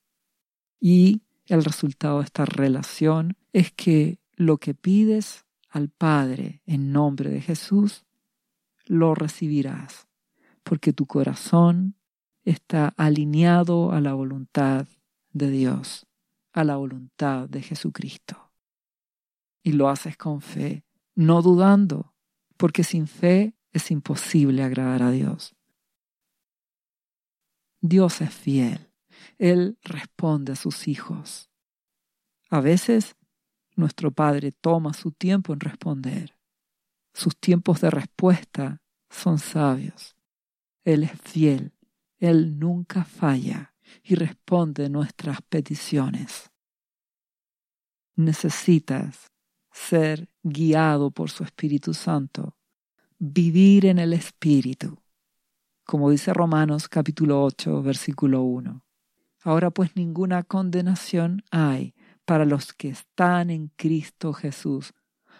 Y 0.78 1.22
el 1.46 1.64
resultado 1.64 2.18
de 2.18 2.24
esta 2.24 2.44
relación 2.44 3.38
es 3.54 3.72
que 3.72 4.18
lo 4.34 4.58
que 4.58 4.74
pides 4.74 5.45
al 5.76 5.90
Padre 5.90 6.62
en 6.64 6.90
nombre 6.90 7.28
de 7.28 7.42
Jesús, 7.42 8.06
lo 8.86 9.14
recibirás, 9.14 10.08
porque 10.62 10.94
tu 10.94 11.04
corazón 11.04 11.96
está 12.44 12.94
alineado 12.96 13.92
a 13.92 14.00
la 14.00 14.14
voluntad 14.14 14.88
de 15.34 15.50
Dios, 15.50 16.06
a 16.54 16.64
la 16.64 16.76
voluntad 16.76 17.50
de 17.50 17.60
Jesucristo. 17.60 18.52
Y 19.62 19.72
lo 19.72 19.90
haces 19.90 20.16
con 20.16 20.40
fe, 20.40 20.86
no 21.14 21.42
dudando, 21.42 22.14
porque 22.56 22.82
sin 22.82 23.06
fe 23.06 23.54
es 23.70 23.90
imposible 23.90 24.62
agradar 24.62 25.02
a 25.02 25.10
Dios. 25.10 25.54
Dios 27.82 28.22
es 28.22 28.32
fiel, 28.32 28.90
Él 29.36 29.76
responde 29.82 30.52
a 30.52 30.56
sus 30.56 30.88
hijos. 30.88 31.50
A 32.48 32.62
veces 32.62 33.14
nuestro 33.76 34.10
Padre 34.10 34.52
toma 34.52 34.92
su 34.92 35.12
tiempo 35.12 35.52
en 35.52 35.60
responder, 35.60 36.36
sus 37.16 37.34
tiempos 37.34 37.80
de 37.80 37.88
respuesta 37.88 38.82
son 39.08 39.38
sabios. 39.38 40.16
Él 40.84 41.02
es 41.02 41.18
fiel. 41.18 41.72
Él 42.18 42.58
nunca 42.58 43.04
falla 43.04 43.74
y 44.02 44.16
responde 44.16 44.90
nuestras 44.90 45.40
peticiones. 45.40 46.50
Necesitas 48.16 49.32
ser 49.72 50.28
guiado 50.42 51.10
por 51.10 51.30
su 51.30 51.42
Espíritu 51.42 51.94
Santo, 51.94 52.58
vivir 53.18 53.86
en 53.86 53.98
el 53.98 54.12
Espíritu, 54.12 54.98
como 55.84 56.10
dice 56.10 56.34
Romanos 56.34 56.86
capítulo 56.86 57.42
8, 57.44 57.82
versículo 57.82 58.42
1. 58.42 58.84
Ahora 59.42 59.70
pues 59.70 59.96
ninguna 59.96 60.42
condenación 60.42 61.42
hay 61.50 61.94
para 62.26 62.44
los 62.44 62.74
que 62.74 62.88
están 62.88 63.48
en 63.48 63.68
Cristo 63.76 64.34
Jesús, 64.34 64.92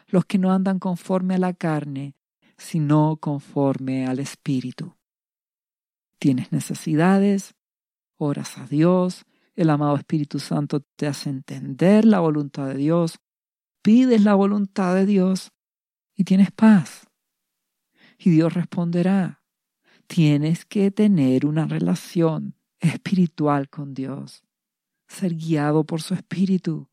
los 0.06 0.24
que 0.24 0.38
no 0.38 0.52
andan 0.52 0.78
conforme 0.78 1.34
a 1.34 1.38
la 1.38 1.52
carne, 1.52 2.14
sino 2.56 3.18
conforme 3.18 4.06
al 4.06 4.20
Espíritu. 4.20 4.94
Tienes 6.18 6.52
necesidades, 6.52 7.54
oras 8.16 8.56
a 8.56 8.66
Dios, 8.66 9.26
el 9.54 9.68
amado 9.70 9.96
Espíritu 9.96 10.38
Santo 10.38 10.80
te 10.80 11.06
hace 11.06 11.28
entender 11.28 12.04
la 12.04 12.20
voluntad 12.20 12.68
de 12.68 12.76
Dios, 12.76 13.18
pides 13.82 14.22
la 14.22 14.34
voluntad 14.34 14.94
de 14.94 15.06
Dios 15.06 15.52
y 16.14 16.24
tienes 16.24 16.52
paz. 16.52 17.08
Y 18.18 18.30
Dios 18.30 18.54
responderá. 18.54 19.42
Tienes 20.06 20.64
que 20.64 20.90
tener 20.90 21.44
una 21.44 21.66
relación 21.66 22.54
espiritual 22.80 23.68
con 23.68 23.92
Dios, 23.92 24.45
ser 25.08 25.34
guiado 25.34 25.84
por 25.84 26.02
su 26.02 26.14
Espíritu, 26.14 26.88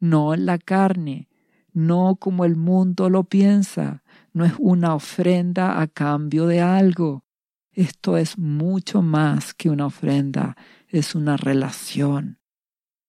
no 0.00 0.34
en 0.34 0.46
la 0.46 0.58
carne, 0.58 1.28
no 1.72 2.16
como 2.16 2.44
el 2.44 2.56
mundo 2.56 3.10
lo 3.10 3.24
piensa, 3.24 4.02
no 4.32 4.44
es 4.44 4.52
una 4.58 4.94
ofrenda 4.94 5.80
a 5.80 5.86
cambio 5.86 6.46
de 6.46 6.60
algo. 6.60 7.24
Esto 7.72 8.16
es 8.16 8.38
mucho 8.38 9.02
más 9.02 9.54
que 9.54 9.70
una 9.70 9.86
ofrenda, 9.86 10.56
es 10.88 11.14
una 11.14 11.36
relación. 11.36 12.38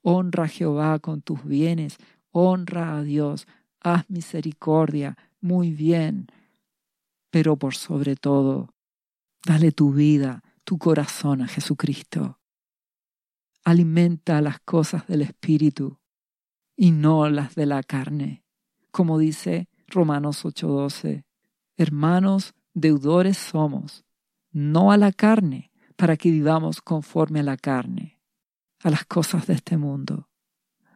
Honra 0.02 0.46
a 0.46 0.48
Jehová 0.48 1.00
con 1.00 1.22
tus 1.22 1.44
bienes, 1.44 1.98
honra 2.32 2.98
a 2.98 3.04
Dios, 3.04 3.48
haz 3.80 4.10
misericordia, 4.10 5.16
muy 5.42 5.72
bien, 5.72 6.28
pero 7.30 7.58
por 7.58 7.76
sobre 7.76 8.16
todo, 8.16 8.74
dale 9.46 9.72
tu 9.72 9.94
vida, 9.94 10.42
tu 10.64 10.80
corazón 10.80 11.42
a 11.42 11.48
Jesucristo. 11.48 12.40
Alimenta 13.68 14.42
las 14.42 14.60
cosas 14.60 15.08
del 15.08 15.24
Espíritu 15.24 15.98
y 16.76 16.92
no 16.92 17.28
las 17.30 17.56
de 17.56 17.66
la 17.66 17.82
carne, 17.82 18.44
como 18.92 19.18
dice 19.18 19.70
Romanos 19.88 20.46
8:12. 20.46 21.26
Hermanos, 21.76 22.54
deudores 22.76 23.40
somos, 23.40 24.06
no 24.52 24.92
a 24.92 24.98
la 24.98 25.12
carne, 25.12 25.72
para 25.96 26.16
que 26.16 26.30
vivamos 26.30 26.80
conforme 26.80 27.40
a 27.40 27.44
la 27.44 27.58
carne, 27.58 28.22
a 28.84 28.92
las 28.92 29.04
cosas 29.06 29.48
de 29.48 29.56
este 29.56 29.78
mundo, 29.78 30.30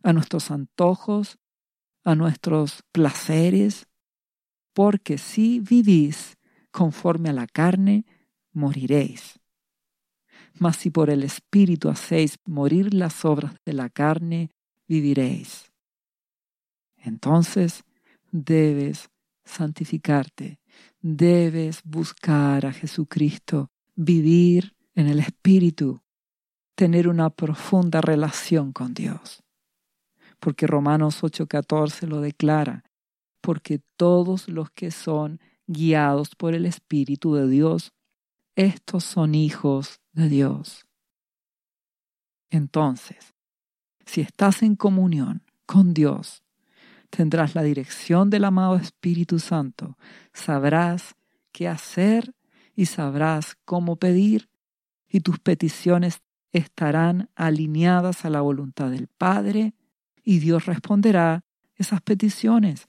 a 0.04 0.14
nuestros 0.14 0.52
antojos, 0.52 1.40
a 2.04 2.14
nuestros 2.14 2.84
placeres, 2.92 3.88
porque 4.74 5.18
si 5.18 5.60
vivís 5.60 6.38
conforme 6.70 7.30
a 7.30 7.34
la 7.34 7.48
carne, 7.48 8.06
moriréis. 8.52 9.39
Mas 10.60 10.76
si 10.76 10.90
por 10.90 11.10
el 11.10 11.24
Espíritu 11.24 11.90
hacéis 11.90 12.38
morir 12.46 12.94
las 12.94 13.24
obras 13.26 13.56
de 13.66 13.74
la 13.74 13.90
carne, 13.90 14.52
viviréis. 14.88 15.72
Entonces 16.98 17.84
debes 18.32 19.10
santificarte, 19.46 20.60
debes 21.02 21.82
buscar 21.84 22.66
a 22.66 22.74
Jesucristo, 22.74 23.72
vivir 23.96 24.76
en 24.96 25.08
el 25.08 25.20
Espíritu, 25.20 26.02
tener 26.76 27.08
una 27.08 27.30
profunda 27.30 28.02
relación 28.02 28.74
con 28.74 28.94
Dios. 28.94 29.44
Porque 30.40 30.68
Romanos 30.68 31.24
8:14 31.24 32.06
lo 32.08 32.22
declara, 32.22 32.84
porque 33.42 33.82
todos 33.96 34.50
los 34.50 34.70
que 34.72 34.92
son 34.92 35.40
guiados 35.68 36.36
por 36.36 36.54
el 36.54 36.66
Espíritu 36.66 37.36
de 37.36 37.48
Dios, 37.48 37.94
estos 38.56 39.06
son 39.06 39.36
hijos 39.36 40.02
de 40.14 40.30
Dios. 40.30 40.86
Entonces, 42.50 43.36
si 44.06 44.22
estás 44.22 44.64
en 44.64 44.76
comunión 44.76 45.44
con 45.66 45.94
Dios, 45.94 46.44
tendrás 47.10 47.56
la 47.56 47.64
dirección 47.64 48.30
del 48.30 48.46
amado 48.46 48.76
Espíritu 48.76 49.40
Santo, 49.40 49.98
sabrás 50.34 51.16
qué 51.52 51.68
hacer 51.68 52.34
y 52.76 52.86
sabrás 52.86 53.58
cómo 53.66 53.98
pedir 53.98 54.50
y 55.08 55.22
tus 55.22 55.40
peticiones 55.40 56.22
estarán 56.52 57.30
alineadas 57.36 58.26
a 58.26 58.30
la 58.30 58.42
voluntad 58.42 58.90
del 58.92 59.08
Padre 59.08 59.74
y 60.24 60.40
Dios 60.40 60.66
responderá 60.66 61.44
esas 61.76 62.02
peticiones, 62.02 62.88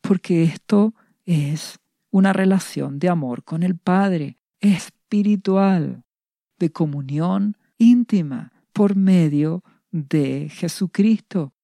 porque 0.00 0.44
esto 0.44 0.94
es 1.24 1.78
una 2.10 2.32
relación 2.32 2.98
de 2.98 3.08
amor 3.08 3.44
con 3.44 3.62
el 3.62 3.76
Padre, 3.76 4.38
espiritual, 4.60 6.04
de 6.58 6.70
comunión 6.70 7.56
íntima 7.78 8.52
por 8.72 8.96
medio 8.96 9.62
de 9.90 10.48
Jesucristo. 10.50 11.54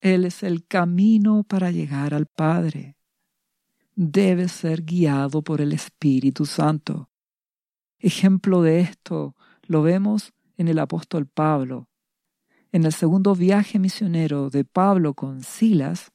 Él 0.00 0.24
es 0.24 0.42
el 0.42 0.66
camino 0.66 1.44
para 1.44 1.70
llegar 1.70 2.14
al 2.14 2.26
Padre. 2.26 2.96
Debe 3.94 4.48
ser 4.48 4.82
guiado 4.82 5.42
por 5.42 5.60
el 5.60 5.72
Espíritu 5.72 6.46
Santo. 6.46 7.10
Ejemplo 7.98 8.62
de 8.62 8.80
esto 8.80 9.36
lo 9.62 9.82
vemos 9.82 10.32
en 10.56 10.68
el 10.68 10.78
apóstol 10.78 11.26
Pablo. 11.26 11.88
En 12.72 12.84
el 12.84 12.92
segundo 12.92 13.34
viaje 13.34 13.78
misionero 13.78 14.50
de 14.50 14.64
Pablo 14.64 15.14
con 15.14 15.42
Silas, 15.42 16.10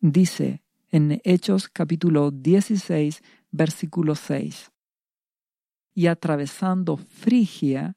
dice 0.00 0.62
en 0.90 1.20
Hechos 1.24 1.68
capítulo 1.68 2.30
16, 2.30 3.22
versículo 3.52 4.16
6. 4.16 4.69
Y 6.00 6.06
atravesando 6.06 6.96
Frigia 6.96 7.94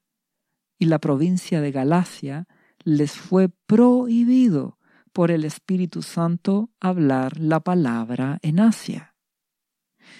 y 0.77 0.87
la 0.87 0.99
provincia 0.99 1.61
de 1.61 1.71
Galacia, 1.71 2.49
les 2.83 3.13
fue 3.13 3.47
prohibido 3.47 4.77
por 5.13 5.31
el 5.31 5.45
Espíritu 5.45 6.01
Santo 6.01 6.69
hablar 6.81 7.39
la 7.39 7.61
palabra 7.61 8.39
en 8.41 8.59
Asia. 8.59 9.15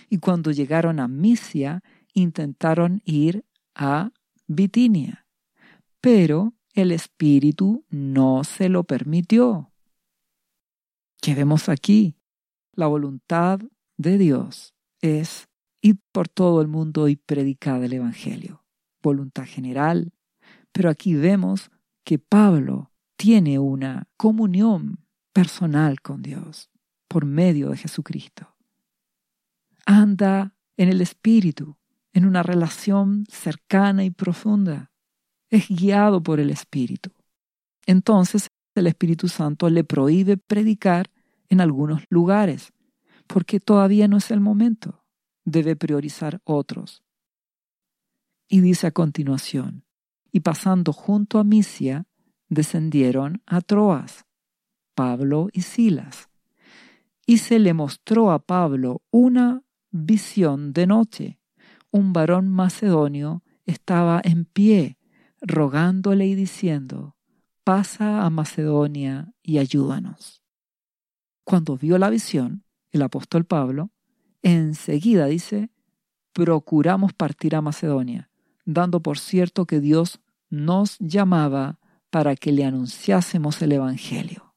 Y 0.09 0.19
cuando 0.19 0.51
llegaron 0.51 1.01
a 1.01 1.09
Misia, 1.09 1.81
intentaron 2.13 3.01
ir 3.03 3.43
a 3.75 4.13
Bitinia, 4.47 5.27
pero 5.99 6.53
el 6.75 6.93
Espíritu 6.93 7.84
no 7.89 8.45
se 8.45 8.69
lo 8.69 8.86
permitió. 8.86 9.73
¿Qué 11.21 11.36
vemos 11.36 11.67
aquí? 11.67 12.15
La 12.71 12.88
voluntad 12.88 13.59
de 13.97 14.17
Dios 14.17 14.73
es 15.01 15.49
ir 15.84 15.99
por 16.11 16.29
todo 16.29 16.61
el 16.61 16.67
mundo 16.67 17.07
y 17.07 17.15
predicar 17.17 17.84
el 17.84 17.93
Evangelio. 17.93 18.63
Voluntad 19.03 19.45
general. 19.45 20.13
Pero 20.71 20.89
aquí 20.89 21.13
vemos 21.13 21.69
que 22.03 22.17
Pablo 22.17 22.91
tiene 23.17 23.59
una 23.59 24.07
comunión 24.17 25.05
personal 25.34 26.01
con 26.01 26.23
Dios 26.23 26.71
por 27.07 27.25
medio 27.25 27.69
de 27.69 27.77
Jesucristo. 27.77 28.55
Anda 29.86 30.55
en 30.77 30.89
el 30.89 31.01
Espíritu 31.01 31.77
en 32.13 32.25
una 32.25 32.43
relación 32.43 33.25
cercana 33.29 34.05
y 34.05 34.09
profunda. 34.09 34.91
Es 35.49 35.67
guiado 35.67 36.23
por 36.23 36.39
el 36.39 36.49
Espíritu. 36.49 37.11
Entonces 37.86 38.47
el 38.73 38.88
Espíritu 38.88 39.27
Santo 39.27 39.69
le 39.69 39.84
prohíbe 39.84 40.38
predicar 40.38 41.11
en 41.49 41.59
algunos 41.59 42.03
lugares, 42.09 42.71
porque 43.27 43.59
todavía 43.59 44.07
no 44.07 44.17
es 44.17 44.31
el 44.31 44.39
momento. 44.39 45.02
Debe 45.45 45.75
priorizar 45.75 46.41
otros. 46.43 47.03
Y 48.47 48.61
dice 48.61 48.87
a 48.87 48.91
continuación, 48.91 49.83
y 50.31 50.41
pasando 50.41 50.93
junto 50.93 51.39
a 51.39 51.43
Misia, 51.43 52.05
descendieron 52.49 53.41
a 53.45 53.61
Troas, 53.61 54.25
Pablo 54.95 55.49
y 55.53 55.61
Silas. 55.61 56.29
Y 57.25 57.37
se 57.37 57.59
le 57.59 57.73
mostró 57.73 58.31
a 58.31 58.39
Pablo 58.39 59.01
una 59.11 59.63
visión 59.91 60.73
de 60.73 60.87
noche 60.87 61.39
un 61.93 62.11
varón 62.11 62.49
macedonio 62.49 63.43
estaba 63.67 64.19
en 64.23 64.45
pie, 64.45 64.97
rogándole 65.41 66.25
y 66.25 66.33
diciendo, 66.33 67.15
pasa 67.63 68.25
a 68.25 68.31
Macedonia 68.31 69.31
y 69.43 69.59
ayúdanos. 69.59 70.41
Cuando 71.43 71.77
vio 71.77 71.99
la 71.99 72.09
visión, 72.09 72.63
el 72.91 73.03
apóstol 73.03 73.45
Pablo, 73.45 73.91
enseguida 74.43 75.25
dice, 75.25 75.71
procuramos 76.33 77.13
partir 77.13 77.55
a 77.55 77.61
Macedonia, 77.61 78.29
dando 78.65 79.01
por 79.01 79.17
cierto 79.17 79.65
que 79.65 79.79
Dios 79.79 80.19
nos 80.49 80.97
llamaba 80.99 81.79
para 82.09 82.35
que 82.35 82.51
le 82.51 82.65
anunciásemos 82.65 83.61
el 83.61 83.71
Evangelio. 83.71 84.53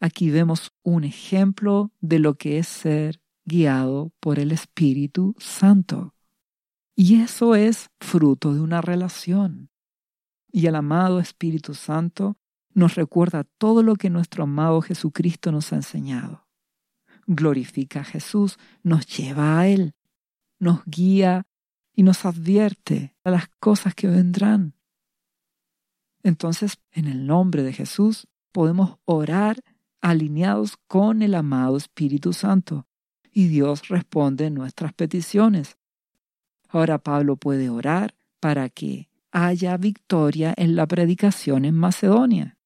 Aquí 0.00 0.30
vemos 0.30 0.72
un 0.82 1.04
ejemplo 1.04 1.92
de 2.00 2.20
lo 2.20 2.34
que 2.34 2.58
es 2.58 2.68
ser 2.68 3.20
guiado 3.44 4.12
por 4.20 4.38
el 4.38 4.52
Espíritu 4.52 5.34
Santo. 5.38 6.14
Y 6.94 7.20
eso 7.20 7.54
es 7.54 7.90
fruto 8.00 8.54
de 8.54 8.60
una 8.60 8.80
relación. 8.80 9.70
Y 10.50 10.66
el 10.66 10.76
amado 10.76 11.20
Espíritu 11.20 11.74
Santo 11.74 12.38
nos 12.74 12.94
recuerda 12.94 13.44
todo 13.44 13.82
lo 13.82 13.96
que 13.96 14.10
nuestro 14.10 14.44
amado 14.44 14.80
Jesucristo 14.80 15.52
nos 15.52 15.72
ha 15.72 15.76
enseñado. 15.76 16.47
Glorifica 17.28 18.00
a 18.00 18.04
Jesús, 18.04 18.56
nos 18.82 19.06
lleva 19.06 19.60
a 19.60 19.68
Él, 19.68 19.94
nos 20.58 20.82
guía 20.86 21.46
y 21.94 22.02
nos 22.02 22.24
advierte 22.24 23.14
a 23.22 23.30
las 23.30 23.48
cosas 23.60 23.94
que 23.94 24.08
vendrán. 24.08 24.74
Entonces, 26.22 26.78
en 26.90 27.06
el 27.06 27.26
nombre 27.26 27.62
de 27.62 27.74
Jesús, 27.74 28.26
podemos 28.50 28.96
orar 29.04 29.60
alineados 30.00 30.78
con 30.86 31.20
el 31.20 31.34
amado 31.34 31.76
Espíritu 31.76 32.32
Santo 32.32 32.86
y 33.30 33.48
Dios 33.48 33.88
responde 33.88 34.48
nuestras 34.50 34.94
peticiones. 34.94 35.76
Ahora 36.68 36.98
Pablo 36.98 37.36
puede 37.36 37.68
orar 37.68 38.14
para 38.40 38.70
que 38.70 39.10
haya 39.30 39.76
victoria 39.76 40.54
en 40.56 40.76
la 40.76 40.86
predicación 40.86 41.66
en 41.66 41.74
Macedonia. 41.74 42.56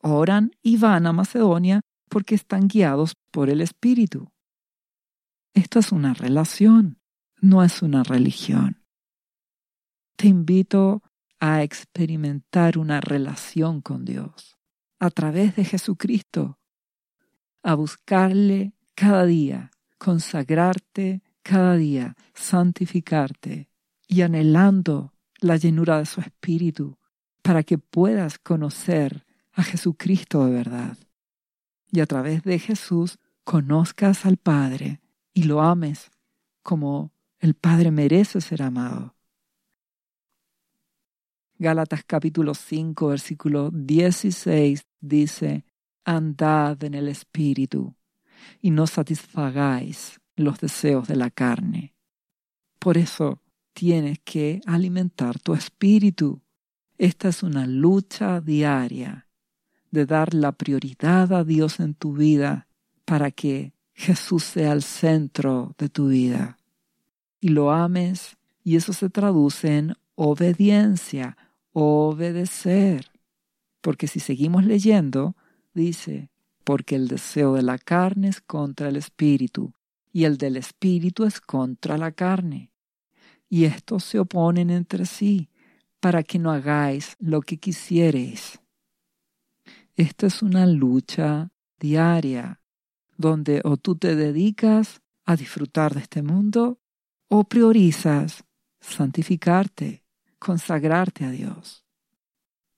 Oran 0.00 0.52
y 0.62 0.76
van 0.76 1.06
a 1.06 1.14
Macedonia 1.14 1.80
porque 2.12 2.34
están 2.34 2.68
guiados 2.68 3.14
por 3.30 3.48
el 3.48 3.62
Espíritu. 3.62 4.30
Esto 5.54 5.78
es 5.78 5.92
una 5.92 6.12
relación, 6.12 7.00
no 7.40 7.64
es 7.64 7.80
una 7.80 8.02
religión. 8.02 8.84
Te 10.16 10.28
invito 10.28 11.02
a 11.40 11.62
experimentar 11.62 12.76
una 12.76 13.00
relación 13.00 13.80
con 13.80 14.04
Dios 14.04 14.58
a 14.98 15.08
través 15.08 15.56
de 15.56 15.64
Jesucristo, 15.64 16.58
a 17.62 17.72
buscarle 17.76 18.74
cada 18.94 19.24
día, 19.24 19.70
consagrarte 19.96 21.22
cada 21.42 21.76
día, 21.76 22.14
santificarte 22.34 23.70
y 24.06 24.20
anhelando 24.20 25.14
la 25.40 25.56
llenura 25.56 25.96
de 25.96 26.04
su 26.04 26.20
Espíritu 26.20 26.98
para 27.40 27.62
que 27.62 27.78
puedas 27.78 28.38
conocer 28.38 29.24
a 29.54 29.62
Jesucristo 29.62 30.44
de 30.44 30.52
verdad 30.52 30.98
y 31.92 32.00
a 32.00 32.06
través 32.06 32.42
de 32.42 32.58
Jesús 32.58 33.18
conozcas 33.44 34.24
al 34.24 34.38
Padre 34.38 35.00
y 35.34 35.44
lo 35.44 35.60
ames 35.60 36.10
como 36.62 37.12
el 37.38 37.54
Padre 37.54 37.90
merece 37.90 38.40
ser 38.40 38.62
amado. 38.62 39.14
Gálatas 41.58 42.02
capítulo 42.04 42.54
5 42.54 43.08
versículo 43.08 43.70
16 43.70 44.86
dice, 45.00 45.64
Andad 46.04 46.82
en 46.82 46.94
el 46.94 47.08
Espíritu 47.08 47.94
y 48.60 48.70
no 48.70 48.86
satisfagáis 48.86 50.18
los 50.34 50.58
deseos 50.58 51.06
de 51.06 51.16
la 51.16 51.30
carne. 51.30 51.94
Por 52.78 52.96
eso 52.96 53.42
tienes 53.74 54.18
que 54.24 54.60
alimentar 54.66 55.38
tu 55.38 55.54
espíritu. 55.54 56.42
Esta 56.96 57.28
es 57.28 57.42
una 57.42 57.66
lucha 57.66 58.40
diaria 58.40 59.28
de 59.92 60.06
dar 60.06 60.34
la 60.34 60.50
prioridad 60.50 61.32
a 61.32 61.44
Dios 61.44 61.78
en 61.78 61.94
tu 61.94 62.14
vida 62.14 62.66
para 63.04 63.30
que 63.30 63.72
Jesús 63.94 64.42
sea 64.42 64.72
el 64.72 64.82
centro 64.82 65.74
de 65.78 65.88
tu 65.88 66.08
vida 66.08 66.58
y 67.42 67.48
lo 67.48 67.72
ames 67.72 68.38
y 68.64 68.76
eso 68.76 68.92
se 68.92 69.10
traduce 69.10 69.76
en 69.76 69.94
obediencia, 70.14 71.36
obedecer. 71.72 73.10
Porque 73.80 74.06
si 74.06 74.20
seguimos 74.20 74.64
leyendo, 74.64 75.34
dice, 75.74 76.30
porque 76.62 76.94
el 76.94 77.08
deseo 77.08 77.54
de 77.54 77.62
la 77.62 77.78
carne 77.78 78.28
es 78.28 78.40
contra 78.40 78.88
el 78.88 78.96
espíritu 78.96 79.74
y 80.12 80.24
el 80.24 80.38
del 80.38 80.56
espíritu 80.56 81.24
es 81.24 81.40
contra 81.40 81.98
la 81.98 82.12
carne. 82.12 82.70
Y 83.48 83.64
estos 83.64 84.04
se 84.04 84.20
oponen 84.20 84.70
entre 84.70 85.04
sí 85.04 85.50
para 85.98 86.22
que 86.22 86.38
no 86.38 86.52
hagáis 86.52 87.16
lo 87.18 87.42
que 87.42 87.56
quisiereis. 87.56 88.61
Esta 89.96 90.26
es 90.26 90.42
una 90.42 90.66
lucha 90.66 91.52
diaria, 91.78 92.62
donde 93.16 93.60
o 93.64 93.76
tú 93.76 93.96
te 93.96 94.16
dedicas 94.16 95.02
a 95.24 95.36
disfrutar 95.36 95.94
de 95.94 96.00
este 96.00 96.22
mundo 96.22 96.80
o 97.28 97.44
priorizas 97.44 98.44
santificarte, 98.80 100.04
consagrarte 100.38 101.24
a 101.24 101.30
Dios. 101.30 101.84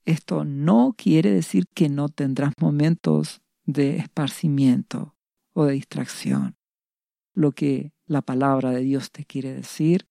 Esto 0.05 0.45
no 0.45 0.95
quiere 0.97 1.31
decir 1.31 1.67
que 1.73 1.89
no 1.89 2.09
tendrás 2.09 2.53
momentos 2.61 3.41
de 3.65 3.97
esparcimiento 3.97 5.17
o 5.55 5.65
de 5.65 5.75
distracción. 5.75 6.57
Lo 7.33 7.53
que 7.53 7.93
la 8.07 8.23
palabra 8.23 8.71
de 8.71 8.81
Dios 8.81 9.11
te 9.12 9.25
quiere 9.25 9.55
decir, 9.55 10.09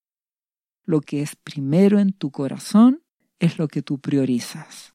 lo 0.84 1.00
que 1.00 1.22
es 1.22 1.36
primero 1.36 1.98
en 1.98 2.12
tu 2.12 2.30
corazón, 2.30 3.02
es 3.38 3.58
lo 3.58 3.68
que 3.68 3.82
tú 3.82 3.98
priorizas. 3.98 4.93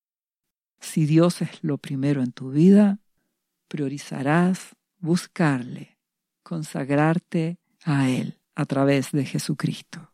Si 0.80 1.06
Dios 1.06 1.42
es 1.42 1.64
lo 1.64 1.78
primero 1.78 2.22
en 2.22 2.32
tu 2.32 2.52
vida, 2.52 3.00
priorizarás 3.68 4.76
buscarle, 5.00 5.98
consagrarte 6.44 7.60
a 7.84 8.10
Él 8.10 8.40
a 8.56 8.66
través 8.66 9.12
de 9.12 9.26
Jesucristo. 9.26 10.12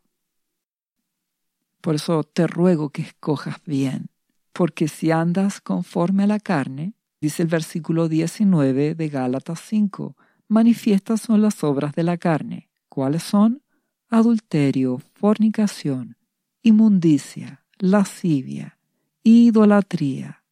Por 1.80 1.94
eso 1.94 2.24
te 2.24 2.46
ruego 2.46 2.90
que 2.90 3.02
escojas 3.02 3.56
bien, 3.64 4.10
porque 4.52 4.88
si 4.88 5.10
andas 5.10 5.60
conforme 5.60 6.24
a 6.24 6.26
la 6.26 6.40
carne, 6.40 6.94
dice 7.20 7.42
el 7.42 7.48
versículo 7.48 8.08
19 8.08 8.94
de 8.94 9.08
Gálatas 9.08 9.60
5, 9.60 10.16
manifiestas 10.48 11.20
son 11.20 11.42
las 11.42 11.62
obras 11.64 11.94
de 11.94 12.02
la 12.02 12.16
carne. 12.16 12.70
¿Cuáles 12.88 13.22
son? 13.22 13.62
Adulterio, 14.08 15.00
fornicación, 15.14 16.16
inmundicia, 16.62 17.64
lascivia, 17.78 18.78
idolatría, 19.22 20.44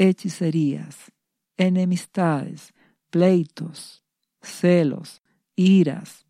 hechicerías, 0.00 1.12
enemistades, 1.58 2.72
pleitos, 3.10 4.02
celos, 4.40 5.22
iras, 5.56 6.24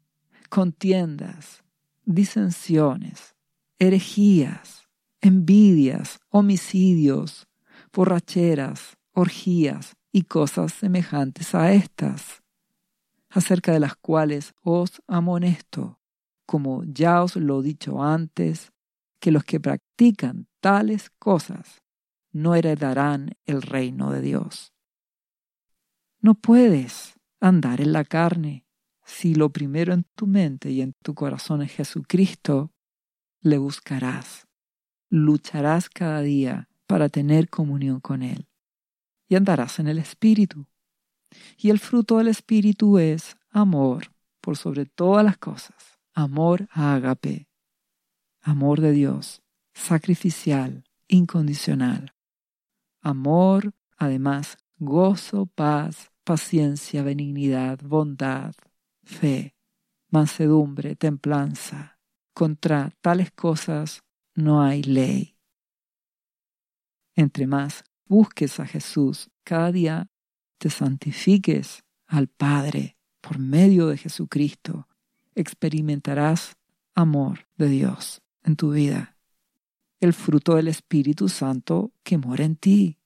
contiendas, 0.48 1.62
disensiones, 2.04 3.36
herejías, 3.78 4.88
envidias, 5.20 6.18
homicidios, 6.30 7.46
borracheras, 7.92 8.96
orgías 9.12 9.94
y 10.10 10.22
cosas 10.22 10.72
semejantes 10.72 11.54
a 11.54 11.72
estas, 11.72 12.42
acerca 13.28 13.72
de 13.72 13.78
las 13.78 13.94
cuales 13.94 14.52
os 14.62 15.00
amonesto, 15.06 16.00
como 16.44 16.82
ya 16.82 17.22
os 17.22 17.36
lo 17.36 17.60
he 17.60 17.62
dicho 17.62 18.02
antes, 18.02 18.72
que 19.20 19.30
los 19.30 19.44
que 19.44 19.60
practican 19.60 20.48
tales 20.60 21.08
cosas 21.20 21.84
no 22.32 22.54
heredarán 22.54 23.36
el 23.44 23.62
reino 23.62 24.10
de 24.12 24.20
Dios. 24.20 24.72
No 26.20 26.34
puedes 26.34 27.14
andar 27.40 27.80
en 27.80 27.92
la 27.92 28.04
carne. 28.04 28.66
Si 29.04 29.34
lo 29.34 29.50
primero 29.50 29.92
en 29.92 30.04
tu 30.14 30.26
mente 30.26 30.70
y 30.70 30.82
en 30.82 30.94
tu 31.02 31.14
corazón 31.14 31.62
es 31.62 31.72
Jesucristo, 31.72 32.72
le 33.40 33.58
buscarás. 33.58 34.46
Lucharás 35.08 35.88
cada 35.88 36.20
día 36.20 36.68
para 36.86 37.08
tener 37.08 37.48
comunión 37.48 38.00
con 38.00 38.22
Él. 38.22 38.46
Y 39.28 39.34
andarás 39.34 39.78
en 39.78 39.88
el 39.88 39.98
Espíritu. 39.98 40.66
Y 41.56 41.70
el 41.70 41.78
fruto 41.78 42.18
del 42.18 42.28
Espíritu 42.28 42.98
es 42.98 43.36
amor 43.50 44.12
por 44.40 44.56
sobre 44.56 44.86
todas 44.86 45.24
las 45.24 45.38
cosas. 45.38 45.98
Amor 46.12 46.68
a 46.70 46.94
agape. 46.94 47.48
Amor 48.42 48.80
de 48.80 48.92
Dios. 48.92 49.42
Sacrificial, 49.72 50.84
incondicional 51.08 52.12
amor, 53.00 53.72
además 53.96 54.58
gozo, 54.78 55.46
paz, 55.46 56.10
paciencia, 56.24 57.02
benignidad, 57.02 57.80
bondad, 57.82 58.54
fe, 59.02 59.54
mansedumbre, 60.08 60.96
templanza. 60.96 61.98
Contra 62.32 62.90
tales 63.00 63.30
cosas 63.32 64.02
no 64.34 64.62
hay 64.62 64.82
ley. 64.82 65.36
Entre 67.14 67.46
más 67.46 67.84
busques 68.06 68.60
a 68.60 68.66
Jesús, 68.66 69.30
cada 69.44 69.72
día 69.72 70.08
te 70.58 70.70
santifiques 70.70 71.84
al 72.06 72.28
Padre 72.28 72.96
por 73.20 73.38
medio 73.38 73.88
de 73.88 73.98
Jesucristo, 73.98 74.88
experimentarás 75.34 76.56
amor 76.94 77.46
de 77.56 77.68
Dios 77.68 78.22
en 78.42 78.56
tu 78.56 78.70
vida 78.72 79.19
el 80.00 80.14
fruto 80.14 80.56
del 80.56 80.68
Espíritu 80.68 81.28
Santo 81.28 81.92
que 82.02 82.16
mora 82.16 82.44
en 82.44 82.56
ti. 82.56 82.98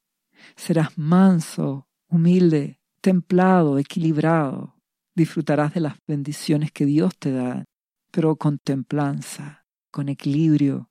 Serás 0.57 0.97
manso, 0.97 1.88
humilde, 2.09 2.80
templado, 3.01 3.78
equilibrado. 3.78 4.76
Disfrutarás 5.14 5.74
de 5.74 5.80
las 5.80 5.97
bendiciones 6.07 6.70
que 6.72 6.86
Dios 6.86 7.16
te 7.18 7.32
da, 7.32 7.64
pero 8.11 8.36
con 8.36 8.59
templanza, 8.59 9.66
con 9.90 10.09
equilibrio, 10.09 10.90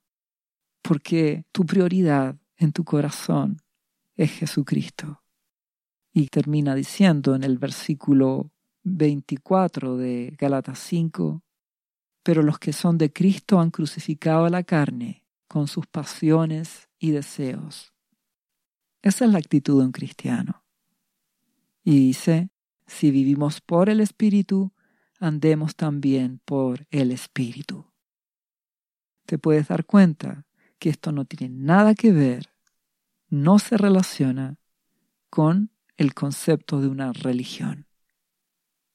porque 0.82 1.44
tu 1.52 1.64
prioridad 1.64 2.36
en 2.56 2.72
tu 2.72 2.84
corazón 2.84 3.58
es 4.16 4.30
Jesucristo. 4.30 5.22
Y 6.12 6.28
termina 6.28 6.74
diciendo 6.74 7.34
en 7.34 7.44
el 7.44 7.58
versículo 7.58 8.50
24 8.84 9.96
de 9.96 10.36
Galatas 10.38 10.78
5, 10.80 11.42
pero 12.22 12.42
los 12.42 12.58
que 12.58 12.72
son 12.72 12.98
de 12.98 13.12
Cristo 13.12 13.58
han 13.60 13.70
crucificado 13.70 14.44
a 14.44 14.50
la 14.50 14.62
carne 14.62 15.23
con 15.48 15.68
sus 15.68 15.86
pasiones 15.86 16.88
y 16.98 17.10
deseos. 17.10 17.92
Esa 19.02 19.26
es 19.26 19.30
la 19.30 19.38
actitud 19.38 19.80
de 19.80 19.86
un 19.86 19.92
cristiano. 19.92 20.64
Y 21.82 21.98
dice, 21.98 22.50
si 22.86 23.10
vivimos 23.10 23.60
por 23.60 23.88
el 23.88 24.00
Espíritu, 24.00 24.72
andemos 25.20 25.76
también 25.76 26.40
por 26.44 26.86
el 26.90 27.10
Espíritu. 27.12 27.86
te 29.26 29.38
puedes 29.38 29.68
dar 29.68 29.86
cuenta 29.86 30.44
que 30.78 30.90
esto 30.90 31.10
no 31.12 31.24
tiene 31.24 31.54
nada 31.54 31.94
que 31.94 32.12
ver, 32.12 32.50
no 33.28 33.58
se 33.58 33.78
relaciona 33.78 34.58
con 35.30 35.70
el 35.96 36.12
concepto 36.12 36.80
de 36.80 36.88
una 36.88 37.12
religión. 37.12 37.86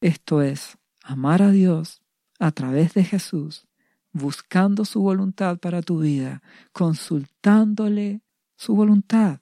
Esto 0.01 0.41
es 0.41 0.77
amar 1.01 1.41
a 1.41 1.51
Dios 1.51 2.01
a 2.39 2.51
través 2.51 2.93
de 2.93 3.03
Jesús, 3.03 3.67
buscando 4.11 4.85
su 4.85 5.01
voluntad 5.01 5.57
para 5.57 5.81
tu 5.81 5.99
vida, 5.99 6.41
consultándole 6.71 8.21
su 8.55 8.75
voluntad 8.75 9.41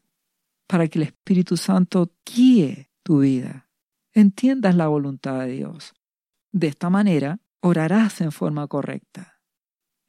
para 0.67 0.87
que 0.87 0.99
el 0.99 1.03
Espíritu 1.03 1.57
Santo 1.57 2.11
guíe 2.25 2.91
tu 3.03 3.21
vida. 3.21 3.69
Entiendas 4.13 4.75
la 4.75 4.87
voluntad 4.87 5.39
de 5.39 5.51
Dios. 5.53 5.93
De 6.51 6.67
esta 6.67 6.89
manera, 6.89 7.39
orarás 7.61 8.21
en 8.21 8.31
forma 8.31 8.67
correcta. 8.67 9.39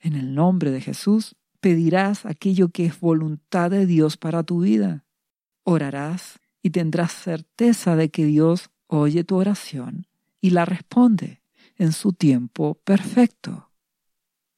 En 0.01 0.15
el 0.15 0.35
nombre 0.35 0.71
de 0.71 0.81
Jesús, 0.81 1.37
pedirás 1.61 2.27
aquello 2.27 2.71
que 2.71 2.87
es 2.87 3.01
voluntad 3.01 3.71
de 3.71 3.87
Dios 3.87 4.17
para 4.17 4.43
tu 4.43 4.61
vida. 4.63 5.05
Orarás 5.65 6.41
y 6.63 6.71
tendrás 6.71 7.13
certeza 7.13 7.97
de 7.97 8.11
que 8.11 8.25
Dios 8.25 8.71
oye 8.87 9.25
tu 9.25 9.37
oración 9.37 10.07
y 10.41 10.51
la 10.51 10.65
responde 10.65 11.43
en 11.77 11.93
su 11.93 12.13
tiempo 12.13 12.75
perfecto. 12.85 13.68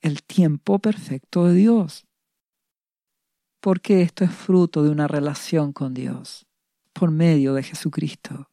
El 0.00 0.22
tiempo 0.22 0.78
perfecto 0.78 1.46
de 1.46 1.54
Dios. 1.54 2.06
Porque 3.60 4.00
esto 4.00 4.24
es 4.24 4.30
fruto 4.30 4.82
de 4.82 4.88
una 4.88 5.06
relación 5.06 5.74
con 5.74 5.92
Dios 5.92 6.46
por 6.94 7.10
medio 7.10 7.52
de 7.52 7.62
Jesucristo. 7.62 8.48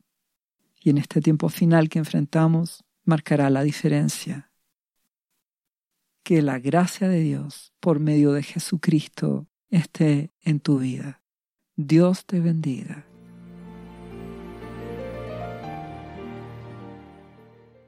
Y 0.82 0.90
en 0.90 0.98
este 0.98 1.22
tiempo 1.22 1.48
final 1.48 1.88
que 1.88 2.00
enfrentamos 2.00 2.84
marcará 3.06 3.50
la 3.50 3.64
diferencia. 3.64 4.52
Que 6.24 6.42
la 6.42 6.60
gracia 6.60 7.08
de 7.08 7.22
Dios 7.22 7.72
por 7.80 8.02
medio 8.02 8.34
de 8.34 8.44
Jesucristo 8.44 9.48
esté 9.70 10.34
en 10.42 10.60
tu 10.60 10.80
vida. 10.80 11.24
Dios 11.78 12.26
te 12.26 12.42
bendiga. 12.42 13.08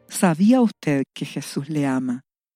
¿Sabía 0.07 0.61
usted 0.61 1.03
que 1.13 1.25
Jesús 1.25 1.69
le 1.69 1.85
ama 1.85 2.28